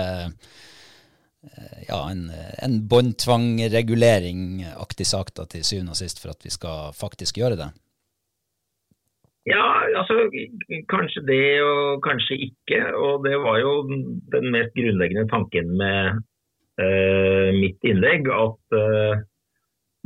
ja, 1.88 2.10
en, 2.10 2.30
en 2.64 2.88
båndtvangregulering-aktig 2.90 5.06
sak 5.06 5.28
da, 5.36 5.42
til 5.46 5.64
syvende 5.66 5.92
og 5.94 6.00
sist 6.00 6.18
for 6.22 6.30
at 6.34 6.44
vi 6.44 6.50
skal 6.50 6.92
faktisk 6.96 7.36
gjøre 7.40 7.56
det? 7.60 7.70
Ja, 9.48 9.64
altså 9.96 10.28
kanskje 10.92 11.22
det 11.28 11.62
og 11.64 12.02
kanskje 12.04 12.36
ikke. 12.48 12.80
Og 12.96 13.24
det 13.24 13.36
var 13.40 13.56
jo 13.62 13.72
den 14.34 14.50
mest 14.52 14.74
grunnleggende 14.76 15.28
tanken 15.30 15.70
med 15.80 16.20
eh, 16.82 17.48
mitt 17.56 17.80
innlegg. 17.88 18.28
At 18.28 18.78
eh, 18.80 19.14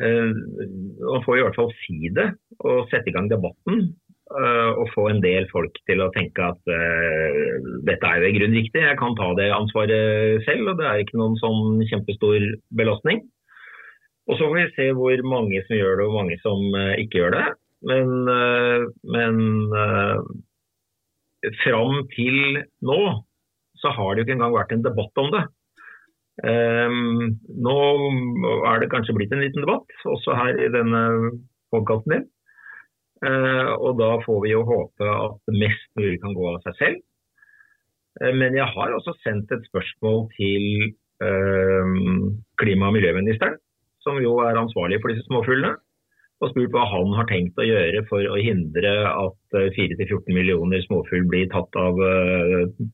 man 0.03 1.25
får 1.27 1.39
i 1.39 1.43
hvert 1.47 1.59
fall 1.59 1.73
si 1.83 1.99
det 2.15 2.29
og 2.61 2.87
sette 2.93 3.11
i 3.11 3.17
gang 3.17 3.31
debatten. 3.33 3.77
Og 4.33 4.87
få 4.95 5.07
en 5.11 5.21
del 5.23 5.45
folk 5.51 5.77
til 5.89 6.01
å 6.05 6.11
tenke 6.15 6.45
at 6.45 6.71
dette 7.89 8.09
er 8.09 8.23
jo 8.23 8.29
i 8.31 8.35
grunnen 8.37 8.57
riktig, 8.57 8.81
jeg 8.81 8.99
kan 9.01 9.17
ta 9.19 9.29
det 9.39 9.51
ansvaret 9.53 10.43
selv. 10.47 10.73
Og 10.73 10.81
det 10.81 10.87
er 10.89 11.03
ikke 11.03 11.21
noen 11.21 11.37
sånn 11.41 11.83
kjempestor 11.91 12.47
belastning. 12.79 13.23
Og 14.31 14.39
så 14.39 14.47
får 14.47 14.57
vi 14.57 14.65
se 14.77 14.89
hvor 14.97 15.25
mange 15.29 15.61
som 15.67 15.77
gjør 15.77 15.99
det 15.99 16.07
og 16.07 16.13
hvor 16.13 16.23
mange 16.23 16.39
som 16.45 16.79
ikke 17.03 17.21
gjør 17.21 17.37
det. 17.37 17.47
Men, 17.83 18.11
uh, 18.31 18.87
men 19.11 19.39
eh, 19.75 20.19
fram 21.65 22.05
til 22.15 22.61
nå 22.87 23.01
så 23.83 23.91
har 23.97 24.15
det 24.15 24.23
jo 24.23 24.27
ikke 24.29 24.37
engang 24.37 24.55
vært 24.55 24.75
en 24.77 24.85
debatt 24.85 25.19
om 25.19 25.33
det. 25.35 25.43
Um, 26.47 27.33
nå 27.67 27.79
er 28.71 28.79
det 28.81 28.93
kanskje 28.93 29.17
blitt 29.17 29.35
en 29.35 29.43
liten 29.43 29.65
debatt, 29.65 29.91
også 30.07 30.37
her 30.39 30.61
i 30.63 30.71
denne 30.73 31.03
podkasten 31.75 32.15
din. 32.15 32.29
Uh, 33.23 33.79
og 33.79 34.01
da 34.01 34.17
får 34.25 34.41
vi 34.43 34.51
jo 34.51 34.65
håpe 34.67 35.07
at 35.07 35.53
mest 35.55 35.91
mulig 35.95 36.19
kan 36.25 36.35
gå 36.35 36.49
av 36.51 36.59
seg 36.65 36.79
selv. 36.81 36.99
Uh, 38.19 38.33
men 38.35 38.59
jeg 38.59 38.67
har 38.75 38.95
også 38.97 39.15
sendt 39.23 39.53
et 39.55 39.63
spørsmål 39.71 40.25
til 40.35 40.89
uh, 41.23 41.93
klima- 42.59 42.91
og 42.91 42.97
miljøministeren, 42.99 43.61
som 44.03 44.19
jo 44.19 44.41
er 44.43 44.59
ansvarlig 44.59 44.99
for 45.01 45.15
disse 45.15 45.27
småfuglene 45.29 45.77
og 46.43 46.51
spurt 46.51 46.73
hva 46.75 46.83
han 46.91 47.13
har 47.15 47.29
tenkt 47.31 47.61
å 47.63 47.69
gjøre 47.69 48.01
for 48.09 48.27
å 48.27 48.39
hindre 48.43 48.91
at 49.07 49.55
4-14 49.55 50.17
eh, 50.17 50.33
millioner 50.35 50.83
småfugl 50.83 51.29
blir 51.31 51.47
tatt 51.53 51.79
av 51.79 52.01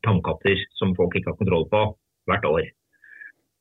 tamkatter 0.05 0.61
som 0.77 0.93
folk 0.93 1.17
ikke 1.17 1.31
har 1.31 1.39
kontroll 1.39 1.65
på 1.71 1.79
hvert 2.29 2.45
år. 2.45 2.67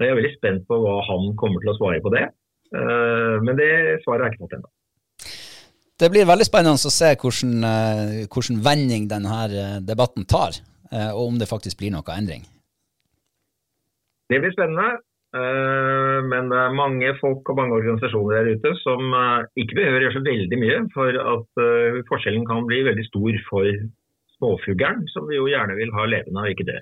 Jeg 0.04 0.10
er 0.12 0.18
veldig 0.20 0.34
spent 0.34 0.68
på 0.68 0.76
hva 0.82 0.98
han 1.08 1.32
kommer 1.40 1.64
til 1.64 1.72
å 1.72 1.78
svare 1.78 2.04
på 2.04 2.12
det. 2.12 2.26
Men 2.68 3.56
det 3.56 3.70
svaret 4.04 4.28
jeg 4.28 4.36
ikke 4.36 4.44
fått 4.44 4.58
ennå. 4.58 4.68
Det 5.98 6.12
blir 6.14 6.28
veldig 6.28 6.46
spennende 6.46 6.78
å 6.78 6.94
se 6.94 7.10
hvordan, 7.18 7.56
uh, 7.66 8.20
hvordan 8.30 8.62
vending 8.62 9.08
denne 9.10 9.80
debatten 9.82 10.28
tar, 10.30 10.60
og 10.88 11.20
om 11.20 11.34
det 11.36 11.50
faktisk 11.50 11.76
blir 11.82 11.90
noe 11.92 12.14
endring. 12.14 12.46
Det 14.32 14.38
blir 14.40 14.54
spennende. 14.54 15.00
Eh, 15.36 16.18
men 16.24 16.46
det 16.48 16.56
er 16.56 16.76
mange 16.76 17.10
folk 17.20 17.50
og 17.52 17.58
mange 17.58 17.76
organisasjoner 17.76 18.38
der 18.38 18.56
ute 18.56 18.70
som 18.80 19.10
eh, 19.12 19.42
ikke 19.60 19.76
behøver 19.76 20.06
gjøre 20.06 20.16
så 20.16 20.22
veldig 20.24 20.58
mye 20.62 20.78
for 20.94 21.18
at 21.34 21.60
eh, 21.64 21.98
forskjellen 22.08 22.46
kan 22.48 22.64
bli 22.68 22.78
veldig 22.86 23.04
stor 23.10 23.36
for 23.50 23.68
småfuglen, 24.38 25.04
som 25.12 25.28
vi 25.28 25.36
jo 25.36 25.50
gjerne 25.50 25.76
vil 25.76 25.92
ha 25.92 26.06
levende 26.08 26.46
og 26.46 26.54
ikke 26.54 26.68
det. 26.70 26.80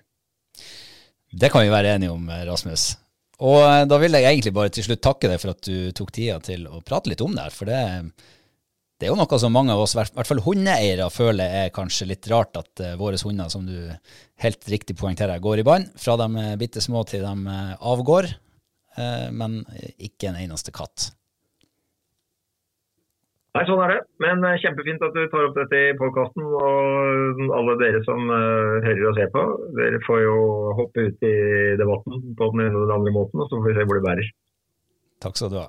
Det 1.34 1.50
kan 1.50 1.66
vi 1.66 1.74
være 1.74 1.96
enige 1.96 2.14
om, 2.14 2.30
Rasmus. 2.46 2.86
Og 3.42 3.58
da 3.90 3.98
vil 4.00 4.14
jeg 4.14 4.30
egentlig 4.30 4.54
bare 4.56 4.70
til 4.72 4.86
slutt 4.86 5.02
takke 5.04 5.28
deg 5.28 5.42
for 5.42 5.52
at 5.52 5.66
du 5.66 5.90
tok 5.96 6.14
tida 6.14 6.38
til 6.44 6.68
å 6.70 6.78
prate 6.86 7.10
litt 7.10 7.24
om 7.24 7.34
det 7.34 7.48
her. 7.48 7.52
For 7.56 7.68
det, 7.68 7.80
det 8.96 9.06
er 9.06 9.12
jo 9.12 9.18
noe 9.18 9.38
som 9.40 9.52
mange 9.52 9.74
av 9.74 9.82
oss, 9.82 9.92
i 9.92 9.98
hvert 10.00 10.28
fall 10.28 10.40
hundeeiere, 10.40 11.10
føler 11.12 11.58
er 11.66 11.74
kanskje 11.74 12.08
litt 12.08 12.28
rart 12.32 12.56
at 12.56 12.80
uh, 12.80 12.94
våre 12.96 13.20
hunder, 13.20 13.50
som 13.52 13.66
du 13.68 13.76
helt 14.40 14.68
riktig 14.72 14.96
poengterer, 14.96 15.42
går 15.44 15.60
i 15.60 15.66
bånd. 15.68 15.92
Fra 16.00 16.16
de 16.16 16.30
er 16.40 16.56
bitte 16.60 16.80
små 16.80 17.04
til 17.08 17.26
de 17.26 17.34
uh, 17.44 17.76
avgår. 17.92 18.32
Men 18.96 19.58
ikke 20.00 20.30
en 20.30 20.38
eneste 20.40 20.72
katt. 20.72 21.10
Nei, 23.52 23.66
sånn 23.68 23.82
er 23.84 23.90
det. 23.92 23.98
Men 24.24 24.40
kjempefint 24.62 25.04
at 25.04 25.12
du 25.12 25.20
tar 25.28 25.50
opp 25.50 25.58
dette 25.58 25.82
i 25.90 25.92
podkasten. 26.00 26.46
Og 26.48 27.42
alle 27.58 27.76
dere 27.82 28.00
som 28.08 28.24
hører 28.32 29.04
og 29.10 29.20
ser 29.20 29.28
på, 29.36 29.44
dere 29.76 30.00
får 30.08 30.22
jo 30.24 30.38
hoppe 30.80 31.04
ut 31.10 31.28
i 31.28 31.36
debatten 31.76 32.24
på 32.40 32.48
den 32.54 32.64
ene 32.64 32.72
eller 32.72 32.88
den 32.88 32.96
andre 32.96 33.16
måten, 33.18 33.44
og 33.44 33.50
så 33.50 33.60
får 33.60 33.68
vi 33.68 33.76
se 33.76 33.84
hvor 33.84 34.00
det 34.00 34.06
bærer. 34.08 34.32
Takk 35.26 35.42
skal 35.42 35.52
du 35.52 35.60
ha. 35.60 35.68